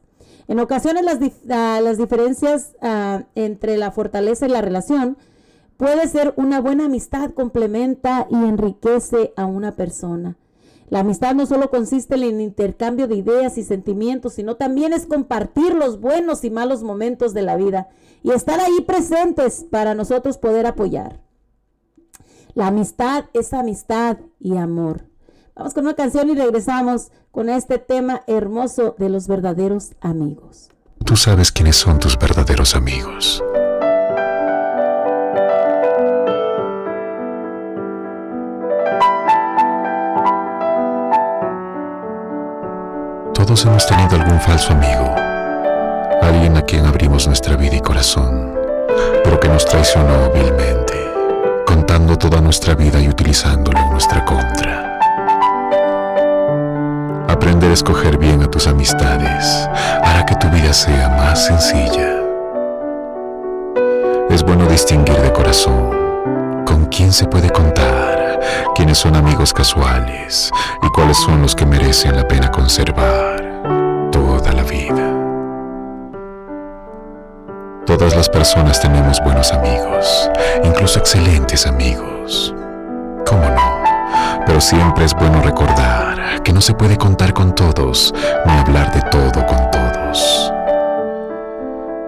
En 0.49 0.61
ocasiones 0.61 1.05
las, 1.05 1.19
ah, 1.49 1.81
las 1.83 1.97
diferencias 1.97 2.77
ah, 2.83 3.23
entre 3.35 3.79
la 3.79 3.91
fortaleza 3.91 4.47
y 4.47 4.51
la 4.51 4.61
relación 4.61 5.17
puede 5.79 6.07
ser 6.09 6.35
una 6.37 6.61
buena 6.61 6.85
amistad 6.85 7.31
complementa 7.31 8.27
y 8.31 8.35
enriquece 8.35 9.33
a 9.37 9.47
una 9.47 9.73
persona. 9.73 10.37
La 10.91 11.01
amistad 11.01 11.35
no 11.35 11.47
solo 11.47 11.71
consiste 11.71 12.15
en 12.15 12.23
el 12.23 12.41
intercambio 12.43 13.09
de 13.09 13.17
ideas 13.17 13.57
y 13.57 13.65
sentimientos, 13.65 14.35
sino 14.35 14.57
también 14.57 14.93
es 14.93 15.07
compartir 15.07 15.75
los 15.75 15.99
buenos 15.99 16.45
y 16.45 16.51
malos 16.51 16.83
momentos 16.83 17.33
de 17.33 17.43
la 17.43 17.57
vida 17.57 17.89
y 18.25 18.33
estar 18.33 18.59
ahí 18.59 18.81
presentes 18.81 19.67
para 19.71 19.95
nosotros 19.95 20.39
poder 20.39 20.67
apoyar. 20.67 21.21
La 22.55 22.69
amistad 22.69 23.27
es 23.35 23.53
amistad 23.53 24.17
y 24.41 24.57
amor. 24.57 25.05
Vamos 25.55 25.75
con 25.75 25.85
una 25.85 25.95
canción 25.95 26.31
y 26.31 26.35
regresamos 26.35 27.13
con 27.31 27.49
este 27.51 27.79
tema 27.79 28.23
hermoso 28.27 28.97
de 28.99 29.11
los 29.11 29.29
verdaderos 29.29 29.93
amigos. 30.01 30.71
Tú 31.05 31.17
sabes 31.17 31.53
quiénes 31.53 31.77
son 31.77 31.99
tus 31.99 32.19
verdaderos 32.19 32.75
amigos. 32.75 33.45
Todos 43.35 43.67
hemos 43.67 43.87
tenido 43.87 44.17
algún 44.17 44.41
falso 44.41 44.73
amigo, 44.73 45.15
alguien 46.23 46.57
a 46.57 46.63
quien 46.63 46.87
abrimos 46.87 47.27
nuestra 47.27 47.57
vida 47.57 47.77
y 47.77 47.81
corazón, 47.81 48.53
pero 49.23 49.39
que 49.41 49.49
nos 49.49 49.65
traicionó 49.65 50.31
vilmente, 50.31 50.95
contando 51.67 52.17
toda 52.17 52.41
nuestra 52.41 52.75
vida 52.75 53.01
y 53.01 53.09
utilizándolo 53.09 53.79
en 53.79 53.91
nuestra 53.91 54.25
contra. 54.25 54.99
Aprender 57.29 57.71
a 57.71 57.75
escoger 57.75 58.19
bien 58.19 58.43
a 58.43 58.51
tus 58.51 58.67
amistades 58.67 59.69
hará 60.03 60.25
que 60.27 60.37
tu 60.37 60.49
vida 60.49 60.73
sea 60.73 61.09
más 61.11 61.47
sencilla. 61.47 62.21
Es 64.31 64.43
bueno 64.43 64.67
distinguir 64.67 65.17
de 65.17 65.33
corazón 65.33 66.65
con 66.65 66.87
quién 66.87 67.13
se 67.13 67.27
puede 67.27 67.51
contar, 67.51 68.41
quiénes 68.75 68.99
son 68.99 69.17
amigos 69.17 69.53
casuales 69.53 70.51
y 70.83 70.89
cuáles 70.89 71.17
son 71.19 71.43
los 71.43 71.55
que 71.55 71.67
merecen 71.67 72.17
la 72.17 72.27
pena 72.27 72.51
conservar 72.51 73.44
personas 78.35 78.81
tenemos 78.81 79.23
buenos 79.23 79.53
amigos, 79.53 80.29
incluso 80.65 80.99
excelentes 80.99 81.69
amigos. 81.69 82.53
¿Cómo 83.25 83.49
no? 83.49 83.85
Pero 84.45 84.61
siempre 84.61 85.05
es 85.05 85.15
bueno 85.15 85.41
recordar 85.41 86.43
que 86.43 86.53
no 86.53 86.61
se 86.61 86.75
puede 86.75 86.99
contar 86.99 87.33
con 87.33 87.55
todos 87.55 88.13
ni 88.45 88.53
hablar 88.53 88.93
de 88.93 89.03
todo 89.03 89.47
con 89.47 89.71
todos. 89.71 90.53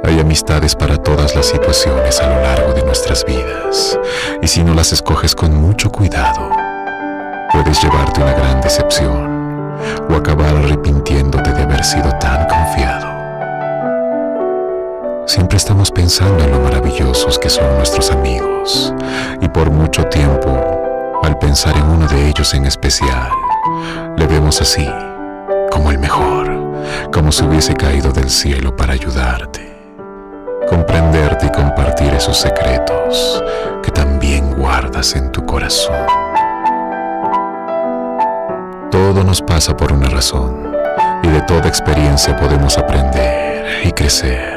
Hay 0.03 0.19
amistades 0.19 0.75
para 0.75 0.97
todas 0.97 1.37
las 1.37 1.47
situaciones 1.47 2.21
a 2.21 2.29
lo 2.29 2.43
largo 2.43 2.73
de 2.75 2.83
nuestras 2.83 3.25
vidas 3.25 3.97
y 4.43 4.49
si 4.49 4.65
no 4.65 4.75
las 4.75 4.93
escoges 4.93 5.35
con 5.35 5.55
mucho 5.55 5.91
cuidado, 5.93 6.51
puedes 7.53 7.81
llevarte 7.81 8.21
una 8.21 8.33
gran 8.33 8.61
decepción 8.61 9.79
o 10.11 10.15
acabar 10.17 10.57
arrepintiéndote 10.57 11.53
de 11.53 11.63
haber 11.63 11.85
sido 11.85 12.11
tan 12.19 12.47
confiado. 12.49 13.16
Siempre 15.27 15.57
estamos 15.57 15.91
pensando 15.91 16.45
en 16.45 16.53
lo 16.53 16.61
maravillosos 16.61 17.37
que 17.41 17.51
son 17.51 17.77
nuestros 17.77 18.13
amigos 18.13 18.95
y 19.41 19.49
por 19.49 19.73
mucho 19.73 20.05
tiempo, 20.05 21.21
al 21.25 21.37
pensar 21.41 21.77
en 21.77 21.83
uno 21.83 22.07
de 22.07 22.29
ellos 22.29 22.55
en 22.55 22.65
especial, 22.65 23.33
le 24.17 24.25
vemos 24.29 24.61
así, 24.61 24.89
como 25.73 25.91
el 25.91 25.99
mejor, 25.99 26.49
como 27.13 27.33
si 27.33 27.45
hubiese 27.45 27.75
caído 27.75 28.13
del 28.13 28.31
cielo 28.31 28.77
para 28.77 28.93
ayudarte, 28.93 29.69
comprenderte 30.69 31.47
y 31.47 31.51
compartir 31.51 32.15
esos 32.15 32.37
secretos 32.37 33.43
que 33.83 33.91
también 33.91 34.55
guardas 34.55 35.17
en 35.17 35.33
tu 35.33 35.45
corazón. 35.45 36.07
Todo 38.93 39.25
nos 39.25 39.43
pasa 39.43 39.77
por 39.77 39.93
una 39.93 40.09
razón 40.09 40.73
y 41.25 41.29
de 41.29 41.41
toda 41.43 41.67
experiencia 41.67 42.37
podemos 42.37 42.79
aprender 42.79 43.85
y 43.85 43.91
crecer. 43.91 44.56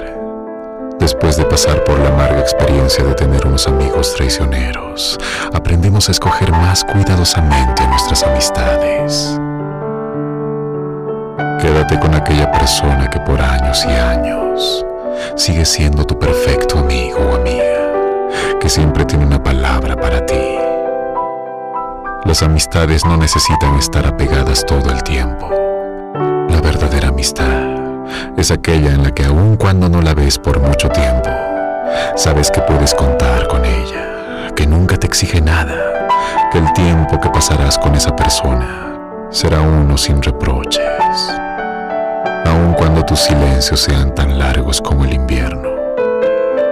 Después 1.09 1.37
de 1.37 1.45
pasar 1.45 1.83
por 1.85 1.97
la 1.97 2.09
amarga 2.09 2.39
experiencia 2.39 3.03
de 3.03 3.15
tener 3.15 3.47
unos 3.47 3.67
amigos 3.67 4.13
traicioneros, 4.13 5.17
aprendemos 5.51 6.07
a 6.07 6.11
escoger 6.11 6.51
más 6.51 6.83
cuidadosamente 6.83 7.87
nuestras 7.87 8.21
amistades. 8.21 9.35
Quédate 11.59 11.99
con 11.99 12.13
aquella 12.13 12.51
persona 12.51 13.09
que 13.09 13.19
por 13.21 13.41
años 13.41 13.83
y 13.85 13.91
años 13.91 14.85
sigue 15.35 15.65
siendo 15.65 16.05
tu 16.05 16.19
perfecto 16.19 16.77
amigo 16.77 17.17
o 17.17 17.37
amiga, 17.37 18.59
que 18.61 18.69
siempre 18.69 19.03
tiene 19.03 19.25
una 19.25 19.41
palabra 19.41 19.95
para 19.95 20.23
ti. 20.27 20.59
Las 22.23 22.43
amistades 22.43 23.03
no 23.03 23.17
necesitan 23.17 23.75
estar 23.79 24.05
apegadas 24.05 24.63
todo 24.63 24.91
el 24.91 25.01
tiempo. 25.01 25.49
La 26.49 26.61
verdadera 26.61 27.07
amistad 27.07 27.68
es 28.37 28.51
aquella 28.51 28.91
en 28.91 29.03
la 29.03 29.11
que 29.11 29.25
aun 29.25 29.57
cuando 29.57 29.89
no 29.89 30.01
la 30.01 30.13
ves 30.13 30.37
por 30.37 30.59
mucho 30.59 30.89
tiempo, 30.89 31.29
sabes 32.15 32.51
que 32.51 32.61
puedes 32.61 32.93
contar 32.93 33.47
con 33.47 33.63
ella, 33.65 34.53
que 34.55 34.65
nunca 34.65 34.97
te 34.97 35.07
exige 35.07 35.41
nada, 35.41 36.07
que 36.51 36.57
el 36.57 36.71
tiempo 36.73 37.19
que 37.19 37.29
pasarás 37.29 37.77
con 37.77 37.95
esa 37.95 38.15
persona 38.15 39.27
será 39.29 39.61
uno 39.61 39.97
sin 39.97 40.21
reproches, 40.21 40.81
aun 42.45 42.73
cuando 42.73 43.03
tus 43.03 43.19
silencios 43.19 43.81
sean 43.81 44.13
tan 44.15 44.39
largos 44.39 44.81
como 44.81 45.05
el 45.05 45.13
invierno. 45.13 45.69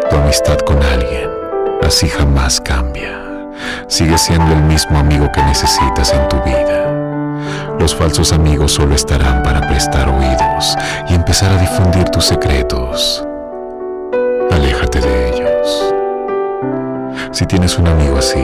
Tu 0.09 0.15
amistad 0.15 0.57
con 0.59 0.81
alguien 0.81 1.29
así 1.85 2.07
jamás 2.09 2.59
cambia, 2.59 3.17
sigue 3.87 4.17
siendo 4.17 4.51
el 4.51 4.63
mismo 4.63 4.97
amigo 4.97 5.31
que 5.31 5.41
necesitas 5.43 6.13
en 6.13 6.27
tu 6.27 6.37
vida. 6.43 6.96
Los 7.79 7.95
falsos 7.95 8.33
amigos 8.33 8.71
solo 8.71 8.95
estarán 8.95 9.43
para 9.43 9.61
prestar 9.61 10.09
oídos 10.09 10.75
y 11.09 11.13
empezar 11.13 11.51
a 11.51 11.57
difundir 11.57 12.05
tus 12.09 12.25
secretos. 12.25 13.25
Aléjate 14.51 14.99
de 15.01 15.29
ellos. 15.29 15.93
Si 17.31 17.45
tienes 17.45 17.77
un 17.77 17.87
amigo 17.87 18.17
así, 18.17 18.43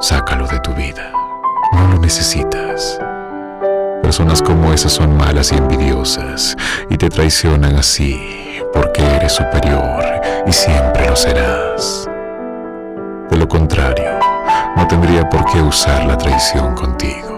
sácalo 0.00 0.46
de 0.48 0.58
tu 0.60 0.72
vida. 0.74 1.12
No 1.72 1.88
lo 1.88 1.98
necesitas. 1.98 2.98
Personas 4.02 4.42
como 4.42 4.72
esas 4.72 4.92
son 4.92 5.16
malas 5.16 5.52
y 5.52 5.56
envidiosas 5.56 6.56
y 6.90 6.96
te 6.96 7.08
traicionan 7.08 7.76
así 7.76 8.20
porque 8.72 9.02
eres 9.02 9.32
superior 9.32 10.04
y 10.46 10.52
siempre 10.52 11.08
lo 11.08 11.16
serás. 11.16 12.08
De 13.30 13.36
lo 13.36 13.48
contrario, 13.48 14.18
no 14.76 14.86
tendría 14.88 15.28
por 15.30 15.44
qué 15.46 15.62
usar 15.62 16.04
la 16.04 16.18
traición 16.18 16.74
contigo. 16.74 17.31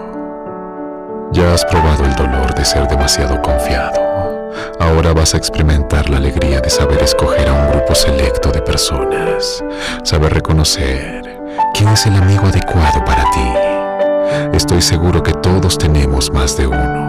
Ya 1.35 1.53
has 1.53 1.65
probado 1.65 2.05
el 2.05 2.15
dolor 2.15 2.55
de 2.55 2.63
ser 2.63 2.87
demasiado 2.87 3.41
confiado. 3.41 4.53
Ahora 4.79 5.11
vas 5.11 5.33
a 5.33 5.37
experimentar 5.37 6.09
la 6.09 6.15
alegría 6.15 6.61
de 6.61 6.69
saber 6.69 7.03
escoger 7.03 7.49
a 7.49 7.53
un 7.53 7.71
grupo 7.71 7.93
selecto 7.93 8.51
de 8.51 8.61
personas, 8.61 9.61
saber 10.05 10.33
reconocer 10.33 11.37
quién 11.73 11.89
es 11.89 12.05
el 12.05 12.15
amigo 12.15 12.47
adecuado 12.47 13.03
para 13.03 13.23
ti. 13.31 14.55
Estoy 14.55 14.81
seguro 14.81 15.21
que 15.23 15.33
todos 15.33 15.77
tenemos 15.77 16.31
más 16.31 16.55
de 16.55 16.67
uno, 16.67 17.07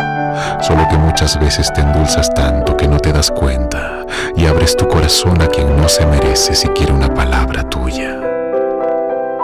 solo 0.60 0.88
que 0.90 0.96
muchas 0.96 1.38
veces 1.38 1.72
te 1.72 1.82
endulzas 1.82 2.28
tanto 2.34 2.76
que 2.76 2.88
no 2.88 2.98
te 2.98 3.12
das 3.12 3.30
cuenta 3.30 4.04
y 4.34 4.46
abres 4.46 4.76
tu 4.76 4.88
corazón 4.88 5.40
a 5.40 5.46
quien 5.46 5.76
no 5.76 5.88
se 5.88 6.04
merece 6.04 6.56
siquiera 6.56 6.92
una 6.92 7.14
palabra 7.14 7.62
tuya. 7.70 8.25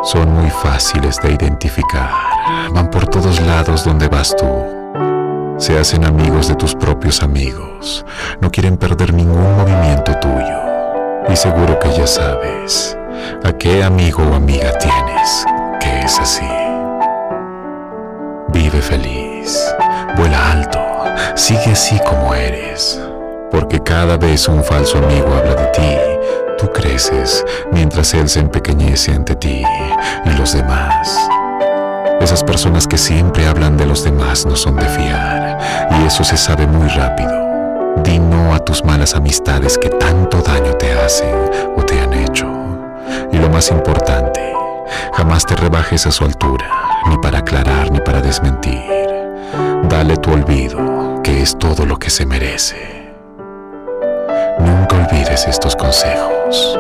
Son 0.05 0.33
muy 0.33 0.51
fáciles 0.51 1.17
de 1.23 1.31
identificar, 1.31 2.11
van 2.75 2.91
por 2.91 3.07
todos 3.07 3.41
lados 3.41 3.85
donde 3.85 4.09
vas 4.09 4.35
tú. 4.37 5.55
Se 5.59 5.79
hacen 5.79 6.05
amigos 6.05 6.49
de 6.49 6.57
tus 6.57 6.75
propios 6.75 7.23
amigos, 7.23 8.05
no 8.41 8.51
quieren 8.51 8.77
perder 8.77 9.15
ningún 9.15 9.57
movimiento 9.57 10.13
tuyo. 10.19 10.59
Y 11.29 11.37
seguro 11.37 11.79
que 11.79 11.93
ya 11.93 12.09
sabes 12.09 12.99
a 13.45 13.53
qué 13.53 13.85
amigo 13.85 14.25
o 14.25 14.35
amiga 14.35 14.77
tienes 14.79 15.47
que 15.79 16.01
es 16.01 16.19
así. 16.19 16.51
Vive 18.49 18.83
feliz, 18.83 19.73
vuela 20.17 20.51
alto, 20.51 20.81
sigue 21.37 21.73
así 21.73 22.01
como 22.09 22.35
eres, 22.35 23.01
porque 23.53 23.81
cada 23.81 24.17
vez 24.17 24.49
un 24.49 24.65
falso 24.65 24.99
amigo 24.99 25.29
habla 25.33 25.55
de 25.55 25.67
ti 25.67 26.13
tú 26.63 26.71
creces 26.73 27.45
mientras 27.73 28.15
Él 28.15 28.29
se 28.29 28.39
empequeñece 28.39 29.13
ante 29.13 29.35
ti 29.35 29.65
y 30.25 30.31
los 30.39 30.53
demás. 30.53 31.19
Esas 32.21 32.45
personas 32.45 32.87
que 32.87 32.99
siempre 32.99 33.49
hablan 33.49 33.77
de 33.77 33.85
los 33.85 34.05
demás 34.05 34.47
no 34.47 34.55
son 34.55 34.77
de 34.77 34.85
fiar 34.85 35.59
y 35.91 36.07
eso 36.07 36.23
se 36.23 36.37
sabe 36.37 36.69
muy 36.69 36.89
rápido. 36.89 37.33
Di 38.05 38.21
no 38.21 38.55
a 38.55 38.61
tus 38.61 38.85
malas 38.85 39.17
amistades 39.17 39.77
que 39.77 39.89
tanto 39.89 40.41
daño 40.41 40.73
te 40.75 40.93
hacen 40.93 41.35
o 41.77 41.83
te 41.83 42.01
han 42.01 42.13
hecho. 42.15 42.47
Y 43.33 43.39
lo 43.39 43.51
más 43.51 43.71
importante, 43.73 44.55
jamás 45.15 45.45
te 45.45 45.57
rebajes 45.57 46.07
a 46.07 46.13
su 46.13 46.25
altura, 46.25 46.71
ni 47.09 47.19
para 47.19 47.39
aclarar 47.39 47.91
ni 47.91 47.99
para 48.01 48.21
desmentir. 48.21 48.85
Dale 49.89 50.17
tu 50.17 50.31
olvido, 50.31 51.21
que 51.25 51.43
es 51.43 51.59
todo 51.59 51.87
lo 51.87 51.99
que 51.99 52.09
se 52.09 52.25
merece. 52.25 53.02
Olvides 55.13 55.47
estos 55.47 55.77
consejos. 55.77 56.79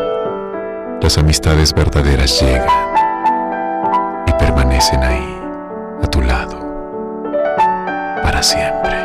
Las 1.02 1.18
amistades 1.18 1.74
verdaderas 1.74 2.40
llegan 2.40 2.66
y 4.26 4.32
permanecen 4.32 5.02
ahí, 5.02 5.38
a 6.02 6.06
tu 6.06 6.22
lado, 6.22 6.58
para 8.22 8.42
siempre. 8.42 8.96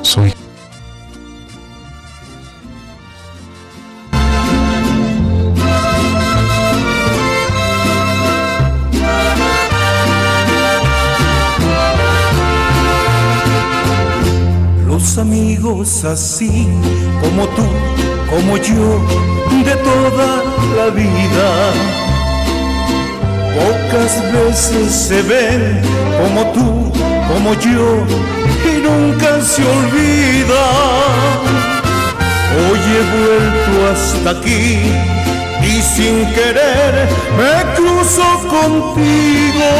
Soy 0.00 0.32
amigos 15.92 16.04
así 16.04 16.68
como 17.20 17.46
tú, 17.48 17.66
como 18.30 18.56
yo, 18.56 19.00
de 19.64 19.74
toda 19.76 20.42
la 20.76 20.90
vida. 20.90 21.48
Pocas 23.54 24.22
veces 24.32 24.92
se 24.92 25.22
ven 25.22 25.80
como 26.20 26.46
tú, 26.52 26.92
como 27.28 27.54
yo, 27.54 28.04
y 28.64 28.80
nunca 28.80 29.40
se 29.40 29.62
olvida. 29.62 30.64
Hoy 32.54 32.80
he 32.96 33.04
vuelto 33.16 33.72
hasta 33.92 34.30
aquí 34.30 34.78
y 35.62 35.82
sin 35.82 36.26
querer 36.34 37.08
me 37.38 37.74
cruzo 37.74 38.26
contigo. 38.48 39.70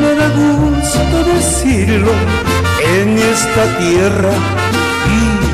Me 0.00 0.14
da 0.14 0.28
gusto 0.28 1.32
decirlo 1.32 2.63
en 2.84 3.18
esta 3.18 3.78
tierra 3.78 4.32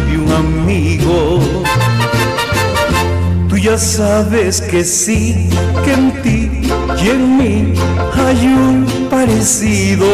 de 0.09 0.19
un 0.19 0.33
amigo. 0.33 1.41
Tú 3.49 3.57
ya 3.57 3.79
sabes 3.79 4.61
que 4.61 4.85
sí, 4.85 5.49
que 5.85 5.93
en 5.93 6.23
ti 6.23 6.51
y 7.03 7.09
en 7.09 7.37
mí 7.37 7.75
hay 8.15 8.47
un 8.47 9.09
parecido. 9.11 10.07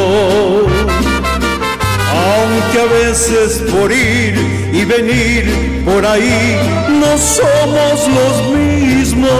Aunque 2.26 2.80
a 2.80 3.06
veces 3.06 3.62
por 3.70 3.92
ir 3.92 4.34
y 4.72 4.84
venir 4.84 5.82
por 5.84 6.04
ahí 6.04 6.56
no 6.88 7.18
somos 7.18 8.08
los 8.08 8.58
mismos. 8.58 9.30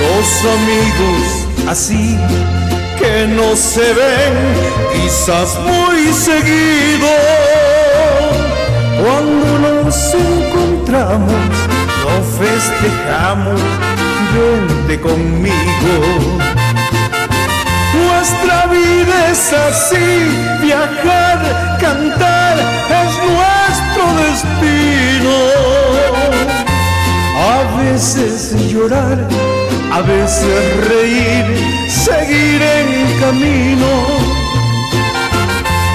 Los 0.00 0.28
amigos 0.54 1.68
así 1.68 2.16
no 3.26 3.56
se 3.56 3.92
ven 3.94 4.34
quizás 4.92 5.58
muy 5.58 6.12
seguido. 6.12 7.08
Cuando 9.02 9.58
nos 9.58 10.14
encontramos, 10.14 11.32
lo 12.04 12.14
festejamos, 12.38 13.60
vente 14.34 15.00
conmigo. 15.00 15.94
Nuestra 17.94 18.66
vida 18.66 19.30
es 19.30 19.52
así, 19.52 20.06
viajar, 20.62 21.78
cantar 21.80 22.56
es 22.58 23.12
nuestro 23.28 24.04
destino. 24.22 25.34
A 27.36 27.82
veces 27.82 28.54
llorar, 28.70 29.18
a 29.90 30.02
veces 30.02 30.86
reír, 30.88 31.44
seguir 31.88 32.62
en 32.62 33.20
camino. 33.20 33.90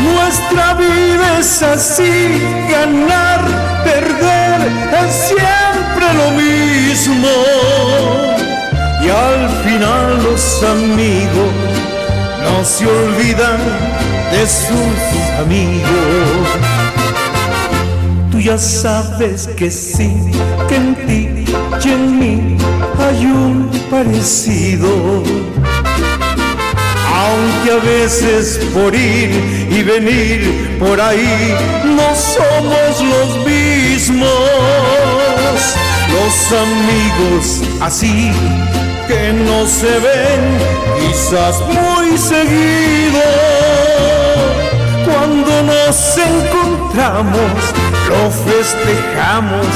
Nuestra 0.02 0.74
vida 0.74 1.40
es 1.40 1.62
así, 1.62 2.42
ganar, 2.70 3.42
perder 3.84 4.62
es 5.06 5.14
siempre 5.14 6.06
lo 6.14 6.32
mismo. 6.32 7.30
Y 9.04 9.10
al 9.10 9.50
final 9.64 10.24
los 10.24 10.64
amigos 10.64 11.54
no 12.44 12.66
se 12.66 12.88
olvidan 12.88 13.60
de 14.32 14.48
sus 14.48 15.40
amigos. 15.40 16.48
Tú 18.32 18.40
ya 18.40 18.58
sabes 18.58 19.48
que 19.56 19.70
sí, 19.70 20.12
que 20.68 20.76
en 20.76 20.96
ti 21.06 21.46
y 21.84 21.90
en 21.90 22.20
mí 22.20 22.58
hay 23.14 23.26
un 23.26 23.70
parecido. 23.90 25.24
Aunque 27.16 27.72
a 27.72 27.78
veces 27.84 28.60
por 28.74 28.94
ir 28.96 29.32
y 29.70 29.84
venir 29.84 30.78
por 30.80 31.00
ahí 31.00 31.56
no 31.86 32.16
somos 32.16 33.02
los 33.02 33.46
mismos. 33.46 34.30
Los 36.14 36.60
amigos 36.66 37.62
así 37.82 38.32
que 39.08 39.34
no 39.34 39.66
se 39.68 39.94
ven 40.08 40.44
quizás 41.00 41.60
muy 41.62 42.18
seguido. 42.18 43.22
Cuando 45.06 45.64
nos 45.64 46.18
encontramos, 46.18 47.52
lo 48.10 48.32
festejamos, 48.32 49.68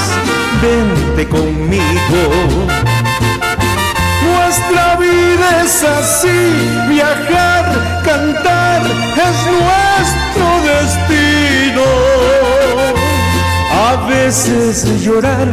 vente 0.61 1.27
conmigo. 1.27 2.96
Nuestra 4.57 4.95
vida 4.95 5.63
es 5.63 5.83
así, 5.83 6.89
viajar, 6.89 8.01
cantar 8.03 8.81
es 8.81 9.37
nuestro 9.53 10.47
destino. 10.65 11.85
A 13.71 14.07
veces 14.07 15.03
llorar, 15.03 15.47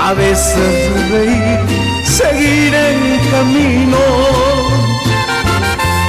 a 0.00 0.12
veces 0.14 1.10
reír, 1.12 1.60
seguir 2.04 2.74
en 2.74 3.20
camino. 3.30 3.98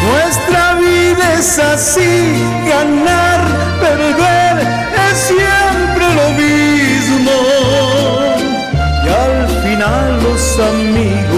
Nuestra 0.10 0.74
vida 0.74 1.34
es 1.38 1.60
así, 1.60 2.44
ganar, 2.68 3.42
perder 3.80 4.68
es 5.08 5.18
siempre 5.20 6.06
lo 6.16 6.30
mismo. 6.32 7.36
Y 9.06 9.10
al 9.10 9.48
final 9.62 10.24
los 10.24 10.60
amigos 10.60 11.33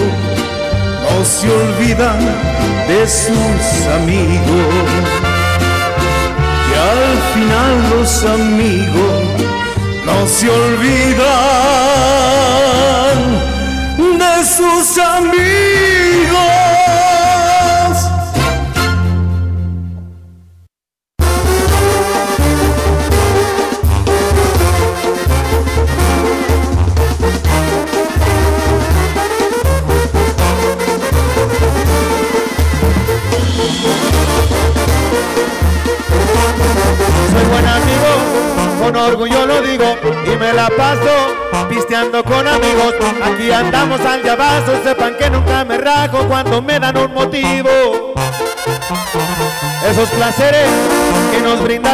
se 1.26 1.50
olvidan 1.50 2.20
de 2.86 3.08
sus 3.08 3.86
amigos. 3.96 4.74
Y 6.68 6.72
al 6.92 7.06
final 7.34 7.72
los 7.90 8.24
amigos 8.24 9.24
no 10.04 10.26
se 10.28 10.48
olvidan 10.48 11.26
de 14.18 14.44
sus 14.44 14.98
amigos. 14.98 15.65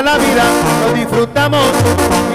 La 0.03 0.19
vida, 0.19 0.45
los 0.85 0.95
disfrutamos 0.95 1.67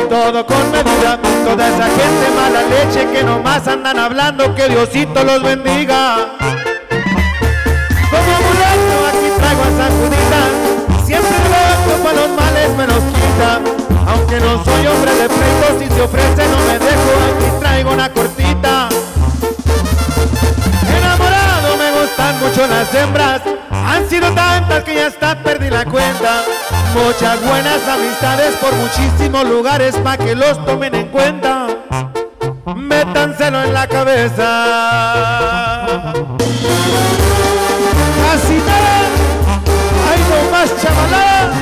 y 0.01 0.09
todo 0.09 0.45
con 0.45 0.72
medida. 0.72 1.20
Toda 1.43 1.68
esa 1.68 1.86
gente 1.86 2.30
mala 2.36 2.61
leche 2.63 3.07
que 3.11 3.24
nomás 3.24 3.68
andan 3.68 3.99
hablando, 3.99 4.55
que 4.55 4.70
Diosito 4.70 5.24
los 5.24 5.43
bendiga. 5.43 6.18
Como 8.09 8.34
mulato 8.45 8.95
aquí 9.09 9.30
traigo 9.38 9.61
a 9.61 9.72
San 9.78 9.91
Judita, 9.99 10.41
siempre 11.05 11.38
loco 11.38 12.03
para 12.03 12.22
los 12.22 12.30
males 12.30 12.70
me 12.78 12.88
los 12.88 13.03
quita. 13.15 13.59
Aunque 14.07 14.39
no 14.39 14.63
soy 14.63 14.88
hombre 14.88 15.13
de 15.13 15.28
pleito, 15.28 15.80
si 15.80 15.88
se 15.93 16.01
ofrece 16.01 16.47
no 16.47 16.59
me 16.68 16.80
dejo, 16.80 17.11
aquí 17.28 17.59
traigo 17.59 17.91
una 17.91 18.11
cortita. 18.11 18.89
Enamorado 20.97 21.78
me 21.78 22.01
gustan 22.01 22.39
mucho 22.39 22.68
las 22.68 22.93
hembras, 22.93 23.41
han 23.72 24.09
sido 24.09 24.32
tantas 24.34 24.84
que 24.86 24.95
ya 24.95 25.07
hasta 25.07 25.43
perdí 25.43 25.70
la 25.70 25.84
cuenta. 25.84 26.43
Muchas 26.93 27.41
buenas 27.45 27.88
amistades 27.88 28.55
por 28.55 28.74
muchísimos 28.76 29.45
lugares 29.45 29.95
pa' 29.97 30.18
que 30.18 30.36
los 30.36 30.63
tomen 30.65 30.95
en 30.95 31.07
cuenta. 31.07 31.68
Métanselo 32.76 33.63
en 33.63 33.74
la 33.74 33.88
cabeza. 33.88 34.43
Así 38.34 38.61
nada, 38.65 38.99
hay 40.09 40.20
no 40.30 40.51
más 40.51 40.70
chavalada. 40.82 41.53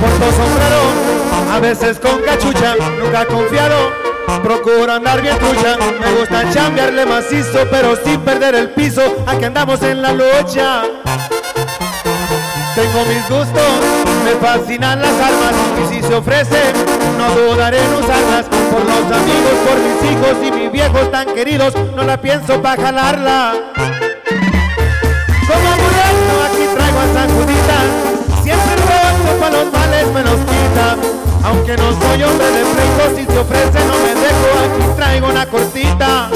Porto 0.00 0.32
sombrero, 0.32 0.89
a 1.50 1.58
veces 1.58 1.98
con 1.98 2.20
cachucha, 2.22 2.76
nunca 2.98 3.26
confiado. 3.26 3.92
Procuro 4.42 4.92
andar 4.92 5.20
bien 5.20 5.36
trucha, 5.38 5.76
me 6.00 6.12
gusta 6.18 6.50
chambearle 6.52 7.04
macizo, 7.04 7.66
pero 7.70 7.96
sin 7.96 8.20
perder 8.20 8.54
el 8.54 8.70
piso. 8.70 9.02
Aquí 9.26 9.44
andamos 9.44 9.82
en 9.82 10.00
la 10.02 10.12
lucha. 10.12 10.82
Tengo 12.74 13.04
mis 13.06 13.28
gustos, 13.28 13.72
me 14.24 14.30
fascinan 14.40 15.02
las 15.02 15.12
armas 15.12 15.52
y 15.82 15.94
si 15.94 16.02
se 16.02 16.14
ofrecen, 16.14 16.72
no 17.18 17.30
dudaré 17.34 17.78
en 17.78 17.94
usarlas 17.94 18.46
por 18.46 18.84
los 18.84 19.04
amigos, 19.18 19.54
por 19.66 19.78
mis 19.80 20.12
hijos 20.12 20.46
y 20.46 20.52
mis 20.52 20.72
viejos 20.72 21.10
tan 21.10 21.34
queridos, 21.34 21.74
no 21.96 22.04
la 22.04 22.20
pienso 22.20 22.62
pa' 22.62 22.76
jalarla. 22.76 23.54
Como 25.48 25.70
muriendo 25.82 26.34
aquí 26.46 26.64
traigo 26.76 27.00
a 27.00 27.12
San 27.12 27.28
Judita, 27.34 27.78
siempre 28.42 28.76
roto 28.76 29.40
pa' 29.40 29.50
los 29.50 29.72
males 29.72 30.06
me 30.14 30.22
los 30.22 30.38
quita. 30.38 31.09
Aunque 31.42 31.76
no 31.76 32.00
soy 32.00 32.22
hombre 32.22 32.46
de 32.50 32.64
pleito, 32.64 33.16
si 33.16 33.24
se 33.26 33.38
ofrece 33.38 33.84
no 33.86 33.94
me 33.98 34.14
dejo, 34.14 34.48
aquí 34.64 34.96
traigo 34.96 35.28
una 35.28 35.46
cortita. 35.46 36.30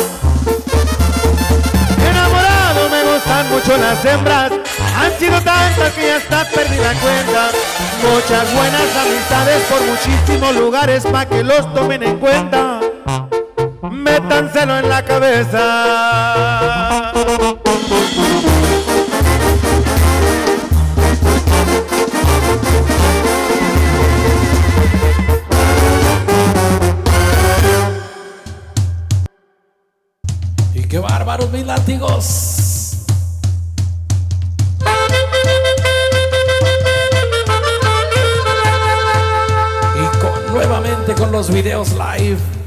Enamorado 2.11 2.89
me 2.91 3.03
gustan 3.13 3.51
mucho 3.51 3.77
las 3.77 4.05
hembras, 4.05 4.53
han 4.97 5.19
sido 5.19 5.41
tantas 5.41 5.93
que 5.93 6.07
ya 6.07 6.17
está 6.17 6.45
perdida 6.45 6.95
cuenta. 6.95 7.51
Muchas 8.03 8.55
buenas 8.55 8.97
amistades 8.97 9.63
por 9.71 9.81
muchísimos 9.83 10.55
lugares 10.57 11.05
pa' 11.05 11.27
que 11.27 11.43
los 11.45 11.73
tomen 11.75 12.03
en 12.03 12.19
cuenta. 12.19 12.81
Métanselo 13.91 14.79
en 14.79 14.89
la 14.89 15.05
cabeza. 15.05 16.84
Mis 31.65 31.67
látigos. 31.67 33.07
Y 39.95 40.19
con, 40.19 40.55
nuevamente 40.55 41.15
con 41.15 41.33
los 41.33 41.51
videos 41.51 41.93
live. 41.93 42.64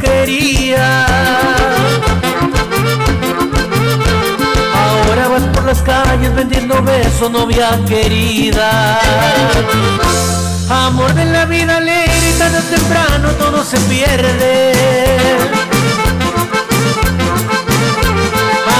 Quería. 0.00 1.06
Ahora 4.74 5.28
vas 5.28 5.42
por 5.54 5.64
las 5.64 5.80
calles 5.82 6.34
vendiendo 6.34 6.82
besos, 6.82 7.30
novia 7.30 7.78
querida. 7.86 8.98
Amor 10.68 11.12
de 11.14 11.24
la 11.24 11.44
vida 11.46 11.76
alegre, 11.78 12.32
tarde 12.38 12.58
o 12.58 12.62
temprano 12.62 13.30
todo 13.32 13.64
se 13.64 13.78
pierde. 13.80 14.72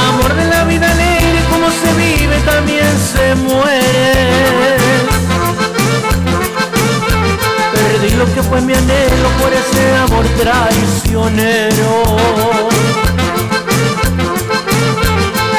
Amor 0.08 0.34
de 0.34 0.46
la 0.46 0.64
vida 0.64 0.90
alegre, 0.90 1.40
como 1.50 1.68
se 1.70 1.92
vive 1.94 2.36
también 2.40 2.92
se 3.12 3.34
muere. 3.34 4.79
Lo 8.20 8.34
que 8.34 8.42
fue 8.42 8.60
mi 8.60 8.74
anhelo 8.74 9.30
por 9.40 9.50
ese 9.50 9.96
amor 9.96 10.26
traicionero. 10.38 12.02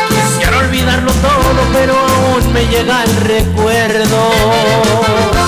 Quisiera 0.10 0.60
olvidarlo 0.60 1.12
todo, 1.12 1.60
pero 1.74 1.98
aún 1.98 2.54
me 2.54 2.68
llega 2.68 3.04
el 3.04 3.16
recuerdo. 3.22 5.41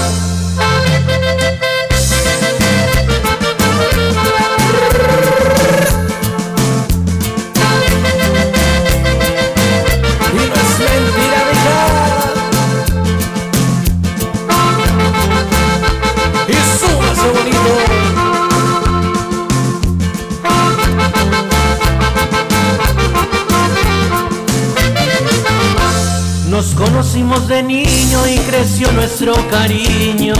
Conocimos 27.13 27.47
de 27.47 27.61
niño 27.61 28.27
y 28.27 28.39
creció 28.39 28.91
nuestro 28.91 29.35
cariño. 29.49 30.33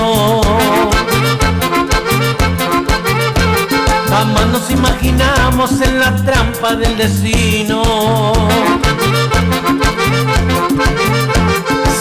Jamás 4.10 4.48
nos 4.48 4.72
imaginamos 4.72 5.82
en 5.82 6.00
la 6.00 6.16
trampa 6.16 6.74
del 6.76 6.98
destino. 6.98 8.34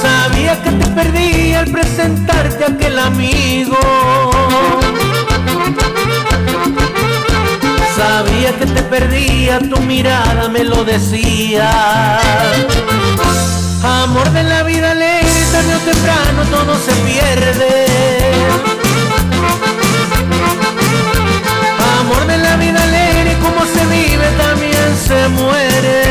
Sabía 0.00 0.62
que 0.62 0.70
te 0.70 0.86
perdí 0.92 1.52
al 1.52 1.70
presentarte 1.70 2.64
a 2.64 2.68
aquel 2.68 2.98
amigo. 2.98 3.76
Sabía 7.94 8.58
que 8.58 8.64
te 8.64 8.82
perdía, 8.84 9.58
tu 9.58 9.78
mirada 9.80 10.48
me 10.48 10.64
lo 10.64 10.82
decía. 10.82 11.70
Amor 13.84 14.30
de 14.30 14.44
la 14.44 14.62
vida 14.62 14.92
alegre, 14.92 15.28
tarde 15.50 15.74
o 15.74 15.78
temprano 15.80 16.42
todo 16.52 16.78
se 16.78 16.92
pierde. 17.02 17.86
Amor 22.00 22.26
de 22.26 22.38
la 22.38 22.56
vida 22.56 22.80
alegre, 22.80 23.36
como 23.42 23.66
se 23.66 23.84
vive 23.86 24.26
también 24.38 24.96
se 24.96 25.28
muere. 25.30 26.02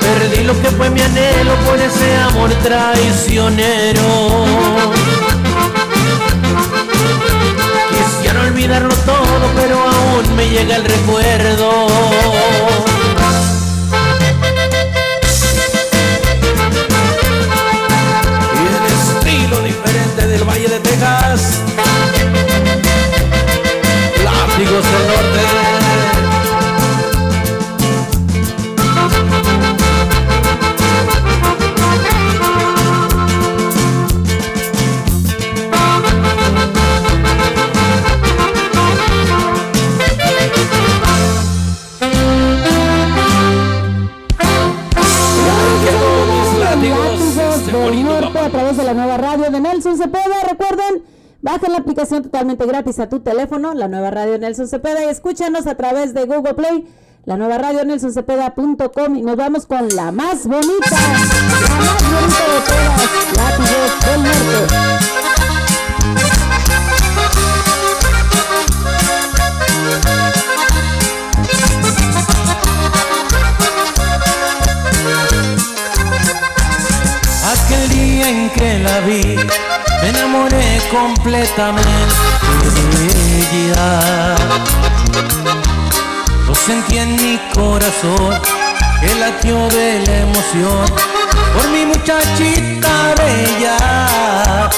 Perdí 0.00 0.44
lo 0.44 0.60
que 0.60 0.68
fue 0.68 0.90
mi 0.90 1.00
anhelo 1.00 1.54
por 1.66 1.78
ese 1.80 2.16
amor 2.16 2.50
traicionero. 2.62 4.44
Quisiera 7.90 8.42
olvidarlo 8.42 8.94
todo, 9.06 9.50
pero 9.56 9.78
aún 9.80 10.36
me 10.36 10.46
llega 10.46 10.76
el 10.76 10.84
recuerdo. 10.84 11.86
Del 20.30 20.44
Valle 20.44 20.68
de 20.68 20.78
Texas. 20.78 21.60
Látigos 24.22 24.84
del 24.84 25.06
norte. 25.08 25.69
Aplicación 52.00 52.22
totalmente 52.22 52.64
gratis 52.64 52.98
a 52.98 53.10
tu 53.10 53.20
teléfono, 53.20 53.74
la 53.74 53.86
nueva 53.86 54.10
radio 54.10 54.38
Nelson 54.38 54.68
Cepeda, 54.68 55.04
y 55.04 55.08
escúchanos 55.08 55.66
a 55.66 55.74
través 55.74 56.14
de 56.14 56.24
Google 56.24 56.54
Play, 56.54 56.86
la 57.26 57.36
nueva 57.36 57.58
radio 57.58 57.84
nelsoncepeda.com 57.84 59.16
y 59.16 59.22
nos 59.22 59.36
vamos 59.36 59.66
con 59.66 59.86
la 59.94 60.10
más 60.10 60.46
bonita, 60.46 60.96
la 63.36 63.58
del 63.58 64.22
Norte. 64.22 64.79
Completamente 80.90 81.84
ella. 83.52 84.36
Lo 86.46 86.54
sentí 86.54 86.98
en 86.98 87.16
mi 87.16 87.38
corazón, 87.54 88.40
que 89.00 89.14
latió 89.14 89.68
de 89.68 90.02
la 90.06 90.16
emoción 90.18 90.84
por 91.54 91.68
mi 91.70 91.86
muchachita 91.86 93.14
bella. 93.18 94.68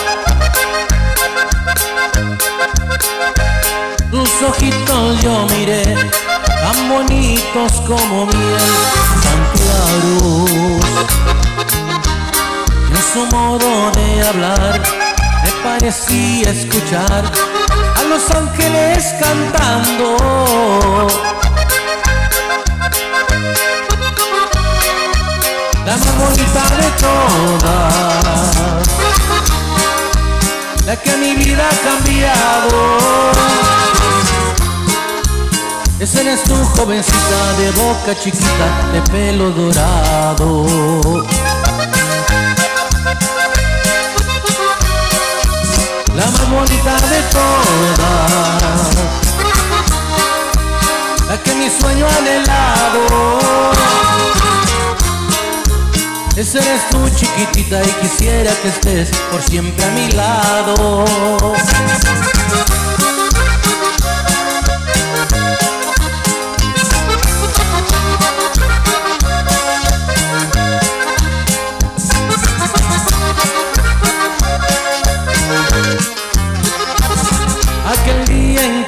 Tus 4.10 4.42
ojitos 4.42 5.22
yo 5.22 5.46
miré, 5.56 5.96
tan 6.62 6.88
bonitos 6.88 7.72
como 7.86 8.26
miel, 8.26 8.72
tan 9.22 9.40
claros. 9.56 10.50
En 12.90 13.02
su 13.12 13.26
modo 13.34 13.90
de 13.92 14.28
hablar, 14.28 15.01
parecía 15.62 16.50
escuchar 16.50 17.24
a 17.96 18.02
los 18.04 18.30
ángeles 18.30 19.14
cantando. 19.20 20.16
La 25.84 25.96
más 25.96 26.18
bonita 26.18 26.62
de 26.80 26.88
todas, 27.00 28.54
la 30.86 30.96
que 30.96 31.16
mi 31.16 31.34
vida 31.34 31.68
ha 31.68 31.76
cambiado. 31.88 33.32
Esa 36.00 36.20
eres 36.20 36.42
tu 36.44 36.54
jovencita 36.54 37.52
de 37.58 37.70
boca 37.72 38.14
chiquita, 38.20 38.68
de 38.92 39.00
pelo 39.12 39.50
dorado. 39.50 40.66
La 46.14 46.26
más 46.26 46.50
bonita 46.50 46.94
de 47.08 47.22
todas, 47.32 48.94
la 51.26 51.42
que 51.42 51.54
mi 51.54 51.70
sueño 51.70 52.06
anhelado. 52.06 53.40
Esa 56.36 56.58
eres 56.58 56.88
tú 56.90 57.08
chiquitita 57.16 57.82
y 57.82 57.88
quisiera 58.02 58.52
que 58.60 58.68
estés 58.68 59.10
por 59.30 59.42
siempre 59.42 59.84
a 59.84 59.90
mi 59.90 60.12
lado. 60.12 61.04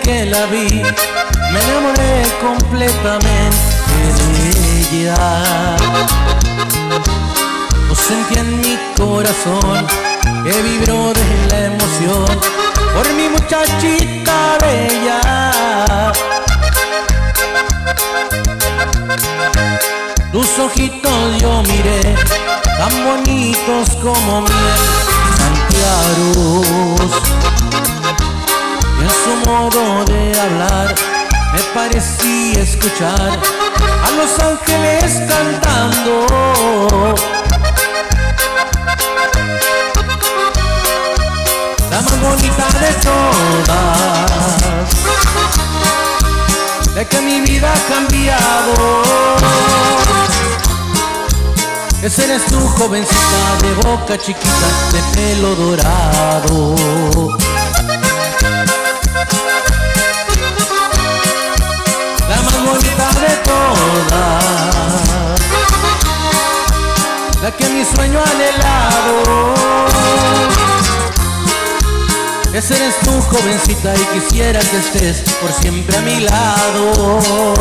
Que 0.05 0.27
la 0.27 0.47
vi, 0.47 0.83
me 1.53 1.61
enamoré 1.65 2.23
completamente 2.41 3.57
de 4.19 4.51
ella. 5.01 5.77
Lo 7.89 7.95
sentí 7.95 8.37
en 8.37 8.61
mi 8.61 8.79
corazón, 8.97 9.87
que 10.45 10.63
vibró 10.63 11.13
de 11.13 11.47
la 11.51 11.59
emoción 11.73 12.27
por 12.95 13.13
mi 13.15 13.29
muchachita 13.29 14.59
bella. 14.61 16.13
Tus 20.33 20.59
ojitos 20.59 21.41
yo 21.41 21.63
miré, 21.63 22.15
tan 22.79 23.05
bonitos 23.05 23.89
como 24.03 24.43
miel, 24.43 24.81
en 25.47 27.44
su 29.25 29.35
modo 29.49 30.05
de 30.05 30.39
hablar 30.39 30.95
me 31.55 31.61
parecía 31.73 32.63
escuchar 32.63 33.41
a 34.07 34.11
los 34.11 34.39
ángeles 34.39 35.23
cantando. 35.27 36.27
La 41.91 42.01
más 42.03 42.21
bonita 42.21 42.67
de 42.85 42.93
todas, 43.09 44.87
de 46.95 47.07
que 47.07 47.21
mi 47.23 47.41
vida 47.41 47.73
ha 47.73 47.81
cambiado. 47.95 48.75
Esa 52.03 52.25
eres 52.25 52.45
tu 52.47 52.61
jovencita 52.61 53.57
de 53.63 53.75
boca 53.89 54.19
chiquita, 54.19 54.69
de 54.93 55.01
pelo 55.15 55.55
dorado. 55.55 56.75
La 67.45 67.51
que 67.51 67.69
mi 67.69 67.85
sueño 67.85 68.21
anhelado. 68.33 69.55
Esa 72.55 72.75
eres 72.77 72.99
tu 73.01 73.11
jovencita 73.21 73.93
y 73.95 74.19
quisiera 74.19 74.61
que 74.61 74.79
estés 74.79 75.21
por 75.43 75.53
siempre 75.53 75.95
a 75.95 76.01
mi 76.01 76.21
lado. 76.21 77.55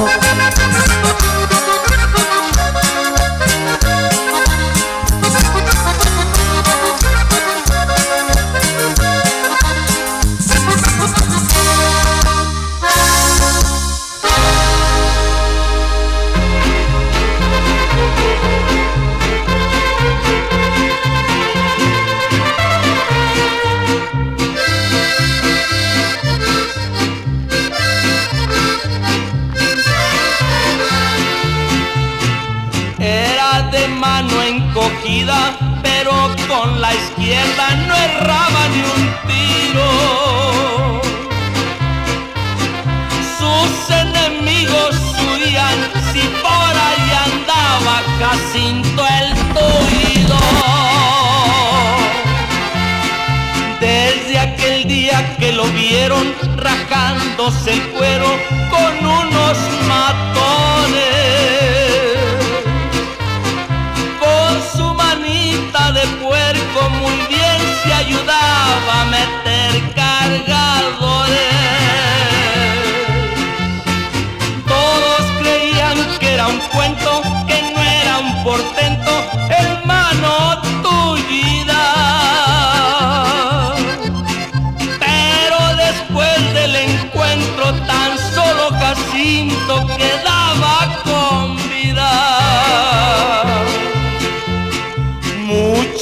Rajándose 56.57 57.73
el 57.73 57.81
cuero 57.91 58.25
con 58.69 59.05
unos 59.05 59.57
matones 59.87 60.32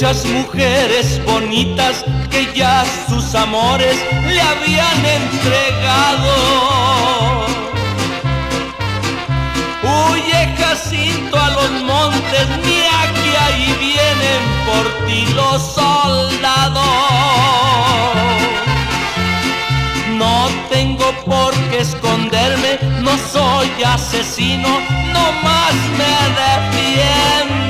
Muchas 0.02 0.26
mujeres 0.26 1.24
bonitas 1.24 2.04
que 2.28 2.52
ya 2.56 2.84
sus 3.08 3.36
amores 3.36 3.96
le 4.26 4.40
habían 4.40 5.06
entregado. 5.06 6.34
Huye 9.84 10.56
Jacinto 10.58 11.38
a 11.38 11.50
los 11.50 11.70
montes, 11.82 12.48
mira 12.64 13.12
que 13.14 13.38
ahí 13.44 13.76
vienen 13.78 14.42
por 14.66 15.06
ti 15.06 15.24
los 15.36 15.62
soldados. 15.72 16.82
No 20.16 20.48
tengo 20.68 21.12
por 21.24 21.54
qué 21.70 21.78
esconderme, 21.78 22.80
no 23.02 23.16
soy 23.32 23.70
asesino, 23.84 24.80
no 25.12 25.32
más 25.44 25.74
me 25.96 26.12
defiendo. 26.42 27.61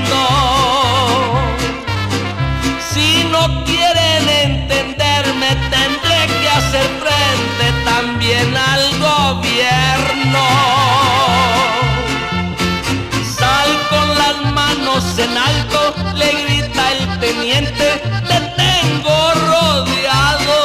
teniente, 17.52 18.00
te 18.28 18.38
tengo 18.56 19.16
rodeado. 19.46 20.58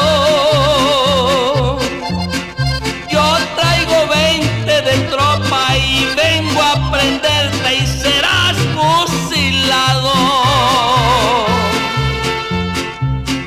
Yo 3.09 3.37
traigo 3.55 4.07
20 4.07 4.81
de 4.81 4.97
tropa 5.09 5.77
y 5.77 6.05
vengo 6.15 6.61
a 6.61 6.91
prenderte 6.91 7.75
y 7.75 7.87
serás 7.87 8.57
fusilado. 8.75 10.13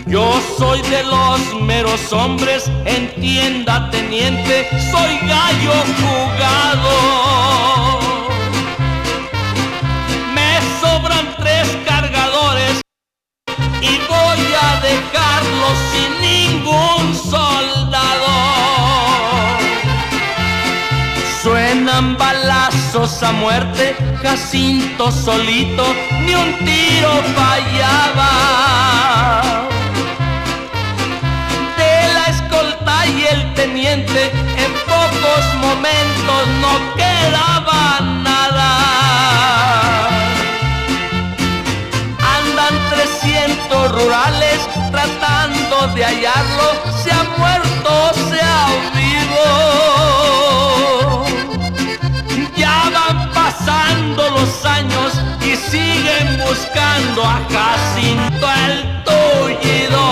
Yo 0.07 0.41
soy 0.59 0.82
de 0.82 1.03
los 1.05 1.55
meros 1.62 2.12
hombres, 2.12 2.70
entienda 2.84 3.88
teniente, 3.91 4.68
soy 4.91 5.18
gallo 5.26 5.72
jugado. 6.01 7.99
Voy 14.61 14.69
a 14.69 14.81
dejarlos 14.81 15.77
sin 15.93 16.11
ningún 16.20 17.15
soldado. 17.15 18.35
Suenan 21.43 22.16
balazos 22.16 23.23
a 23.23 23.32
muerte, 23.32 23.97
Jacinto 24.23 25.11
solito, 25.11 25.85
ni 26.20 26.35
un 26.35 26.59
tiro 26.65 27.23
fallaba. 27.35 28.32
De 31.78 32.12
la 32.15 32.27
escolta 32.27 33.07
y 33.07 33.24
el 33.24 33.55
teniente, 33.55 34.31
en 34.65 34.73
pocos 34.87 35.45
momentos 35.61 36.47
no 36.61 36.73
quedaba 36.97 38.01
nada. 38.23 38.70
Andan 42.37 42.74
300 42.91 43.93
rurales 43.93 44.49
tratando 44.90 45.86
de 45.94 46.04
hallarlo, 46.04 46.68
se 47.02 47.10
ha 47.12 47.24
muerto, 47.38 48.12
se 48.28 48.40
ha 48.40 48.66
vivo. 48.94 49.46
Ya 52.56 52.90
van 52.92 53.30
pasando 53.32 54.30
los 54.30 54.64
años 54.64 55.12
y 55.42 55.56
siguen 55.56 56.38
buscando 56.46 57.24
a 57.24 57.40
Jacinto 57.50 58.46
el 58.66 59.04
tullido. 59.04 60.04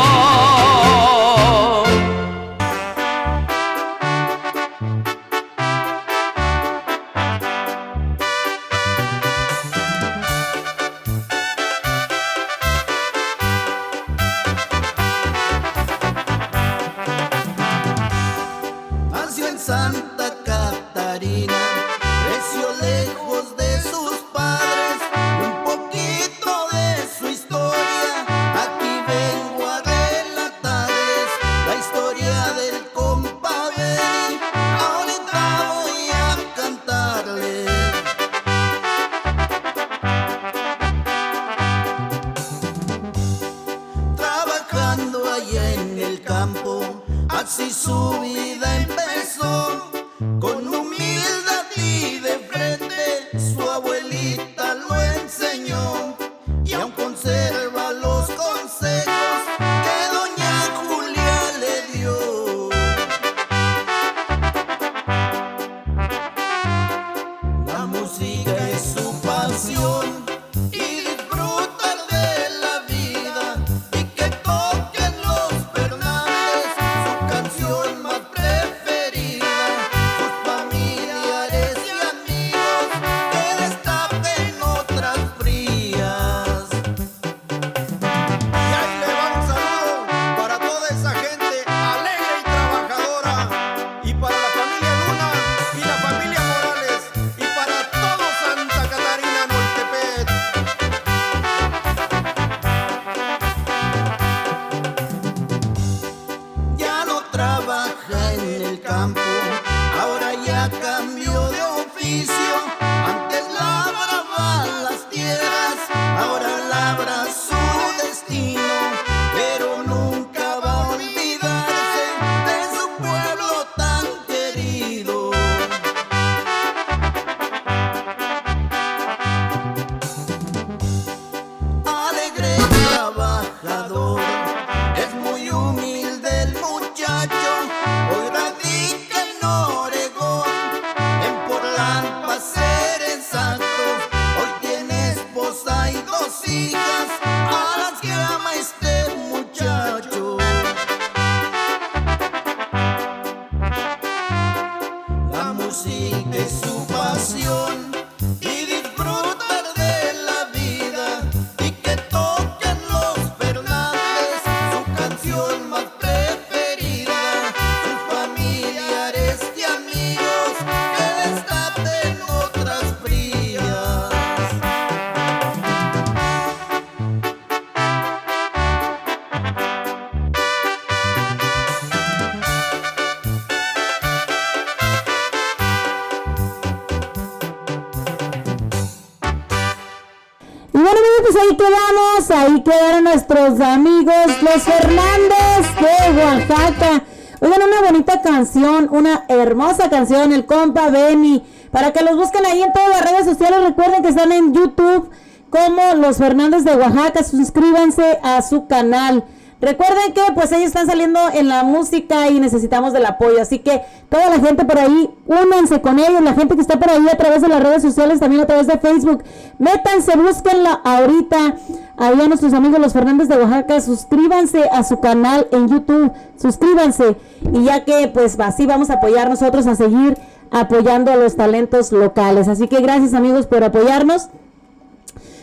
Quedaron 192.62 193.04
nuestros 193.04 193.60
amigos, 193.60 194.42
los 194.42 194.62
Fernández 194.62 195.66
de 195.80 196.22
Oaxaca. 196.22 197.04
Oigan, 197.40 197.62
una 197.62 197.82
bonita 197.82 198.20
canción, 198.20 198.88
una 198.90 199.24
hermosa 199.28 199.88
canción, 199.90 200.32
el 200.32 200.46
compa 200.46 200.90
Benny. 200.90 201.44
Para 201.70 201.92
que 201.92 202.02
los 202.02 202.16
busquen 202.16 202.44
ahí 202.46 202.62
en 202.62 202.72
todas 202.72 202.88
las 202.88 203.10
redes 203.10 203.26
sociales, 203.26 203.60
recuerden 203.62 204.02
que 204.02 204.08
están 204.08 204.32
en 204.32 204.52
YouTube 204.52 205.10
como 205.50 205.94
los 205.96 206.16
Fernández 206.18 206.64
de 206.64 206.74
Oaxaca. 206.76 207.22
Suscríbanse 207.22 208.18
a 208.22 208.42
su 208.42 208.66
canal. 208.66 209.24
Recuerden 209.60 210.12
que 210.12 210.22
pues 210.34 210.52
ellos 210.52 210.68
están 210.68 210.86
saliendo 210.86 211.18
en 211.34 211.48
la 211.48 211.64
música 211.64 212.28
y 212.28 212.38
necesitamos 212.38 212.92
del 212.92 213.06
apoyo. 213.06 213.42
Así 213.42 213.58
que 213.58 213.82
toda 214.08 214.30
la 214.30 214.38
gente 214.38 214.64
por 214.64 214.78
ahí, 214.78 215.10
únanse 215.26 215.80
con 215.80 215.98
ellos. 215.98 216.22
La 216.22 216.34
gente 216.34 216.54
que 216.54 216.60
está 216.60 216.78
por 216.78 216.90
ahí 216.90 217.08
a 217.08 217.16
través 217.16 217.42
de 217.42 217.48
las 217.48 217.62
redes 217.62 217.82
sociales, 217.82 218.20
también 218.20 218.42
a 218.42 218.46
través 218.46 218.68
de 218.68 218.78
Facebook. 218.78 219.24
Métanse, 219.58 220.16
búsquenla 220.16 220.80
ahorita. 220.84 221.56
Ahí 221.98 222.20
a 222.20 222.28
nuestros 222.28 222.52
amigos 222.52 222.78
los 222.78 222.92
Fernández 222.92 223.28
de 223.28 223.36
Oaxaca. 223.36 223.80
Suscríbanse 223.80 224.68
a 224.70 224.84
su 224.84 225.00
canal 225.00 225.48
en 225.50 225.68
YouTube. 225.68 226.12
Suscríbanse. 226.40 227.16
Y 227.52 227.64
ya 227.64 227.84
que 227.84 228.08
pues 228.08 228.38
así 228.38 228.66
vamos 228.66 228.90
a 228.90 228.94
apoyar 228.94 229.28
nosotros 229.28 229.66
a 229.66 229.74
seguir 229.74 230.16
apoyando 230.50 231.10
a 231.10 231.16
los 231.16 231.36
talentos 231.36 231.90
locales. 231.90 232.46
Así 232.46 232.68
que 232.68 232.80
gracias 232.80 233.14
amigos 233.14 233.46
por 233.46 233.64
apoyarnos. 233.64 234.28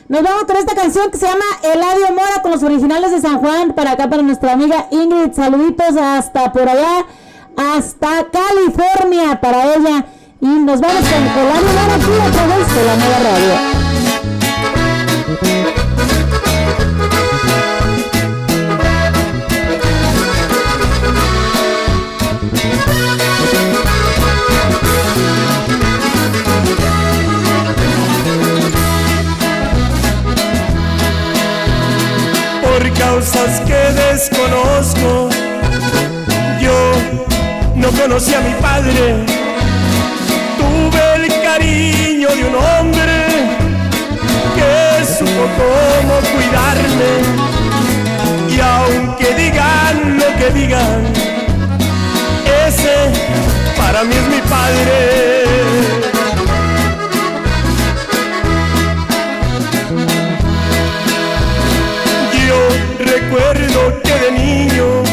Nos 0.07 0.21
vamos 0.21 0.45
con 0.45 0.55
esta 0.55 0.75
canción 0.75 1.11
que 1.11 1.17
se 1.17 1.25
llama 1.25 1.43
Eladio 1.63 2.11
Mora 2.11 2.41
con 2.41 2.51
los 2.51 2.63
originales 2.63 3.11
de 3.11 3.19
San 3.19 3.39
Juan. 3.39 3.73
Para 3.73 3.91
acá, 3.91 4.09
para 4.09 4.21
nuestra 4.21 4.53
amiga 4.53 4.87
Ingrid. 4.91 5.33
Saluditos 5.33 5.97
hasta 5.97 6.53
por 6.53 6.69
allá, 6.69 7.05
hasta 7.57 8.27
California 8.31 9.41
para 9.41 9.75
ella. 9.75 10.05
Y 10.39 10.47
nos 10.47 10.79
vamos 10.79 11.01
con 11.01 11.21
Eladio 11.21 11.67
Mora 11.73 11.95
aquí 11.95 12.11
a 12.21 12.31
través 12.31 12.75
de 12.75 12.85
la 12.85 12.95
nueva 12.95 13.19
radio. 13.19 13.74
Causas 32.97 33.61
que 33.61 33.81
desconozco. 34.03 35.29
Yo 36.59 36.91
no 37.75 37.89
conocí 37.91 38.33
a 38.33 38.41
mi 38.41 38.53
padre, 38.61 39.25
tuve 40.57 41.15
el 41.15 41.41
cariño 41.43 42.29
de 42.29 42.43
un 42.45 42.55
hombre 42.55 43.17
que 44.55 45.05
supo 45.05 45.43
cómo 45.59 46.15
cuidarme. 46.33 47.11
Y 48.49 48.59
aunque 48.59 49.33
digan 49.35 50.17
lo 50.17 50.27
que 50.39 50.49
digan, 50.51 51.05
ese 52.67 52.95
para 53.77 54.03
mí 54.03 54.15
es 54.15 54.27
mi 54.27 54.41
padre. 54.49 56.14
Recuerdo 63.35 64.01
que 64.01 64.13
de 64.19 64.31
niño 64.31 65.03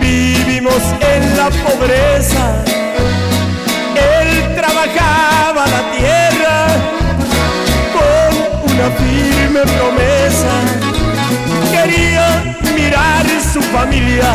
vivimos 0.00 0.82
en 1.00 1.36
la 1.36 1.48
pobreza. 1.50 2.62
Él 3.94 4.54
trabajaba 4.54 5.64
la 5.66 5.82
tierra 5.96 6.66
con 7.94 8.72
una 8.72 8.90
firme 8.90 9.60
promesa. 9.60 10.52
Quería 11.72 12.56
mirar 12.74 13.26
su 13.52 13.62
familia 13.62 14.34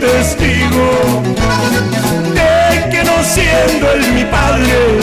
testigo 0.00 1.22
de 2.34 2.90
que 2.90 3.04
no 3.04 3.22
siendo 3.22 3.92
él 3.92 4.12
mi 4.12 4.24
padre, 4.24 4.98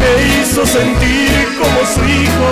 me 0.00 0.10
hizo 0.40 0.66
sentir 0.66 1.48
como 1.58 1.78
su 1.94 2.00
hijo. 2.04 2.50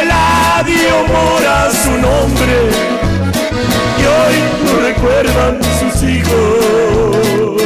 Eladio 0.00 1.06
Mora 1.08 1.70
su 1.70 1.90
nombre 1.90 2.56
y 3.98 4.02
hoy 4.16 4.36
lo 4.64 4.80
recuerdan 4.86 5.58
sus 5.80 6.02
hijos. 6.02 7.56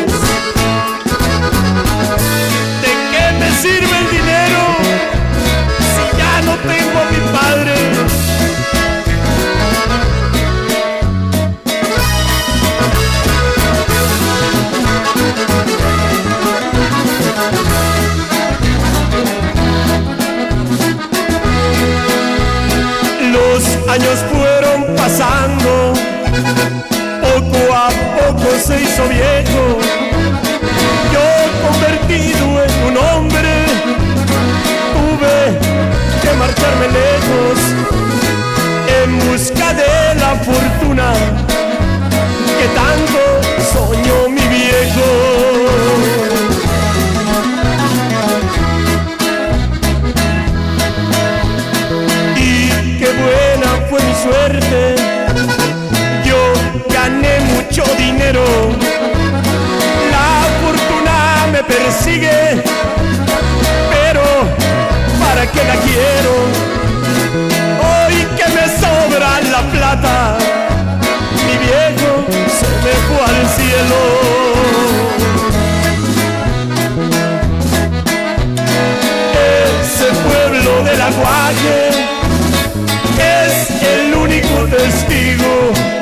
¿De 2.83 2.93
qué 3.13 3.25
me 3.39 3.51
sirve 3.63 3.99
el 3.99 4.11
dinero 4.11 4.63
si 5.93 6.17
ya 6.17 6.43
no 6.43 6.55
tengo 6.57 6.99
a 6.99 7.11
mi 7.11 7.21
padre? 7.39 8.32
Años 23.93 24.25
fueron 24.33 24.97
pasando, 24.97 25.93
poco 27.21 27.75
a 27.75 27.89
poco 28.19 28.49
se 28.59 28.81
hizo 28.81 29.07
viejo. 29.07 29.79
Yo 31.13 31.27
convertido 31.67 32.65
en 32.65 32.73
un 32.89 32.97
hombre, 32.97 33.53
tuve 34.95 35.59
que 36.23 36.33
marcharme 36.39 36.87
lejos 37.01 37.59
en 39.03 39.19
busca 39.29 39.75
de 39.75 40.15
la 40.21 40.37
fortuna 40.37 41.13
dinero, 57.97 58.45
la 60.11 60.31
fortuna 60.63 61.47
me 61.53 61.63
persigue, 61.65 62.63
pero 63.91 64.23
¿para 65.21 65.47
qué 65.51 65.63
la 65.65 65.77
quiero? 65.87 66.33
Hoy 67.91 68.17
que 68.37 68.47
me 68.57 68.67
sobra 68.81 69.41
la 69.51 69.63
plata, 69.71 70.39
mi 71.47 71.57
viejo 71.59 72.11
se 72.59 72.69
me 72.85 72.95
al 73.25 73.49
cielo. 73.57 74.01
Ese 79.83 80.09
pueblo 80.27 80.85
del 80.85 81.01
aguaje 81.01 81.91
es 83.19 83.83
el 83.83 84.15
único 84.15 84.67
testigo. 84.67 86.02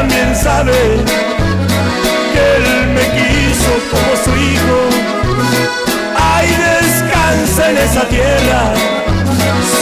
También 0.00 0.34
sabe 0.34 0.72
que 2.32 2.56
él 2.56 2.88
me 2.94 3.02
quiso 3.16 3.72
como 3.90 4.16
su 4.24 4.30
hijo. 4.34 4.78
Ay, 6.16 6.48
descansa 6.48 7.70
en 7.70 7.76
esa 7.76 8.08
tierra, 8.08 8.72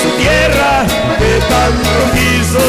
su 0.03 0.09
tierra 0.21 0.85
que 1.19 1.39
tanto 1.49 1.91
quiso. 2.15 2.67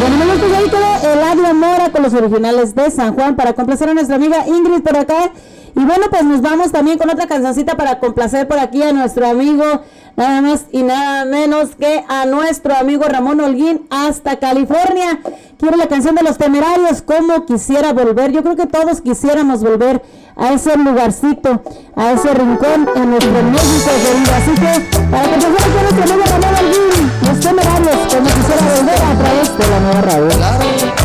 Pues 0.00 1.54
Mora 1.54 1.90
con 1.90 2.02
los 2.02 2.14
originales 2.14 2.74
de 2.74 2.90
San 2.90 3.14
Juan 3.14 3.36
para 3.36 3.52
complacer 3.52 3.90
a 3.90 3.92
nuestra 3.92 4.16
amiga 4.16 4.46
Ingrid 4.46 4.82
por 4.82 4.96
acá. 4.96 5.30
Y 5.74 5.84
bueno, 5.84 6.06
pues 6.10 6.24
nos 6.24 6.40
vamos 6.40 6.72
también 6.72 6.96
con 6.98 7.10
otra 7.10 7.26
cancioncita 7.26 7.76
para 7.76 7.98
complacer 7.98 8.48
por 8.48 8.58
aquí 8.58 8.82
a 8.82 8.92
nuestro 8.92 9.26
amigo, 9.26 9.82
nada 10.16 10.42
más 10.42 10.66
y 10.72 10.82
nada 10.82 11.24
menos 11.24 11.70
que 11.76 12.04
a 12.08 12.26
nuestro 12.26 12.74
amigo 12.74 13.04
Ramón 13.04 13.40
Holguín 13.40 13.86
hasta 13.90 14.38
California. 14.38 15.20
Quiero 15.58 15.76
la 15.76 15.86
canción 15.86 16.14
de 16.14 16.22
los 16.22 16.38
temerarios, 16.38 17.02
como 17.02 17.46
quisiera 17.46 17.92
volver. 17.92 18.32
Yo 18.32 18.42
creo 18.42 18.56
que 18.56 18.66
todos 18.66 19.00
quisiéramos 19.00 19.62
volver 19.62 20.02
a 20.36 20.52
ese 20.52 20.76
lugarcito, 20.76 21.62
a 21.94 22.12
ese 22.12 22.34
rincón 22.34 22.88
en 22.96 23.10
nuestro 23.10 23.42
México 23.42 23.90
querido. 24.04 24.32
Así 24.34 24.54
que 24.54 25.06
para 25.10 25.24
que 25.24 25.44
con 25.44 25.82
nuestro 25.82 26.14
amigo 26.14 26.24
Ramón 26.26 26.54
Holguín, 26.60 27.12
los 27.28 27.40
temerarios, 27.40 28.14
como 28.14 28.26
quisiera 28.26 28.62
volver 28.76 29.02
a 29.02 29.18
través 29.18 29.58
de 29.58 29.68
la 29.68 29.80
nueva 29.80 30.00
radio. 30.00 31.01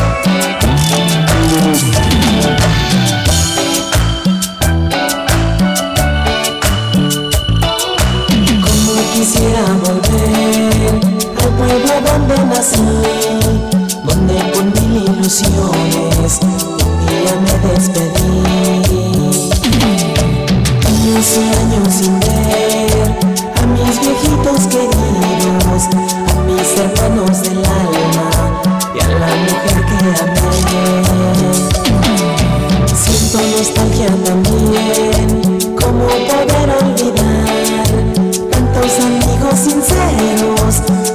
Quisiera 9.38 9.66
volver 9.86 10.98
al 11.38 11.50
pueblo 11.58 11.94
donde 12.06 12.36
nací, 12.46 12.82
donde 14.04 14.36
con 14.52 14.66
mil 14.74 14.94
ilusiones 15.04 16.32
un 16.42 16.94
día 17.06 17.34
me 17.44 17.54
despedí. 17.70 18.38
Años 20.88 21.28
y 21.36 21.40
años 21.56 21.90
sin 21.94 22.16
ver 22.20 23.08
a 23.56 23.66
mis 23.68 23.96
viejitos 24.00 24.62
queridos, 24.72 25.82
a 26.28 26.42
mis 26.48 26.70
hermanos 26.80 27.36
del 27.44 27.60
alma 27.66 28.28
y 28.96 28.98
a 29.00 29.08
la 29.08 29.32
mujer 29.46 29.78
que 29.86 29.98
amé. 30.24 30.50
Siento 32.96 33.38
nostalgia 33.56 34.10
también, 34.26 35.28
como 35.76 36.06
poder 36.08 36.68
olvidar 36.82 37.27
amigos 39.48 39.60
sinceros, 39.60 41.07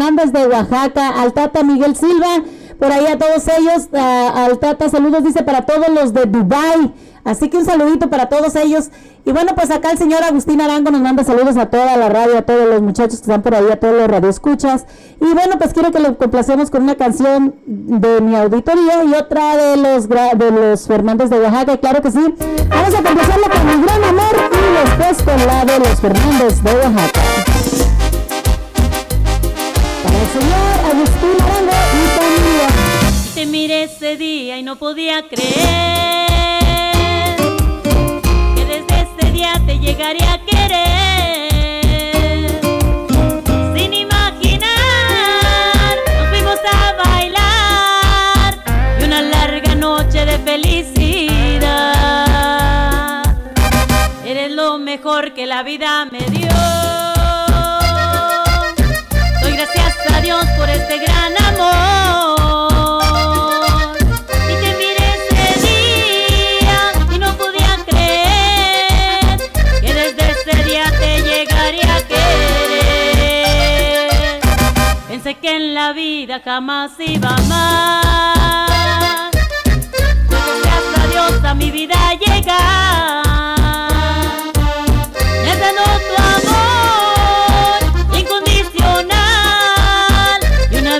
Fernández 0.00 0.32
de 0.32 0.46
Oaxaca, 0.46 1.20
al 1.20 1.34
Tata 1.34 1.62
Miguel 1.62 1.94
Silva, 1.94 2.42
por 2.78 2.90
ahí 2.90 3.06
a 3.06 3.18
todos 3.18 3.46
ellos, 3.58 3.88
a- 3.92 4.46
al 4.46 4.58
Tata 4.58 4.88
saludos 4.88 5.22
dice 5.24 5.42
para 5.42 5.66
todos 5.66 5.88
los 5.90 6.14
de 6.14 6.24
Dubai. 6.24 6.94
Así 7.22 7.50
que 7.50 7.58
un 7.58 7.66
saludito 7.66 8.08
para 8.08 8.30
todos 8.30 8.56
ellos. 8.56 8.88
Y 9.26 9.32
bueno, 9.32 9.54
pues 9.54 9.70
acá 9.70 9.90
el 9.90 9.98
señor 9.98 10.22
Agustín 10.24 10.58
Arango 10.62 10.90
nos 10.90 11.02
manda 11.02 11.22
saludos 11.22 11.58
a 11.58 11.66
toda 11.66 11.94
la 11.98 12.08
radio, 12.08 12.38
a 12.38 12.42
todos 12.42 12.66
los 12.66 12.80
muchachos 12.80 13.16
que 13.16 13.24
están 13.24 13.42
por 13.42 13.54
ahí, 13.54 13.66
a 13.70 13.78
todos 13.78 13.94
los 13.94 14.08
radioescuchas. 14.08 14.86
Y 15.20 15.34
bueno, 15.34 15.58
pues 15.58 15.74
quiero 15.74 15.92
que 15.92 16.00
lo 16.00 16.16
complacemos 16.16 16.70
con 16.70 16.84
una 16.84 16.94
canción 16.94 17.54
de 17.66 18.22
mi 18.22 18.34
auditoría 18.36 19.04
y 19.04 19.12
otra 19.12 19.54
de 19.58 19.76
los 19.76 20.08
de 20.08 20.50
los 20.50 20.86
Fernández 20.86 21.28
de 21.28 21.38
Oaxaca, 21.40 21.76
claro 21.76 22.00
que 22.00 22.10
sí. 22.10 22.34
Vamos 22.70 22.94
a 22.94 23.02
complacerlo 23.02 23.46
con 23.50 23.66
mi 23.66 23.84
gran 23.86 24.02
amor 24.04 24.34
y 24.54 24.88
después 24.88 25.22
con 25.22 25.46
la 25.46 25.64
de 25.66 25.78
los 25.78 26.00
Fernández 26.00 26.62
de 26.62 26.70
Oaxaca. 26.72 27.19
Señor 30.32 30.80
y. 31.06 31.34
Te 33.34 33.46
miré 33.46 33.84
ese 33.84 34.16
día 34.16 34.58
y 34.58 34.62
no 34.62 34.76
podía 34.76 35.26
creer 35.28 36.26
que 38.54 38.64
desde 38.64 39.06
ese 39.06 39.32
día 39.32 39.54
te 39.66 39.78
llegaría 39.78 40.34
a 40.34 40.38
querer. 40.44 41.60
Sin 43.74 43.92
imaginar, 43.94 44.68
nos 46.16 46.28
fuimos 46.28 46.58
a 46.70 46.92
bailar 47.02 48.58
y 49.00 49.04
una 49.04 49.22
larga 49.22 49.74
noche 49.74 50.26
de 50.26 50.38
felicidad. 50.38 51.64
Eres 54.24 54.50
lo 54.52 54.78
mejor 54.78 55.32
que 55.34 55.46
la 55.46 55.62
vida 55.62 56.04
me 56.06 56.20
dio. 56.30 56.50
Por 60.30 60.70
este 60.70 60.98
gran 60.98 61.36
amor. 61.44 62.70
Y 64.48 64.54
te 64.62 64.70
miré 64.78 65.06
ese 65.18 65.44
día 65.66 66.78
y 67.12 67.18
no 67.18 67.36
podía 67.36 67.74
creer 67.84 69.38
que 69.80 69.92
desde 69.92 70.30
ese 70.30 70.54
día 70.62 70.84
te 71.00 71.10
llegaría 71.22 71.96
a 71.96 72.02
querer. 72.02 73.40
Pensé 75.08 75.34
que 75.34 75.50
en 75.56 75.74
la 75.74 75.92
vida 75.92 76.40
jamás 76.44 76.92
iba 77.00 77.36
más. 77.48 79.30
Gracias 80.28 80.84
a 80.96 81.06
Dios 81.10 81.44
a 81.44 81.54
mi 81.54 81.72
vida 81.72 81.96
llegar. 82.14 83.24
Me 85.44 85.56
amor 85.56 86.49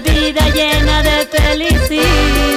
vida 0.01 0.48
llena 0.51 1.02
de 1.02 1.27
felicidad. 1.27 2.49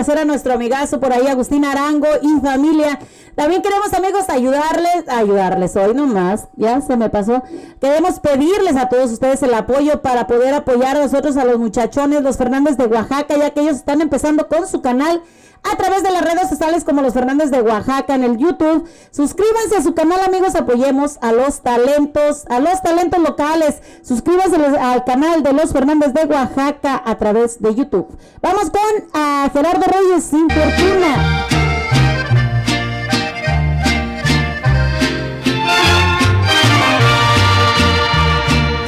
Complacer 0.00 0.22
a 0.22 0.24
nuestro 0.24 0.54
amigazo 0.54 0.98
por 0.98 1.12
ahí, 1.12 1.26
Agustín 1.26 1.62
Arango 1.62 2.06
y 2.22 2.40
familia. 2.40 2.98
También 3.34 3.60
queremos, 3.60 3.92
amigos, 3.92 4.30
ayudarles, 4.30 5.06
ayudarles 5.08 5.76
hoy 5.76 5.94
nomás, 5.94 6.48
ya 6.56 6.80
se 6.80 6.96
me 6.96 7.10
pasó. 7.10 7.42
Queremos 7.82 8.18
pedirles 8.18 8.76
a 8.76 8.88
todos 8.88 9.12
ustedes 9.12 9.42
el 9.42 9.52
apoyo 9.52 10.00
para 10.00 10.26
poder 10.26 10.54
apoyar 10.54 10.96
a 10.96 11.02
nosotros, 11.02 11.36
a 11.36 11.44
los 11.44 11.58
muchachones, 11.58 12.22
los 12.22 12.38
Fernández 12.38 12.78
de 12.78 12.86
Oaxaca, 12.86 13.36
ya 13.36 13.50
que 13.50 13.60
ellos 13.60 13.76
están 13.76 14.00
empezando 14.00 14.48
con 14.48 14.66
su 14.66 14.80
canal 14.80 15.20
a 15.62 15.76
través 15.76 16.02
de 16.02 16.10
las 16.10 16.22
redes 16.22 16.48
sociales 16.48 16.84
como 16.84 17.02
los 17.02 17.14
Fernández 17.14 17.50
de 17.50 17.60
Oaxaca 17.60 18.14
en 18.14 18.24
el 18.24 18.38
YouTube. 18.38 18.88
Suscríbanse 19.10 19.76
a 19.76 19.82
su 19.82 19.94
canal, 19.94 20.20
amigos, 20.20 20.54
apoyemos 20.54 21.18
a 21.20 21.32
los 21.32 21.60
talentos, 21.60 22.44
a 22.48 22.60
los 22.60 22.82
talentos 22.82 23.20
locales. 23.20 23.80
Suscríbanse 24.02 24.56
al 24.78 25.04
canal 25.04 25.42
de 25.42 25.52
los 25.52 25.72
Fernández 25.72 26.12
de 26.12 26.24
Oaxaca 26.24 27.02
a 27.04 27.16
través 27.16 27.60
de 27.60 27.74
YouTube. 27.74 28.08
Vamos 28.42 28.70
con 28.70 28.80
a 29.12 29.50
Gerardo 29.52 29.86
Reyes 29.86 30.24
sin 30.24 30.48
fortuna. 30.48 31.46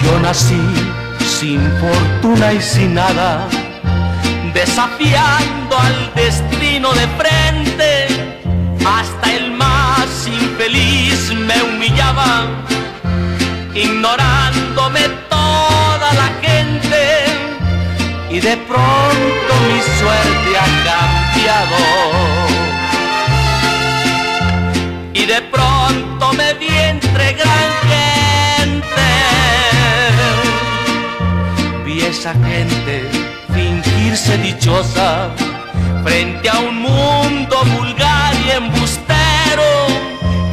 Yo 0.02 0.20
nací 0.20 0.92
sin 1.42 1.60
fortuna 1.80 2.52
y 2.52 2.60
sin 2.60 2.94
nada, 2.94 3.48
desafiando 4.52 5.78
al 5.78 6.14
destino 6.14 6.92
de 6.92 7.06
frente. 7.18 8.06
Hasta 8.84 9.32
el 9.32 9.52
más 9.52 10.26
infeliz 10.26 11.32
me 11.34 11.62
humillaba, 11.62 12.46
ignorándome 13.74 15.08
toda 15.28 16.12
la 16.14 16.28
gente. 16.40 17.24
Y 18.30 18.40
de 18.40 18.56
pronto 18.56 19.52
mi 19.68 19.80
suerte 19.98 20.58
ha 20.58 20.68
cambiado. 20.90 21.76
Y 25.14 25.26
de 25.26 25.42
pronto 25.42 26.32
me 26.32 26.54
vi 26.54 26.68
entre 26.68 27.32
gran 27.34 27.70
gente. 27.92 29.08
Vi 31.84 32.00
esa 32.00 32.32
gente 32.32 33.21
fingirse 33.52 34.36
dichosa 34.38 35.30
frente 36.04 36.48
a 36.48 36.58
un 36.58 36.82
mundo 36.82 37.56
vulgar 37.76 38.34
y 38.46 38.50
embustero. 38.50 39.68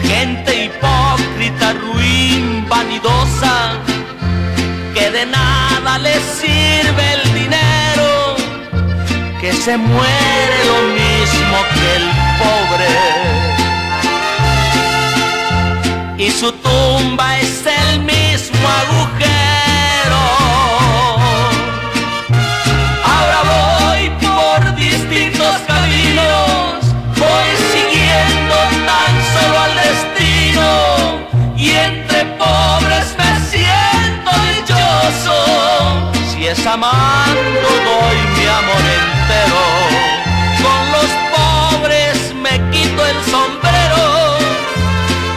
Gente 0.03 0.65
hipócrita, 0.65 1.73
ruin, 1.73 2.65
vanidosa, 2.67 3.73
que 4.93 5.11
de 5.11 5.25
nada 5.25 5.97
les 5.97 6.21
sirve 6.41 7.13
el 7.17 7.33
dinero, 7.33 8.35
que 9.41 9.53
se 9.53 9.77
muere 9.77 10.57
lo 10.71 10.79
mismo 11.01 11.57
que 11.73 11.95
el 11.99 12.05
pobre 12.41 13.19
y 16.19 16.31
su 16.31 16.51
tumba 16.51 17.39
es 17.39 17.65
el 17.65 18.01
mismo 18.01 18.67
agujero. 18.67 19.38
Dichoso. 36.49 36.55
Si 36.55 36.61
es 36.61 36.67
amando 36.67 37.69
doy 37.85 38.17
mi 38.37 38.45
amor 38.45 38.83
entero, 38.99 39.61
con 40.63 40.91
los 40.91 41.09
pobres 41.33 42.33
me 42.35 42.71
quito 42.71 43.05
el 43.05 43.23
sombrero 43.25 44.37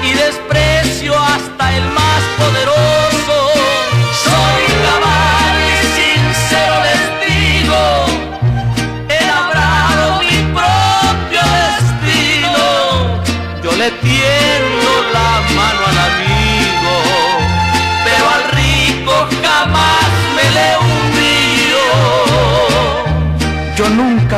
y 0.02 0.12
desprecio 0.14 1.18
hasta 1.18 1.76
el 1.76 1.84
más 1.90 2.22
poderoso. 2.38 3.01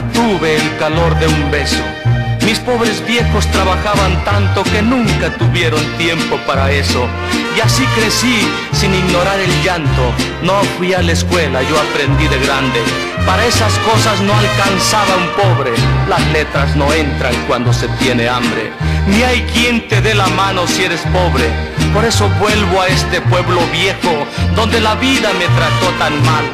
Tuve 0.03 0.57
el 0.57 0.77
calor 0.79 1.19
de 1.19 1.27
un 1.27 1.51
beso. 1.51 1.83
Mis 2.45 2.59
pobres 2.59 3.03
viejos 3.07 3.47
trabajaban 3.53 4.23
tanto 4.25 4.65
que 4.65 4.83
nunca 4.83 5.31
tuvieron 5.39 5.81
tiempo 5.97 6.37
para 6.47 6.71
eso. 6.71 7.07
Y 7.57 7.61
así 7.61 7.85
crecí 7.97 8.47
sin 8.73 8.95
ignorar 8.95 9.39
el 9.41 9.63
llanto. 9.63 10.13
No 10.43 10.63
fui 10.77 10.93
a 10.93 11.01
la 11.01 11.13
escuela, 11.13 11.63
yo 11.63 11.77
aprendí 11.79 12.27
de 12.29 12.39
grande. 12.45 12.81
Para 13.25 13.47
esas 13.47 13.73
cosas 13.79 14.21
no 14.21 14.35
alcanzaba 14.35 15.17
un 15.17 15.29
pobre. 15.43 15.73
Las 16.09 16.27
letras 16.33 16.77
no 16.77 16.93
entran 16.93 17.35
cuando 17.47 17.73
se 17.73 17.89
tiene 18.01 18.29
hambre. 18.29 18.73
Ni 19.07 19.23
hay 19.23 19.43
quien 19.55 19.89
te 19.89 20.01
dé 20.01 20.15
la 20.15 20.27
mano 20.29 20.67
si 20.67 20.85
eres 20.85 21.01
pobre. 21.13 21.49
Por 21.95 22.05
eso 22.05 22.29
vuelvo 22.41 22.83
a 22.83 22.89
este 22.89 23.21
pueblo 23.23 23.61
viejo, 23.73 24.27
donde 24.55 24.81
la 24.81 24.97
vida 24.97 25.31
me 25.39 25.47
trató 25.47 25.91
tan 25.99 26.23
mal. 26.25 26.45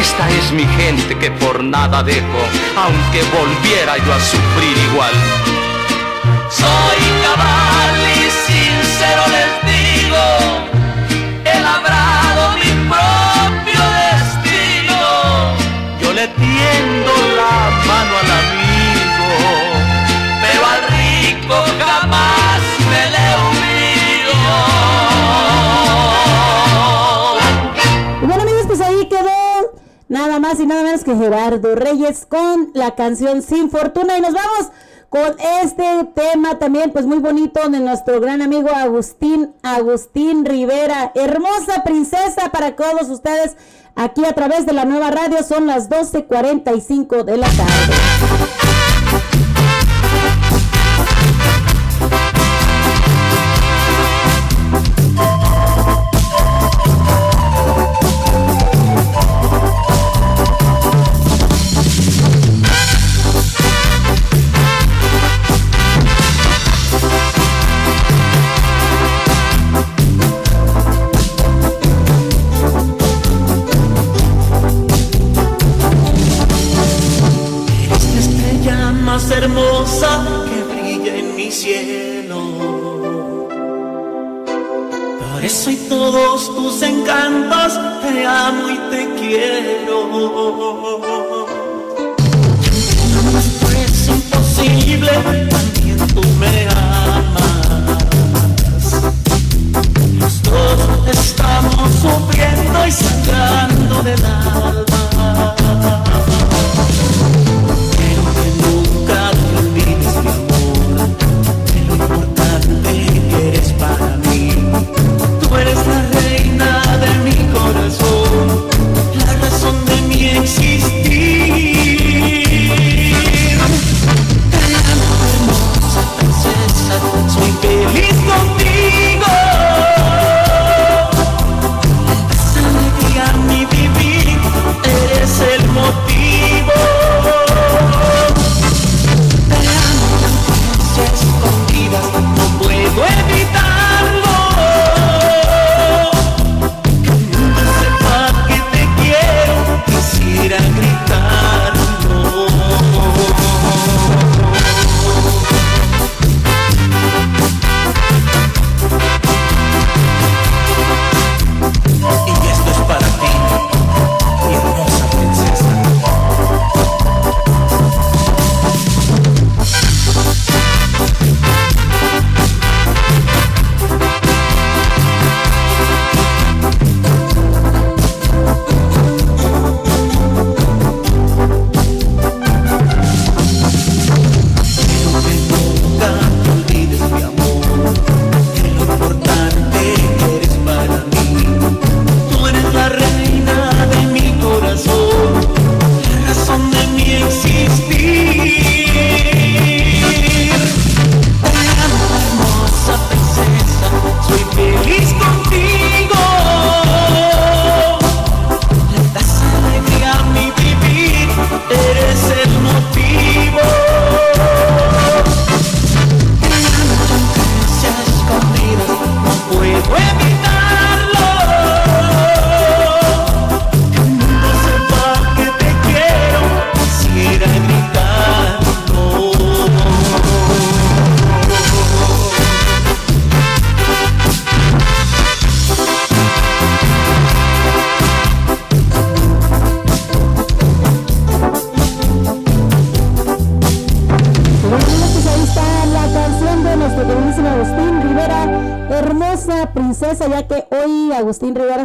Esta 0.00 0.28
es 0.30 0.52
mi 0.52 0.64
gente 0.64 1.18
que 1.18 1.30
por 1.30 1.62
nada 1.62 2.02
dejo, 2.02 2.42
aunque 2.76 3.22
volviera 3.24 3.98
yo 3.98 4.14
a 4.14 4.20
sufrir 4.20 4.76
igual. 4.90 5.12
Soy 6.48 7.00
cabal 7.22 7.96
y 8.16 8.30
sincero 8.48 9.22
les 9.36 9.50
digo, 9.70 10.24
he 11.44 11.60
labrado 11.60 12.56
mi 12.56 12.70
propio 12.88 13.82
destino. 14.00 15.02
Yo 16.00 16.12
le 16.14 16.26
tiendo 16.28 17.12
la 17.36 17.70
mano 17.86 18.12
al 18.18 18.21
más 30.52 30.60
y 30.60 30.66
nada 30.66 30.82
menos 30.82 31.04
que 31.04 31.16
Gerardo 31.16 31.74
Reyes 31.74 32.26
con 32.26 32.72
la 32.74 32.94
canción 32.94 33.42
Sin 33.42 33.70
Fortuna. 33.70 34.18
Y 34.18 34.20
nos 34.20 34.34
vamos 34.34 34.70
con 35.08 35.34
este 35.62 36.04
tema 36.14 36.58
también, 36.58 36.90
pues 36.90 37.06
muy 37.06 37.18
bonito 37.18 37.68
de 37.70 37.80
nuestro 37.80 38.20
gran 38.20 38.42
amigo 38.42 38.68
Agustín, 38.70 39.54
Agustín 39.62 40.44
Rivera. 40.44 41.12
Hermosa 41.14 41.84
princesa 41.84 42.50
para 42.50 42.76
todos 42.76 43.08
ustedes 43.08 43.56
aquí 43.94 44.24
a 44.24 44.34
través 44.34 44.66
de 44.66 44.74
la 44.74 44.84
nueva 44.84 45.10
radio. 45.10 45.42
Son 45.42 45.66
las 45.66 45.88
12.45 45.88 47.24
de 47.24 47.36
la 47.38 47.48
tarde. 47.48 48.71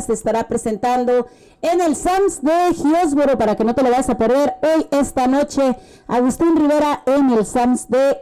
Se 0.07 0.13
estará 0.13 0.47
presentando 0.47 1.27
en 1.61 1.81
el 1.81 1.95
SAMS 1.95 2.41
de 2.41 2.73
Giosboro, 2.73 3.37
para 3.37 3.55
que 3.55 3.63
no 3.63 3.75
te 3.75 3.83
lo 3.83 3.89
vayas 3.89 4.09
a 4.09 4.17
perder 4.17 4.55
hoy, 4.61 4.87
esta 4.91 5.27
noche, 5.27 5.75
Agustín 6.07 6.55
Rivera 6.55 7.03
en 7.05 7.29
el 7.31 7.45
SAMS 7.45 7.89
de 7.89 8.17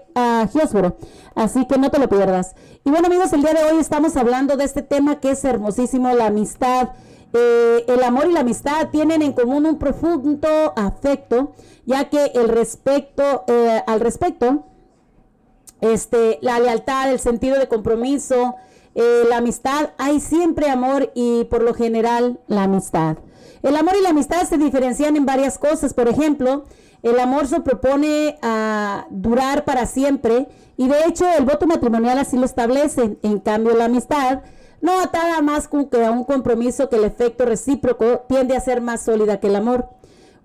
Giosboro. 0.52 0.98
Así 1.36 1.66
que 1.66 1.78
no 1.78 1.91
te 1.91 1.99
lo 1.99 2.07
pierdas. 2.10 2.56
Y 2.84 2.90
bueno, 2.90 3.07
amigos, 3.07 3.34
el 3.34 3.41
día 3.41 3.53
de 3.53 3.64
hoy 3.64 3.80
estamos 3.80 4.16
hablando 4.16 4.57
de 4.57 4.64
este 4.64 4.82
tema 4.82 5.20
que 5.20 5.32
es 5.32 5.44
hermosísimo, 5.44 6.14
la 6.14 6.28
amistad. 6.28 6.90
Eh, 7.34 7.86
el 7.88 8.03
amor 8.03 8.28
y 8.28 8.32
la 8.32 8.40
amistad 8.40 8.90
tienen 8.90 9.22
en 9.22 9.34
común 9.34 9.66
un 9.66 9.78
profundo 9.78 10.48
afecto, 10.78 11.53
ya 11.86 12.10
que 12.10 12.32
el 12.36 12.48
respecto, 12.48 13.44
eh, 13.48 13.84
al 13.86 13.99
respecto, 13.99 14.64
este, 15.82 16.40
la 16.41 16.60
lealtad, 16.60 17.12
el 17.12 17.20
sentido 17.20 17.60
de 17.60 17.68
compromiso, 17.68 18.56
eh, 18.95 19.23
la 19.30 19.38
amistad, 19.38 19.91
hay 19.97 20.19
siempre 20.19 20.69
amor 20.69 21.11
y 21.13 21.43
por 21.45 21.61
lo 21.61 21.73
general 21.73 22.39
la 22.47 22.63
amistad. 22.63 23.17
El 23.61 23.76
amor 23.76 23.95
y 23.99 24.01
la 24.01 24.09
amistad 24.09 24.43
se 24.43 24.57
diferencian 24.57 25.15
en 25.15 25.26
varias 25.26 25.57
cosas, 25.57 25.93
por 25.93 26.07
ejemplo, 26.07 26.63
el 27.03 27.19
amor 27.19 27.45
se 27.47 27.59
propone 27.59 28.39
a 28.41 29.05
durar 29.11 29.63
para 29.63 29.85
siempre 29.85 30.47
y 30.76 30.88
de 30.88 31.05
hecho 31.05 31.26
el 31.38 31.45
voto 31.45 31.67
matrimonial 31.67 32.17
así 32.17 32.35
lo 32.35 32.45
establece. 32.45 33.17
En 33.22 33.39
cambio 33.39 33.76
la 33.76 33.85
amistad, 33.85 34.41
no 34.81 34.99
atada 34.99 35.41
más 35.41 35.67
que 35.67 36.03
a 36.03 36.11
un 36.11 36.23
compromiso 36.23 36.89
que 36.89 36.95
el 36.95 37.03
efecto 37.03 37.45
recíproco 37.45 38.26
tiende 38.27 38.55
a 38.55 38.59
ser 38.59 38.81
más 38.81 39.01
sólida 39.03 39.39
que 39.39 39.47
el 39.47 39.55
amor. 39.55 39.89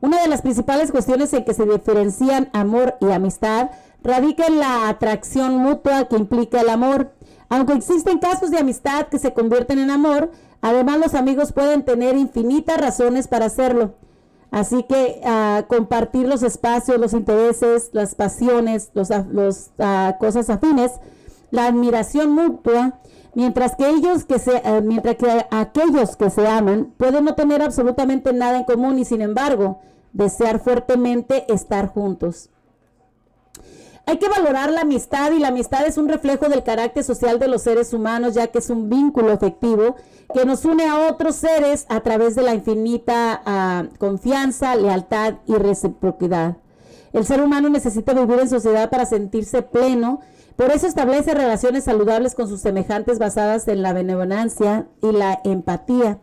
Una 0.03 0.21
de 0.21 0.29
las 0.29 0.43
principales 0.43 0.91
cuestiones 0.91 1.33
en 1.33 1.45
que 1.45 1.55
se 1.55 1.65
diferencian 1.67 2.51
amor 2.53 2.97
y 3.01 3.11
amistad 3.11 3.71
radica 4.03 4.47
en 4.47 4.59
la 4.59 4.89
atracción 4.89 5.57
mutua 5.57 6.09
que 6.09 6.17
implica 6.17 6.61
el 6.61 6.69
amor. 6.69 7.13
Aunque 7.51 7.75
existen 7.75 8.19
casos 8.19 8.51
de 8.51 8.59
amistad 8.59 9.09
que 9.09 9.19
se 9.19 9.35
convierten 9.35 9.79
en 9.79 9.91
amor, 9.91 10.31
además 10.63 10.99
los 10.99 11.15
amigos 11.15 11.53
pueden 11.53 11.85
tener 11.85 12.17
infinitas 12.17 12.79
razones 12.79 13.29
para 13.29 13.47
hacerlo. 13.47 13.95
Así 14.51 14.83
que 14.85 15.21
ah, 15.25 15.65
compartir 15.69 16.27
los 16.27 16.43
espacios, 16.43 16.99
los 16.99 17.13
intereses, 17.13 17.91
las 17.93 18.15
pasiones, 18.15 18.93
af- 19.11 19.29
los, 19.31 19.71
ah, 19.79 20.17
cosas 20.19 20.49
afines, 20.49 20.93
la 21.51 21.67
admiración 21.67 22.31
mutua, 22.31 23.01
mientras 23.35 23.77
que 23.77 23.89
ellos 23.89 24.25
que 24.25 24.39
se, 24.39 24.57
eh, 24.57 24.81
mientras 24.83 25.17
que 25.17 25.47
aquellos 25.51 26.17
que 26.17 26.31
se 26.31 26.49
aman 26.49 26.93
pueden 26.97 27.25
no 27.25 27.35
tener 27.35 27.63
absolutamente 27.63 28.33
nada 28.33 28.59
en 28.59 28.65
común 28.65 28.99
y 28.99 29.05
sin 29.05 29.21
embargo 29.23 29.81
desear 30.13 30.59
fuertemente 30.61 31.53
estar 31.53 31.89
juntos. 31.89 32.51
Hay 34.11 34.19
que 34.19 34.29
valorar 34.29 34.73
la 34.73 34.81
amistad 34.81 35.31
y 35.31 35.39
la 35.39 35.49
amistad 35.49 35.87
es 35.87 35.97
un 35.97 36.09
reflejo 36.09 36.49
del 36.49 36.65
carácter 36.65 37.05
social 37.05 37.39
de 37.39 37.47
los 37.47 37.63
seres 37.63 37.93
humanos, 37.93 38.35
ya 38.35 38.49
que 38.49 38.59
es 38.59 38.69
un 38.69 38.91
vínculo 38.91 39.31
efectivo 39.31 39.95
que 40.35 40.45
nos 40.45 40.65
une 40.65 40.89
a 40.89 41.09
otros 41.09 41.37
seres 41.37 41.87
a 41.89 42.01
través 42.01 42.35
de 42.35 42.43
la 42.43 42.53
infinita 42.53 43.41
ah, 43.47 43.85
confianza, 43.99 44.75
lealtad 44.75 45.35
y 45.47 45.55
reciprocidad. 45.55 46.57
El 47.13 47.25
ser 47.25 47.41
humano 47.41 47.69
necesita 47.69 48.13
vivir 48.13 48.41
en 48.41 48.49
sociedad 48.49 48.91
para 48.91 49.07
sentirse 49.07 49.63
pleno, 49.63 50.19
por 50.57 50.73
eso 50.73 50.89
establece 50.89 51.33
relaciones 51.33 51.85
saludables 51.85 52.35
con 52.35 52.49
sus 52.49 52.61
semejantes 52.61 53.21
basadas 53.21 53.69
en 53.69 53.81
la 53.81 53.93
benevolencia 53.93 54.89
y 55.03 55.13
la 55.13 55.41
empatía. 55.45 56.19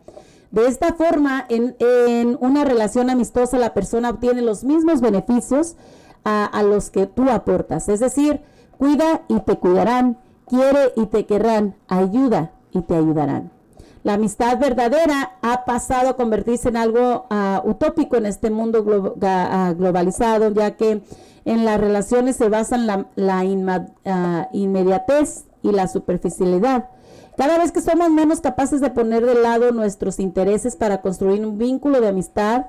De 0.50 0.66
esta 0.66 0.92
forma, 0.92 1.46
en, 1.48 1.74
en 1.78 2.36
una 2.42 2.66
relación 2.66 3.08
amistosa, 3.08 3.56
la 3.56 3.72
persona 3.72 4.10
obtiene 4.10 4.42
los 4.42 4.62
mismos 4.62 5.00
beneficios 5.00 5.76
a, 6.24 6.62
los 6.62 6.90
que 6.90 7.06
tú 7.06 7.30
aportas. 7.30 7.88
Es 7.88 8.00
decir, 8.00 8.40
cuida 8.76 9.22
y 9.28 9.40
te 9.40 9.58
cuidarán, 9.58 10.18
quiere 10.46 10.92
y 10.96 11.06
te 11.06 11.26
querrán, 11.26 11.74
ayuda 11.88 12.52
y 12.72 12.82
te 12.82 12.96
ayudarán. 12.96 13.50
La 14.04 14.14
amistad 14.14 14.58
verdadera 14.58 15.32
ha 15.42 15.64
pasado 15.64 16.10
a 16.10 16.16
convertirse 16.16 16.68
en 16.68 16.76
algo 16.76 17.26
ah, 17.30 17.62
utópico 17.64 18.16
en 18.16 18.26
este 18.26 18.50
mundo 18.50 18.84
ah, 19.22 19.74
globalizado, 19.76 20.52
ya 20.52 20.76
que 20.76 21.02
en 21.44 21.64
las 21.64 21.80
relaciones 21.80 22.36
se 22.36 22.48
basan 22.48 22.86
la, 22.86 23.06
la 23.16 23.44
ah, 24.06 24.48
inmediatez 24.52 25.44
y 25.62 25.72
la 25.72 25.88
superficialidad. 25.88 26.90
Cada 27.36 27.58
vez 27.58 27.72
que 27.72 27.80
somos 27.80 28.10
menos 28.10 28.40
capaces 28.40 28.80
de 28.80 28.90
poner 28.90 29.24
de 29.24 29.34
lado 29.34 29.72
nuestros 29.72 30.18
intereses 30.20 30.76
para 30.76 31.02
construir 31.02 31.44
un 31.44 31.58
vínculo 31.58 32.00
de 32.00 32.08
amistad 32.08 32.66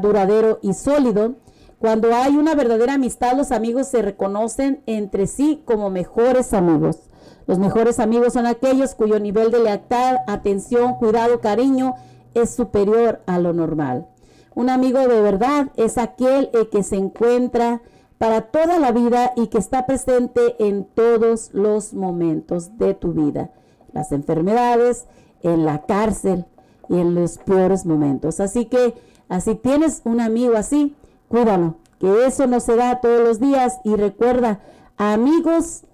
duradero 0.00 0.58
y 0.62 0.74
sólido, 0.74 1.34
cuando 1.82 2.14
hay 2.14 2.36
una 2.36 2.54
verdadera 2.54 2.94
amistad, 2.94 3.36
los 3.36 3.50
amigos 3.50 3.88
se 3.88 4.02
reconocen 4.02 4.84
entre 4.86 5.26
sí 5.26 5.64
como 5.64 5.90
mejores 5.90 6.54
amigos. 6.54 7.00
Los 7.48 7.58
mejores 7.58 7.98
amigos 7.98 8.34
son 8.34 8.46
aquellos 8.46 8.94
cuyo 8.94 9.18
nivel 9.18 9.50
de 9.50 9.58
lealtad, 9.58 10.18
atención, 10.28 10.94
cuidado, 10.94 11.40
cariño 11.40 11.96
es 12.34 12.54
superior 12.54 13.22
a 13.26 13.40
lo 13.40 13.52
normal. 13.52 14.06
Un 14.54 14.70
amigo 14.70 15.00
de 15.00 15.20
verdad 15.22 15.72
es 15.76 15.98
aquel 15.98 16.50
eh, 16.52 16.68
que 16.70 16.84
se 16.84 16.94
encuentra 16.94 17.82
para 18.16 18.42
toda 18.42 18.78
la 18.78 18.92
vida 18.92 19.32
y 19.34 19.48
que 19.48 19.58
está 19.58 19.84
presente 19.84 20.54
en 20.60 20.84
todos 20.84 21.52
los 21.52 21.94
momentos 21.94 22.78
de 22.78 22.94
tu 22.94 23.12
vida. 23.12 23.50
Las 23.92 24.12
enfermedades, 24.12 25.06
en 25.42 25.64
la 25.64 25.82
cárcel 25.82 26.44
y 26.88 27.00
en 27.00 27.16
los 27.16 27.38
peores 27.38 27.84
momentos. 27.86 28.38
Así 28.38 28.66
que, 28.66 28.94
así 29.28 29.56
tienes 29.56 30.02
un 30.04 30.20
amigo 30.20 30.54
así, 30.56 30.94
cuídalo, 31.32 31.76
que 31.98 32.26
eso 32.26 32.46
no 32.46 32.60
se 32.60 32.76
da 32.76 33.00
todos 33.00 33.26
los 33.26 33.40
días 33.40 33.78
y 33.84 33.96
recuerda, 33.96 34.60
amigos 34.98 35.84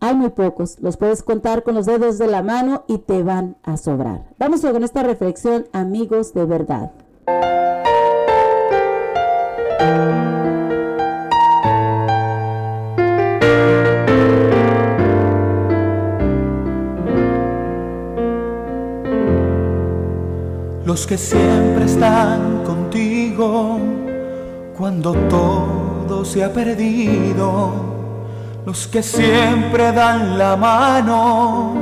hay 0.00 0.14
muy 0.14 0.30
pocos, 0.30 0.78
los 0.80 0.96
puedes 0.96 1.22
contar 1.22 1.62
con 1.62 1.74
los 1.74 1.84
dedos 1.84 2.16
de 2.16 2.26
la 2.26 2.42
mano 2.42 2.84
y 2.88 2.98
te 2.98 3.22
van 3.22 3.56
a 3.62 3.76
sobrar. 3.76 4.24
Vamos 4.38 4.62
con 4.62 4.82
esta 4.82 5.02
reflexión, 5.02 5.66
amigos 5.72 6.32
de 6.32 6.46
verdad. 6.46 6.90
los 20.86 21.08
que 21.08 21.18
siempre 21.18 21.86
están 21.86 22.62
contigo 22.62 24.03
cuando 24.76 25.12
todo 25.28 26.24
se 26.24 26.42
ha 26.42 26.52
perdido, 26.52 27.72
los 28.66 28.88
que 28.88 29.02
siempre 29.02 29.92
dan 29.92 30.36
la 30.36 30.56
mano, 30.56 31.74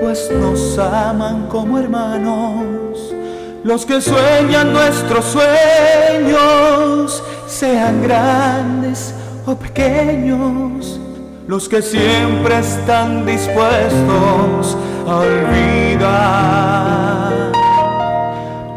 pues 0.00 0.30
nos 0.32 0.76
aman 0.78 1.46
como 1.48 1.78
hermanos, 1.78 3.14
los 3.62 3.86
que 3.86 4.00
sueñan 4.00 4.72
nuestros 4.72 5.24
sueños, 5.26 7.22
sean 7.46 8.02
grandes 8.02 9.14
o 9.46 9.54
pequeños, 9.54 10.98
los 11.46 11.68
que 11.68 11.80
siempre 11.80 12.58
están 12.58 13.24
dispuestos 13.24 14.76
a 15.06 15.16
olvidar. 15.16 16.56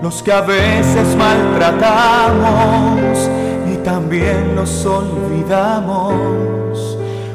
Los 0.02 0.24
que 0.24 0.32
a 0.32 0.40
veces 0.42 1.16
maltratamos 1.18 3.09
también 4.10 4.56
los 4.56 4.88
olvidamos, 4.88 6.18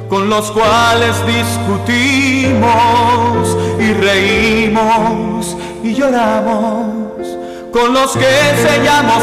con 0.08 0.28
los 0.28 0.50
cuales 0.50 1.14
discutimos 1.24 2.66
y 3.78 3.92
reímos 3.92 5.56
y 5.84 5.94
lloramos, 5.94 7.28
con 7.72 7.94
los 7.94 8.16
que 8.16 8.56
sellamos 8.66 9.22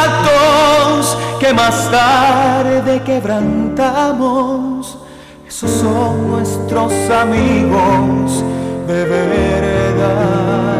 pactos 0.00 1.16
que 1.38 1.54
más 1.54 1.88
tarde 1.92 3.04
quebrantamos. 3.04 4.98
Esos 5.46 5.70
son 5.70 6.32
nuestros 6.32 6.92
amigos 7.08 8.42
de 8.88 9.04
verdad 9.04 10.77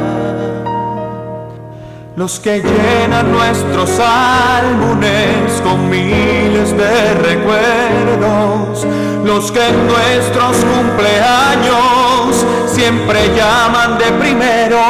los 2.19 2.39
que 2.41 2.61
llenan 2.61 3.31
nuestros 3.31 3.91
álbumes 4.01 5.63
con 5.63 5.89
miles 5.89 6.77
de 6.77 7.15
recuerdos, 7.15 8.85
los 9.25 9.53
que 9.53 9.69
en 9.69 9.87
nuestros 9.87 10.57
cumpleaños 10.57 12.45
siempre 12.67 13.33
llaman 13.37 13.99
de 13.99 14.07
primero, 14.19 14.81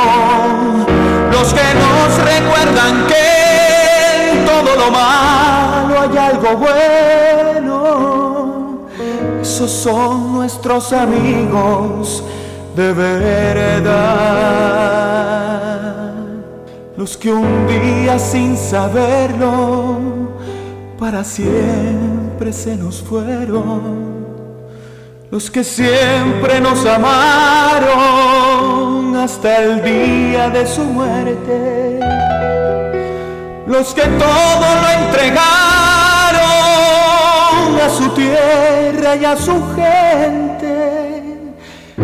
los 1.31 1.53
que 1.53 1.75
nos 1.75 2.17
recuerdan 2.25 3.07
que 3.07 4.33
en 4.33 4.47
todo 4.47 4.75
lo 4.75 4.91
malo 4.91 6.01
hay 6.01 6.17
algo 6.17 6.57
bueno, 6.57 7.77
esos 9.43 9.71
son 9.71 10.33
nuestros 10.33 10.95
amigos 10.95 12.25
de 12.75 12.95
verdad 12.95 14.69
los 16.99 17.17
que 17.17 17.33
un 17.33 17.67
día 17.69 18.19
sin 18.19 18.57
saberlo 18.57 19.99
para 20.99 21.23
siempre 21.23 22.53
se 22.53 22.75
nos 22.75 23.01
fueron, 23.01 24.27
los 25.31 25.49
que 25.49 25.63
siempre 25.63 26.61
nos 26.61 26.85
amaron 26.85 27.95
hasta 29.15 29.63
el 29.63 29.81
día 29.81 30.51
de 30.51 30.67
su 30.67 30.83
muerte, 30.83 32.01
los 33.69 33.95
que 33.95 34.03
todo 34.03 34.67
lo 34.83 34.89
entregaron 35.05 35.39
a 37.81 37.89
su 37.97 38.09
tierra 38.09 39.15
y 39.15 39.25
a 39.25 39.37
su 39.37 39.55
gente, 39.77 41.53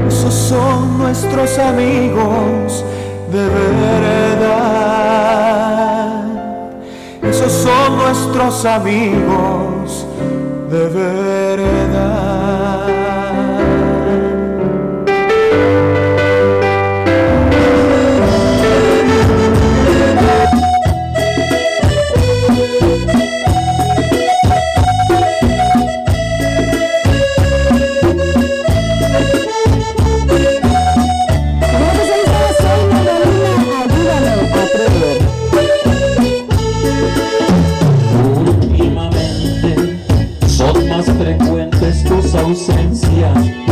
esos 0.06 0.32
son 0.32 0.98
nuestros 0.98 1.58
amigos 1.58 2.84
de 3.34 3.48
verdad. 3.48 4.44
Esos 7.22 7.52
son 7.52 7.98
nuestros 7.98 8.64
amigos 8.64 10.06
de 10.70 10.88
verdad. 10.88 12.13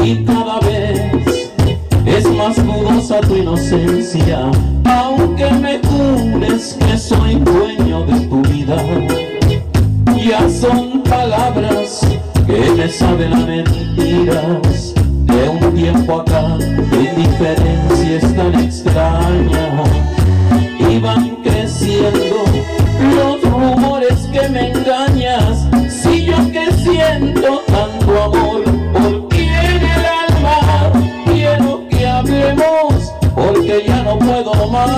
Y 0.05 0.25
cada 0.25 0.59
vez 0.61 1.53
es 2.05 2.29
más 2.33 2.57
dudosa 2.57 3.21
tu 3.21 3.37
inocencia, 3.37 4.51
aunque 4.85 5.49
me 5.53 5.79
jures 5.79 6.77
que 6.81 6.99
soy 6.99 7.37
dueño 7.37 8.05
de 8.07 8.21
tu 8.27 8.43
vida. 8.43 8.77
Ya 10.17 10.49
son 10.49 11.03
palabras 11.03 12.01
que 12.47 12.71
me 12.77 12.89
saben 12.89 13.33
a 13.33 13.47
mentiras. 13.47 14.95
De 15.27 15.49
un 15.49 15.75
tiempo 15.75 16.21
acá, 16.21 16.59
tu 16.59 16.97
indiferencia 16.97 18.17
es 18.17 18.37
tan 18.37 18.55
extraña. 18.61 19.85
Y 20.79 20.99
van 20.99 21.37
creciendo 21.43 22.45
los 23.17 23.43
rumores 23.51 24.29
que 24.33 24.49
me 24.49 24.71
engañas. 24.73 25.67
Si 25.89 26.25
yo 26.25 26.37
que 26.51 26.73
siento 26.73 27.63
tanto 27.67 28.23
amor 28.23 28.72
Ayúdame 34.75 34.89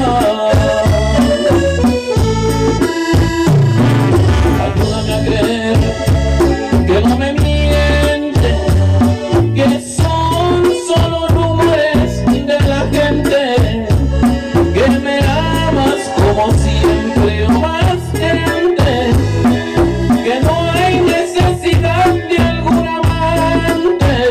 a 5.12 5.18
creer 5.24 5.76
que 6.86 7.00
no 7.00 7.18
me 7.18 7.32
miente, 7.32 8.54
que 9.52 9.80
son 9.80 10.62
solo 10.86 11.26
rumores 11.26 12.24
de 12.24 12.60
la 12.68 12.86
gente, 12.92 13.56
que 14.74 14.88
me 15.00 15.18
amas 15.18 16.08
como 16.14 16.52
siempre 16.52 17.44
o 17.44 17.50
más 17.50 17.98
que 18.12 18.30
antes, 18.30 19.16
que 20.22 20.40
no 20.40 20.70
hay 20.70 21.00
necesidad 21.00 22.14
de 22.14 22.38
algún 22.38 22.86
amante. 22.86 24.30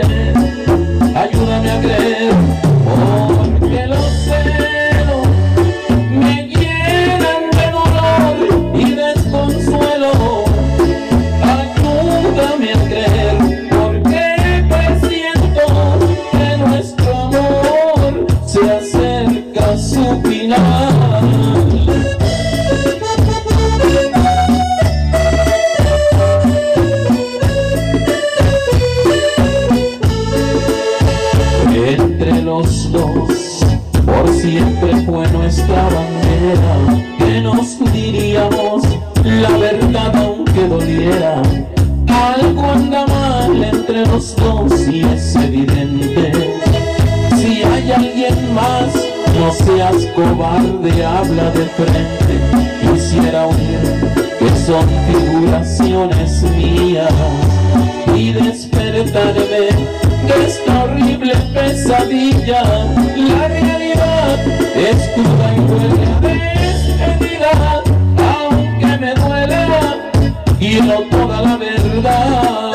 Ayúdame 1.14 1.70
a 1.70 1.82
creer, 1.82 2.34
porque 2.86 3.33
seas 49.54 50.06
cobarde, 50.16 51.06
habla 51.06 51.52
de 51.52 51.66
frente. 51.66 52.36
Quisiera 52.82 53.48
oír 53.48 53.80
que 54.40 54.50
son 54.66 54.88
figuraciones 55.08 56.44
mías 56.56 57.14
y 58.16 58.34
despertarme 58.34 59.70
de 60.28 60.46
esta 60.48 60.84
horrible 60.84 61.36
pesadilla. 61.54 62.64
La 62.64 63.48
realidad 63.48 64.40
es 64.76 65.10
cruda 65.14 65.54
y 65.56 65.60
huele 65.60 66.24
despedida, 66.62 67.82
aunque 68.18 68.98
me 68.98 69.14
duela, 69.14 70.12
quiero 70.60 71.04
toda 71.10 71.42
la 71.42 71.58
verdad. 71.58 72.74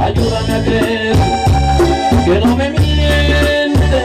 Ayúdame 0.00 0.54
a 0.54 0.64
creer 0.64 1.39
que 2.30 2.38
no 2.38 2.54
me 2.54 2.70
miente, 2.70 4.04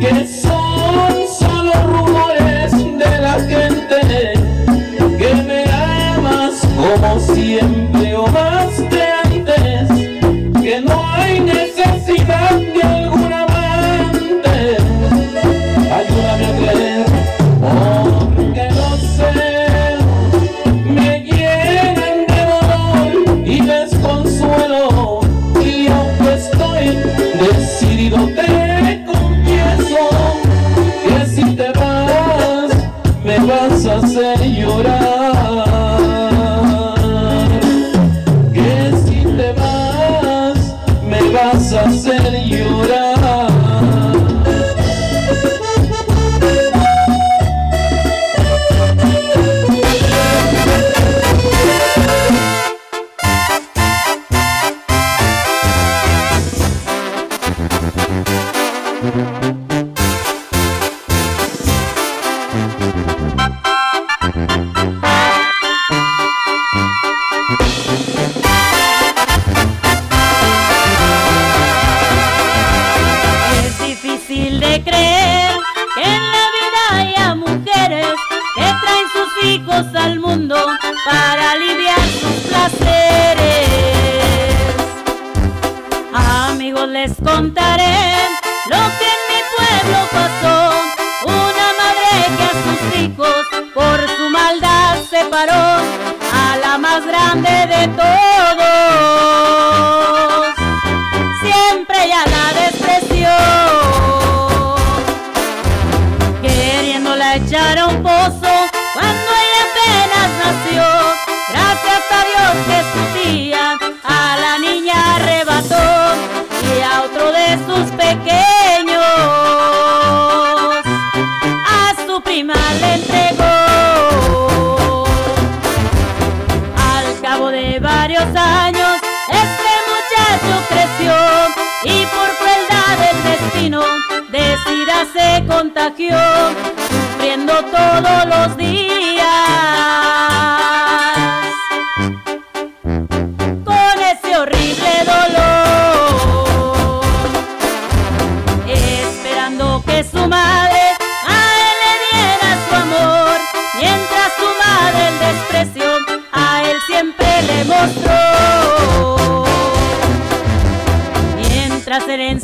que 0.00 0.26
son 0.26 1.28
solo 1.38 1.72
rumores 1.86 2.72
de 2.72 3.20
la 3.20 3.34
gente, 3.34 4.32
que 5.18 5.34
me 5.42 5.64
amas 5.70 6.66
como 6.74 7.20
siempre 7.20 8.15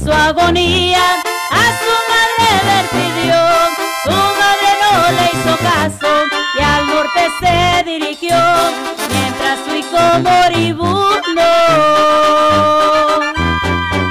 su 0.05 0.13
agonía 0.13 1.05
a 1.51 1.65
su 1.81 1.93
madre 2.11 2.49
le 2.69 2.79
pidió, 2.91 3.39
su 4.05 4.11
madre 4.11 4.71
no 4.83 4.93
le 5.17 5.25
hizo 5.33 5.55
caso 5.63 6.11
y 6.59 6.61
al 6.63 6.83
norte 6.87 7.23
se 7.41 7.57
dirigió, 7.85 8.37
mientras 9.11 9.57
su 9.65 9.71
hijo 9.77 10.03
moribundo 10.23 11.47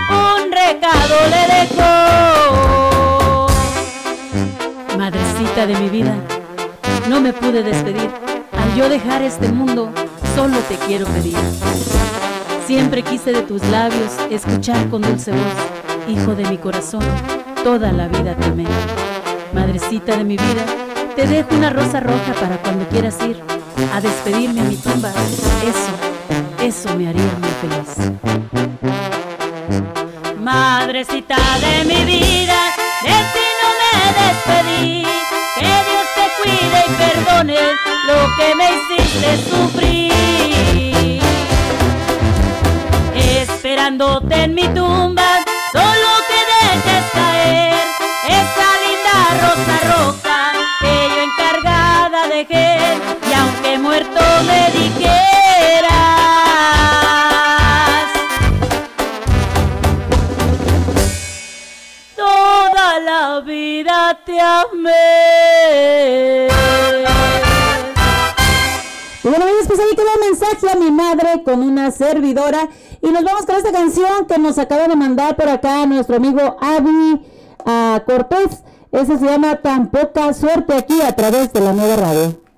un 0.09 0.51
recado 0.51 1.15
le 1.29 1.43
dejó. 1.55 1.91
Madrecita 4.97 5.65
de 5.65 5.75
mi 5.75 5.89
vida, 5.89 6.15
no 7.09 7.19
me 7.19 7.33
pude 7.33 7.63
despedir. 7.63 8.09
Al 8.57 8.75
yo 8.75 8.87
dejar 8.87 9.21
este 9.23 9.49
mundo, 9.49 9.91
solo 10.35 10.57
te 10.69 10.75
quiero 10.75 11.05
pedir. 11.07 11.35
Siempre 12.67 13.01
quise 13.03 13.33
de 13.33 13.41
tus 13.41 13.61
labios 13.65 14.13
escuchar 14.29 14.89
con 14.89 15.01
dulce 15.01 15.31
voz, 15.31 15.80
hijo 16.11 16.35
de 16.35 16.45
mi 16.49 16.57
corazón, 16.57 17.03
toda 17.63 17.91
la 17.91 18.07
vida 18.07 18.35
te 18.35 18.45
amé. 18.45 18.65
Madrecita 19.53 20.17
de 20.17 20.23
mi 20.23 20.37
vida, 20.37 20.65
te 21.15 21.25
dejo 21.25 21.55
una 21.55 21.69
rosa 21.69 21.99
roja 21.99 22.33
para 22.39 22.57
cuando 22.57 22.87
quieras 22.89 23.17
ir 23.21 23.41
a 23.93 24.01
despedirme 24.01 24.61
a 24.61 24.63
mi 24.65 24.75
tumba. 24.75 25.09
Eso, 25.09 25.93
eso 26.61 26.95
me 26.97 27.09
haría 27.09 27.31
muy 27.39 27.49
feliz. 27.61 28.11
Madrecita 30.39 31.37
de 31.59 31.85
mi 31.85 32.03
vida, 32.03 32.59
de 33.03 33.17
ti 33.33 33.47
no 33.61 33.69
me 33.81 33.93
despedí. 34.21 35.05
Que 35.55 35.65
Dios 35.87 36.07
te 36.15 36.25
cuide 36.41 36.79
y 36.87 36.91
perdone 37.03 37.59
lo 38.07 38.19
que 38.37 38.47
me 38.55 38.67
hiciste 38.75 39.29
sufrir. 39.49 40.11
Esperándote 43.15 44.35
en 44.43 44.55
mi 44.55 44.67
tumba, 44.69 45.29
solo 45.71 46.09
que 46.29 46.39
dejes 46.53 47.03
caer 47.13 47.85
esa 48.27 48.69
linda 48.85 49.15
rosa 49.41 49.75
roja 49.91 50.39
que 50.81 50.93
yo 51.09 51.19
encargada 51.29 52.19
dejé. 52.27 52.67
Y 53.29 53.33
aunque 53.33 53.71
muerto 53.79 54.21
me 54.45 54.61
dijeras. 54.71 55.31
toda 62.15 62.99
la 62.99 63.39
vida 63.41 64.19
te 64.25 64.39
amé. 64.39 64.91
Y 69.23 69.27
bueno, 69.27 69.45
amigos, 69.45 69.65
pues 69.67 69.79
ahí 69.79 69.95
quedó 69.95 70.13
el 70.15 70.19
mensaje 70.29 70.69
a 70.71 70.75
mi 70.75 70.89
madre 70.91 71.43
con 71.43 71.61
una 71.61 71.91
servidora. 71.91 72.67
Y 73.01 73.09
nos 73.09 73.23
vamos 73.23 73.45
con 73.45 73.55
esta 73.55 73.71
canción 73.71 74.25
que 74.27 74.37
nos 74.37 74.57
acaba 74.57 74.87
de 74.87 74.95
mandar 74.95 75.35
por 75.35 75.49
acá 75.49 75.85
nuestro 75.85 76.17
amigo 76.17 76.57
Avi 76.61 77.25
ah, 77.65 78.03
Cortés. 78.05 78.63
Ese 78.91 79.17
se 79.17 79.25
llama 79.25 79.55
Tan 79.57 79.89
poca 79.89 80.33
suerte 80.33 80.73
aquí 80.73 81.01
a 81.01 81.15
través 81.15 81.51
de 81.53 81.61
la 81.61 81.73
nueva 81.73 81.95
radio. 81.95 82.50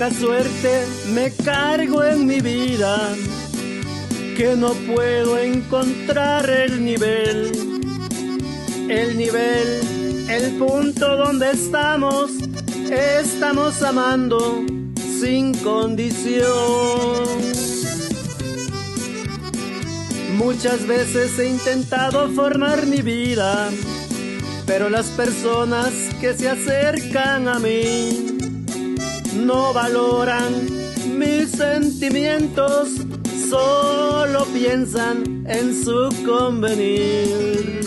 Poca 0.00 0.14
suerte 0.14 0.86
me 1.12 1.30
cargo 1.30 2.02
en 2.02 2.24
mi 2.24 2.40
vida 2.40 3.14
que 4.34 4.56
no 4.56 4.72
puedo 4.94 5.36
encontrar 5.36 6.48
el 6.48 6.82
nivel. 6.82 7.52
El 8.88 9.18
nivel, 9.18 10.26
el 10.30 10.56
punto 10.56 11.16
donde 11.18 11.50
estamos, 11.50 12.30
estamos 12.90 13.82
amando 13.82 14.64
sin 15.20 15.52
condición. 15.58 16.48
Muchas 20.38 20.86
veces 20.86 21.38
he 21.38 21.48
intentado 21.50 22.30
formar 22.30 22.86
mi 22.86 23.02
vida, 23.02 23.68
pero 24.66 24.88
las 24.88 25.08
personas 25.08 25.92
que 26.22 26.32
se 26.32 26.48
acercan 26.48 27.48
a 27.48 27.58
mí 27.58 28.39
no 29.34 29.72
valoran 29.72 30.52
mis 31.16 31.50
sentimientos, 31.50 32.88
solo 33.48 34.44
piensan 34.46 35.44
en 35.46 35.84
su 35.84 36.08
convenir. 36.24 37.80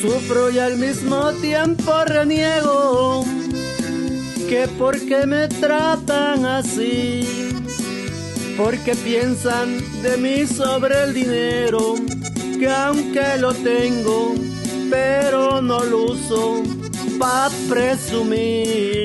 Sufro 0.00 0.50
y 0.50 0.58
al 0.58 0.76
mismo 0.76 1.32
tiempo 1.32 2.04
reniego 2.04 3.24
que 4.48 4.68
porque 4.78 5.26
me 5.26 5.48
tratan 5.48 6.44
así, 6.44 7.26
porque 8.56 8.94
piensan 8.96 9.78
de 10.02 10.16
mí 10.18 10.46
sobre 10.46 11.04
el 11.04 11.14
dinero, 11.14 11.94
que 12.58 12.68
aunque 12.68 13.38
lo 13.38 13.54
tengo, 13.54 14.34
pero 14.90 15.62
no 15.62 15.82
lo 15.84 16.12
uso 16.12 16.62
pa' 17.18 17.50
presumir. 17.68 19.04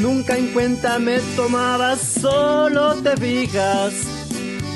Nunca 0.00 0.36
en 0.36 0.48
cuenta 0.52 0.98
me 0.98 1.18
tomabas, 1.36 2.00
solo 2.00 2.94
te 2.96 3.16
fijas 3.16 4.09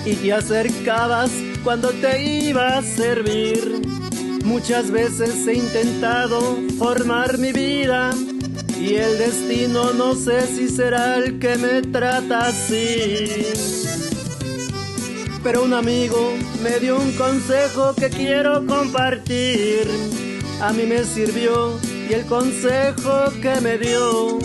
y 0.05 0.15
te 0.17 0.33
acercabas 0.33 1.31
cuando 1.63 1.91
te 1.91 2.23
iba 2.23 2.79
a 2.79 2.83
servir. 2.83 3.83
Muchas 4.45 4.91
veces 4.91 5.47
he 5.47 5.55
intentado 5.55 6.59
formar 6.79 7.39
mi 7.39 7.53
vida 7.53 8.11
y 8.79 8.97
el 8.97 9.17
destino 9.17 9.93
no 9.95 10.15
sé 10.15 10.47
si 10.47 10.69
será 10.69 11.17
el 11.17 11.39
que 11.39 11.57
me 11.57 11.81
trata 11.81 12.49
así. 12.49 13.27
Pero 15.43 15.65
un 15.65 15.73
amigo 15.73 16.35
me 16.63 16.79
dio 16.81 16.99
un 16.99 17.13
consejo 17.13 17.95
que 17.95 18.11
quiero 18.11 18.67
compartir. 18.67 19.89
A 20.61 20.73
mí 20.73 20.85
me 20.85 21.05
sirvió 21.05 21.79
y 22.09 22.13
el 22.13 22.27
consejo 22.27 23.31
que 23.41 23.61
me 23.63 23.79
dio, 23.79 24.39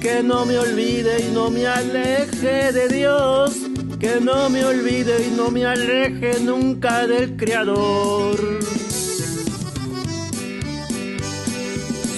que 0.00 0.22
no 0.22 0.44
me 0.44 0.58
olvide 0.58 1.28
y 1.28 1.32
no 1.32 1.50
me 1.50 1.66
aleje 1.66 2.72
de 2.72 2.88
Dios 2.88 3.71
que 4.02 4.20
no 4.20 4.50
me 4.50 4.64
olvide 4.64 5.28
y 5.28 5.30
no 5.30 5.52
me 5.52 5.64
aleje 5.64 6.40
nunca 6.40 7.06
del 7.06 7.36
Creador. 7.36 8.36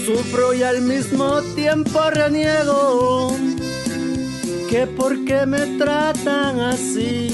Sufro 0.07 0.55
y 0.55 0.63
al 0.63 0.81
mismo 0.81 1.43
tiempo 1.55 2.01
reniego 2.09 3.37
que 4.71 4.87
por 4.87 5.27
qué 5.27 5.45
me 5.45 5.77
tratan 5.77 6.61
así, 6.61 7.31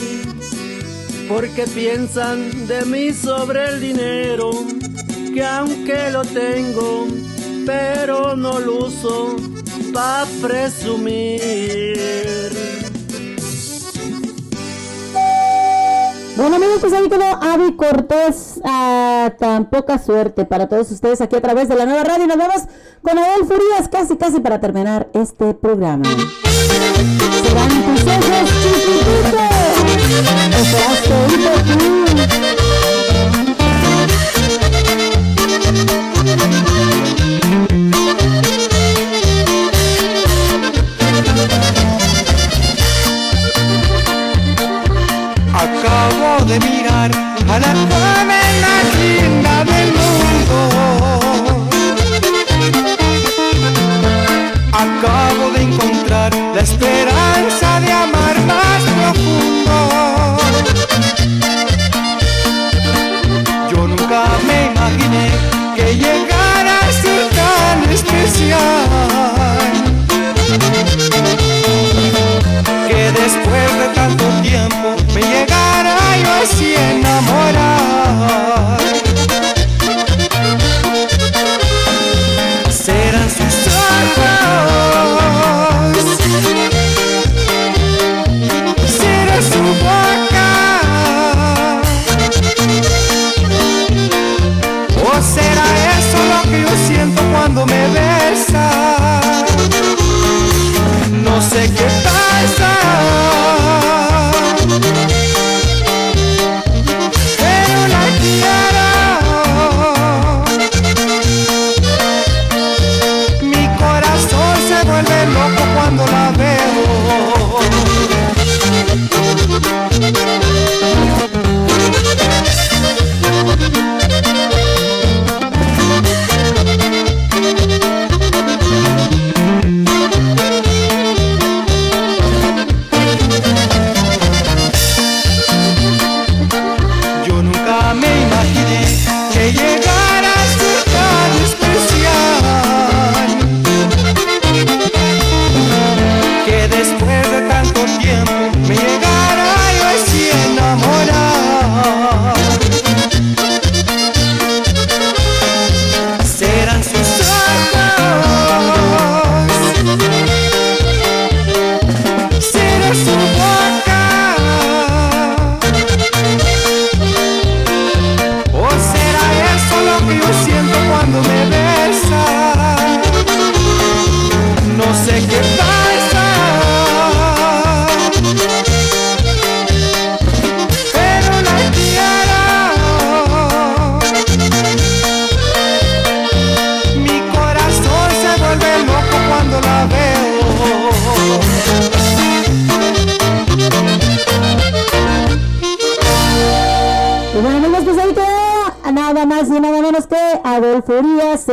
porque 1.29 1.69
piensan 1.69 2.67
de 2.67 2.85
mí 2.87 3.13
sobre 3.13 3.69
el 3.69 3.81
dinero, 3.81 4.51
que 5.33 5.45
aunque 5.45 6.11
lo 6.11 6.23
tengo, 6.23 7.07
pero 7.65 8.35
no 8.35 8.59
lo 8.59 8.87
uso 8.87 9.37
pa' 9.95 10.27
presumir. 10.43 12.01
Bueno 16.41 16.57
amigos, 16.57 16.79
pues 16.81 16.95
ahí 16.95 17.07
quedó 17.11 17.23
Avi 17.23 17.77
Cortés, 17.77 18.63
ah, 18.65 19.31
tan 19.39 19.69
poca 19.69 19.99
suerte 19.99 20.47
para 20.47 20.71
todos 20.71 20.91
ustedes 20.91 21.21
aquí 21.21 21.37
a 21.37 21.43
través 21.43 21.69
de 21.69 21.75
la 21.75 21.85
nueva 21.85 22.03
radio. 22.03 22.27
Nos 22.27 22.39
vemos 22.39 22.63
con 23.03 23.19
Adel 23.19 23.45
Furías 23.47 23.91
casi 23.93 24.17
casi 24.17 24.41
para 24.41 24.59
terminar 24.59 25.11
este 25.13 25.53
programa. 25.53 26.05
Serán 27.43 27.69
tus 27.69 28.05
ojos 28.07 28.49
chiquititos, 28.63 29.41
de 46.51 46.59
mirar 46.59 46.80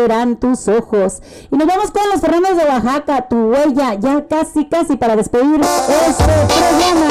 Tus 0.08 0.70
ojos. 0.70 1.22
Y 1.52 1.58
nos 1.58 1.68
vamos 1.68 1.92
con 1.92 2.02
los 2.10 2.22
Fernández 2.22 2.56
de 2.56 2.64
Oaxaca, 2.64 3.28
tu 3.28 3.36
huella, 3.52 3.96
ya 3.96 4.26
casi, 4.26 4.66
casi 4.66 4.96
para 4.96 5.18
despedir 5.18 5.60
este 5.60 6.24
programa. 6.24 7.08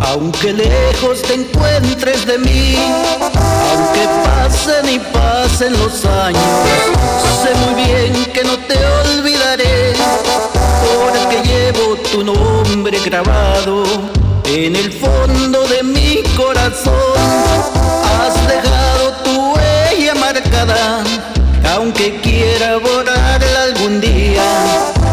Aunque 0.00 0.52
lejos 0.52 1.22
te 1.22 1.34
encuentres 1.34 2.26
de 2.26 2.38
mí, 2.38 2.74
aunque 3.72 4.08
pasen 4.24 4.88
y 4.88 4.98
pasen 4.98 5.19
los 5.68 6.06
años, 6.06 6.40
sé 7.42 7.54
muy 7.66 7.84
bien 7.84 8.24
que 8.32 8.42
no 8.44 8.56
te 8.60 8.78
olvidaré, 9.02 9.92
porque 10.80 11.42
llevo 11.46 11.96
tu 12.10 12.24
nombre 12.24 12.98
grabado 13.04 13.84
en 14.46 14.74
el 14.74 14.90
fondo 14.90 15.66
de 15.68 15.82
mi 15.82 16.22
corazón. 16.34 16.94
Has 18.18 18.34
dejado 18.48 19.12
tu 19.22 19.52
huella 19.52 20.14
marcada, 20.14 21.04
aunque 21.74 22.18
quiera 22.22 22.78
borrarla 22.78 23.64
algún 23.64 24.00
día, 24.00 24.42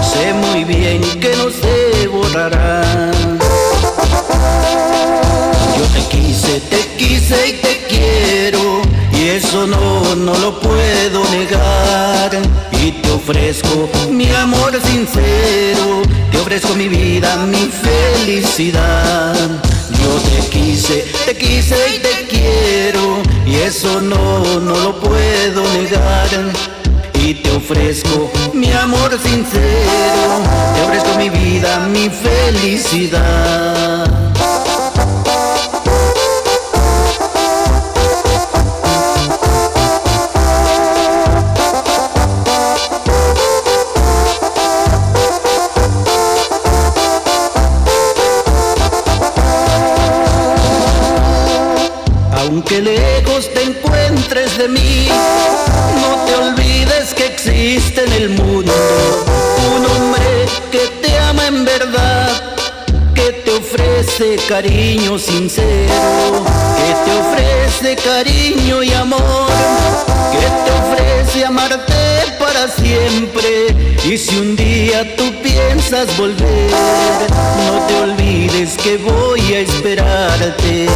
sé 0.01 0.33
muy 0.33 0.63
bien 0.63 1.01
que 1.19 1.35
no 1.35 1.49
se 1.49 2.07
borrará. 2.07 3.11
Yo 5.77 5.83
te 5.93 6.07
quise, 6.07 6.61
te 6.61 6.87
quise 6.95 7.47
y 7.49 7.53
te 7.53 7.76
eso 9.37 9.67
no, 9.67 10.15
no 10.15 10.35
lo 10.39 10.59
puedo 10.59 11.23
negar. 11.29 12.31
Y 12.71 12.91
te 12.91 13.11
ofrezco 13.11 13.89
mi 14.11 14.29
amor 14.31 14.79
sincero 14.83 16.01
Te 16.31 16.37
ofrezco 16.37 16.73
mi 16.75 16.87
vida, 16.87 17.37
mi 17.45 17.69
felicidad. 17.69 19.35
Yo 19.91 20.09
te 20.29 20.49
quise, 20.49 21.05
te 21.25 21.35
quise 21.35 21.75
y 21.95 21.99
te 21.99 22.27
quiero 22.27 23.21
Y 23.45 23.55
eso 23.55 24.01
no, 24.01 24.59
no 24.59 24.75
lo 24.75 24.99
puedo 24.99 25.61
negar. 25.73 26.29
Y 27.13 27.35
te 27.35 27.51
ofrezco 27.51 28.31
mi 28.53 28.71
amor 28.71 29.19
sincero, 29.21 30.41
te 30.75 30.81
ofrezco 30.83 31.17
mi 31.17 31.29
vida, 31.29 31.79
mi 31.87 32.09
felicidad. 32.09 33.96
Cariño 64.47 65.19
sincero, 65.19 66.45
que 66.77 66.93
te 67.03 67.11
ofrece 67.19 67.95
cariño 67.97 68.81
y 68.81 68.93
amor, 68.93 69.49
que 70.31 70.37
te 70.63 70.71
ofrece 70.71 71.45
amarte 71.45 71.93
para 72.39 72.67
siempre. 72.69 73.75
Y 74.05 74.17
si 74.17 74.37
un 74.37 74.55
día 74.55 75.15
tú 75.17 75.33
piensas 75.43 76.15
volver, 76.17 76.71
no 77.67 77.85
te 77.87 77.95
olvides 77.99 78.77
que 78.77 78.97
voy 78.97 79.41
a 79.53 79.59
esperarte. 79.59 80.87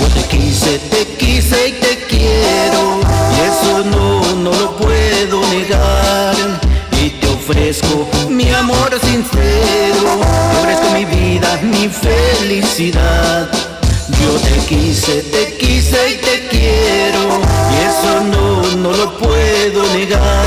Yo 0.00 0.06
te 0.14 0.22
quise, 0.28 0.78
te 0.78 1.04
quise 1.18 1.68
y 1.68 1.72
te 1.72 1.98
quiero 2.08 3.00
Y 3.36 3.40
eso 3.40 3.84
no, 3.84 4.22
no 4.36 4.50
lo 4.50 4.76
puedo 4.76 5.40
negar 5.48 6.34
Y 7.02 7.10
te 7.10 7.26
ofrezco 7.26 8.08
mi 8.28 8.50
amor 8.50 8.98
sincero 9.02 10.49
Ofrezco 11.50 11.66
mi 11.66 11.88
felicidad. 11.88 13.48
Yo 14.08 14.32
te 14.40 14.66
quise, 14.66 15.22
te 15.22 15.56
quise 15.56 16.10
y 16.10 16.14
te 16.18 16.48
quiero, 16.48 17.40
y 17.70 17.76
eso 17.86 18.24
no, 18.24 18.62
no 18.76 18.92
lo 18.96 19.16
puedo 19.18 19.82
negar. 19.94 20.46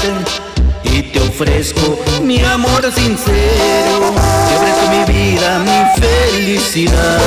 Y 0.83 1.01
te 1.03 1.19
ofrezco 1.19 1.99
mi 2.21 2.43
amor 2.43 2.83
sincero, 2.93 4.13
te 4.47 4.55
ofrezco 4.55 4.89
mi 4.91 5.13
vida, 5.13 5.59
mi 5.59 6.01
felicidad. 6.01 7.19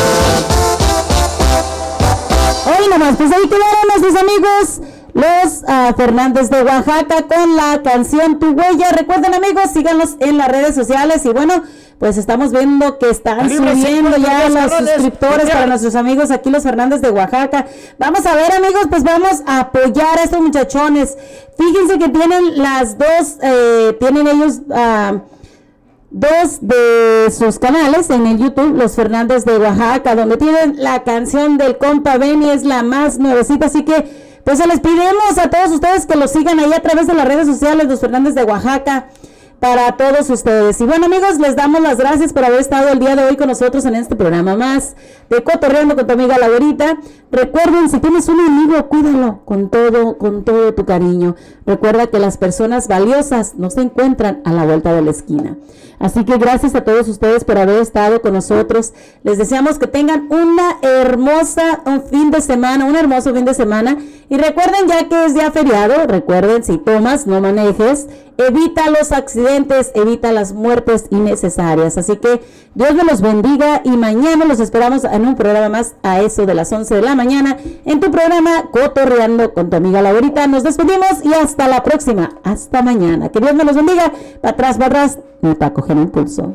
Hoy 2.67 2.89
nomás, 2.89 3.17
pues 3.17 3.31
ahí 3.33 3.49
quedaron 3.49 3.89
nuestros 3.89 4.23
amigos, 4.23 4.81
los 5.13 5.65
ah, 5.69 5.93
Fernández 5.97 6.51
de 6.51 6.63
Oaxaca 6.63 7.23
con 7.23 7.57
la 7.57 7.83
canción 7.83 8.39
Tu 8.39 8.51
Huella. 8.51 8.91
Recuerden 8.93 9.35
amigos, 9.35 9.71
síganos 9.73 10.17
en 10.21 10.39
las 10.39 10.49
redes 10.49 10.75
sociales 10.75 11.25
y 11.25 11.31
bueno, 11.31 11.63
pues 11.99 12.19
estamos 12.19 12.53
viendo 12.53 12.99
que 12.99 13.11
están 13.11 13.49
subiendo 13.49 14.17
ya 14.19 14.49
los 14.49 14.71
los 14.71 14.91
suscriptores 14.91 15.49
para 15.51 15.67
nuestros 15.67 15.95
amigos 15.95 16.31
aquí 16.31 16.51
los 16.51 16.63
Fernández 16.63 17.01
de 17.01 17.11
Oaxaca. 17.11 17.67
Vamos 17.99 18.27
a 18.27 18.35
ver 18.35 18.53
amigos, 18.53 18.87
pues 18.91 19.03
vamos 19.03 19.43
a 19.47 19.61
apoyar 19.61 20.19
a 20.19 20.23
estos 20.25 20.41
muchachones. 20.41 21.17
Fíjense 21.57 21.99
que 21.99 22.09
tienen 22.09 22.59
las 22.59 22.99
dos, 22.99 23.37
eh, 23.43 23.97
tienen 23.99 24.27
ellos... 24.27 24.61
ah, 24.73 25.21
dos 26.09 26.61
de 26.61 27.31
sus 27.31 27.59
canales 27.59 28.09
en 28.11 28.27
el 28.27 28.39
YouTube, 28.39 28.77
Los 28.77 28.95
Fernández 28.95 29.45
de 29.45 29.59
Oaxaca, 29.59 30.15
donde 30.15 30.37
tienen 30.39 30.83
la 30.83 31.03
canción 31.03 31.59
del 31.59 31.77
compa 31.77 32.17
Benny, 32.17 32.49
es 32.49 32.65
la 32.65 32.83
más 32.83 33.19
nuevecita, 33.19 33.67
así 33.67 33.85
que 33.85 34.41
pues 34.45 34.59
se 34.59 34.67
les 34.67 34.81
pedimos 34.81 35.37
a 35.37 35.51
todos 35.51 35.73
ustedes 35.73 36.07
que 36.07 36.17
lo 36.17 36.29
sigan 36.29 36.61
ahí 36.61 36.73
a 36.73 36.81
través 36.81 37.09
de 37.09 37.15
las 37.15 37.27
redes 37.27 37.47
sociales, 37.47 37.89
Los 37.89 38.01
Fernández 38.01 38.35
de 38.35 38.45
Oaxaca, 38.45 39.09
para 39.61 39.97
todos 39.97 40.29
ustedes. 40.31 40.81
Y 40.81 40.85
bueno 40.85 41.07
amigos, 41.07 41.39
les 41.39 41.57
damos 41.57 41.81
las 41.81 41.99
gracias 41.99 42.33
por 42.33 42.45
haber 42.45 42.61
estado 42.61 42.91
el 42.91 42.99
día 42.99 43.17
de 43.17 43.25
hoy 43.25 43.37
con 43.37 43.49
nosotros 43.49 43.85
en 43.85 43.95
este 43.95 44.17
programa 44.17 44.57
más 44.57 44.97
de 45.31 45.43
Cotorreando 45.43 45.97
con 45.97 46.07
tu 46.07 46.13
amiga 46.13 46.39
La 46.39 46.49
Güerita. 46.49 46.99
Recuerden, 47.31 47.89
si 47.89 47.99
tienes 47.99 48.29
un 48.29 48.41
amigo, 48.41 48.87
cuídalo 48.89 49.41
con 49.45 49.71
todo, 49.71 50.19
con 50.19 50.45
todo 50.45 50.75
tu 50.75 50.85
cariño. 50.85 51.37
Recuerda 51.65 52.07
que 52.09 52.19
las 52.19 52.37
personas 52.37 52.89
valiosas 52.89 53.55
no 53.57 53.71
se 53.71 53.81
encuentran 53.81 54.43
a 54.45 54.53
la 54.53 54.65
vuelta 54.65 54.93
de 54.93 55.03
la 55.03 55.11
esquina. 55.11 55.57
Así 55.99 56.25
que 56.25 56.37
gracias 56.37 56.75
a 56.75 56.85
todos 56.85 57.09
ustedes 57.09 57.45
por 57.45 57.59
haber 57.59 57.81
estado 57.81 58.21
con 58.21 58.35
nosotros. 58.35 58.93
Les 59.23 59.39
deseamos 59.39 59.79
que 59.79 59.87
tengan 59.87 60.29
una 60.31 60.79
hermosa 60.83 61.81
un 61.87 62.03
fin 62.03 62.31
de 62.31 62.41
semana, 62.41 62.85
un 62.85 62.97
hermoso 62.97 63.35
fin 63.35 63.45
de 63.45 63.55
semana. 63.55 63.97
Y 64.29 64.37
recuerden 64.37 64.89
ya 64.89 65.09
que 65.09 65.25
es 65.25 65.35
día 65.35 65.51
feriado, 65.53 66.07
recuerden 66.07 66.65
si 66.65 66.79
tomas, 66.79 67.27
no 67.27 67.41
manejes. 67.41 68.07
Evita 68.39 68.91
los 68.91 69.13
accidentes, 69.13 69.93
evita 69.95 70.33
las 70.33 70.53
muertes 70.53 71.07
innecesarias. 71.11 71.97
Así 71.97 72.17
que 72.17 72.43
Dios 72.75 72.95
me 72.95 73.05
los 73.05 73.23
bendiga 73.23 73.81
y 73.85 73.91
mañana 73.91 74.45
los 74.45 74.61
esperamos 74.61 75.05
en 75.05 75.27
un 75.27 75.37
programa 75.37 75.71
más 75.71 75.95
a 76.03 76.21
eso 76.21 76.45
de 76.45 76.55
las 76.55 76.71
11 76.71 76.97
de 76.97 77.03
la 77.03 77.15
mañana 77.15 77.57
en 77.87 78.01
tu 78.01 78.11
programa 78.11 78.69
Cotorreando 78.71 79.55
con 79.55 79.71
tu 79.71 79.77
amiga 79.77 80.03
Laurita. 80.03 80.47
Nos 80.47 80.65
despedimos 80.65 81.25
y 81.25 81.33
hasta 81.33 81.69
la 81.69 81.83
próxima. 81.83 82.33
Hasta 82.45 82.83
mañana. 82.83 83.31
Que 83.31 83.41
Dios 83.41 83.55
me 83.55 83.65
los 83.65 83.77
bendiga. 83.77 84.13
Para 84.43 84.53
atrás, 84.53 84.79
atrás 84.81 85.19
y 85.43 85.55
para 85.55 85.73
coger 85.87 86.03
impulso. 86.03 86.55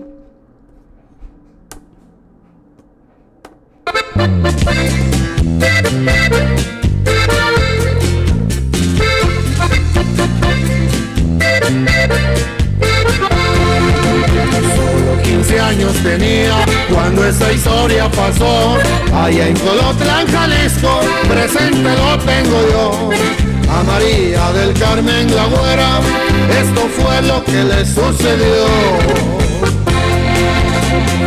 Solo 14.75 15.21
15 15.23 15.59
años 15.59 15.93
tenía 16.03 16.55
cuando 16.93 17.25
esa 17.25 17.51
historia 17.53 18.09
pasó. 18.11 18.77
Allá 19.13 19.47
en 19.47 19.55
Jalisco, 20.27 20.99
presente 21.29 21.83
lo 21.83 22.17
tengo 22.19 22.61
yo. 22.71 23.40
A 23.72 23.84
María 23.84 24.52
del 24.52 24.73
Carmen 24.73 25.34
la 25.34 25.45
güera, 25.45 25.99
esto 26.61 26.81
fue 26.98 27.22
lo 27.22 27.43
que 27.45 27.64
le 27.64 27.85
sucedió. 27.85 28.65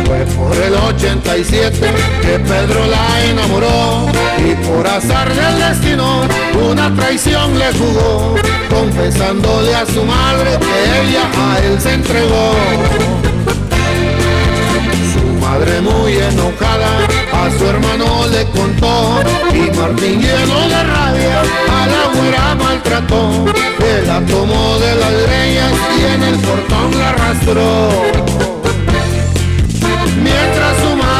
Fue 0.05 0.25
por 0.37 0.55
el 0.55 0.75
87 0.75 1.79
que 2.21 2.39
Pedro 2.39 2.85
la 2.85 3.25
enamoró 3.25 4.07
y 4.37 4.53
por 4.67 4.87
azar 4.87 5.33
del 5.33 5.59
destino 5.59 6.21
una 6.69 6.93
traición 6.95 7.57
le 7.57 7.73
jugó, 7.73 8.35
confesándole 8.69 9.73
a 9.73 9.85
su 9.85 10.03
madre 10.03 10.59
que 10.59 11.01
ella 11.01 11.29
a 11.35 11.59
él 11.59 11.81
se 11.81 11.93
entregó. 11.93 13.24
Madre 15.57 15.79
muy 15.79 16.17
enojada 16.17 16.97
a 17.31 17.49
su 17.57 17.65
hermano 17.65 18.27
le 18.27 18.43
contó 18.47 19.21
y 19.53 19.71
Martín 19.77 20.19
lleno 20.19 20.67
de 20.67 20.83
rabia 20.83 21.41
a 21.69 21.87
la 21.87 22.19
güera 22.19 22.55
maltrató. 22.55 23.45
Él 23.79 24.05
la 24.05 24.19
tomó 24.25 24.77
de 24.79 24.95
las 24.95 25.13
greñas 25.13 25.71
y 25.97 26.13
en 26.13 26.23
el 26.23 26.39
portón 26.39 26.99
la 26.99 27.09
arrastró. 27.11 28.64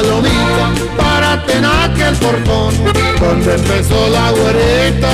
Palomita 0.00 0.72
para 0.96 1.44
tener 1.44 1.70
aquel 1.84 2.14
portón 2.16 2.72
donde 3.20 3.54
empezó 3.54 4.08
la 4.08 4.30
güerita 4.30 5.10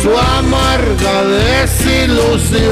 su 0.00 0.16
amarga 0.16 1.24
desilusión. 1.24 2.70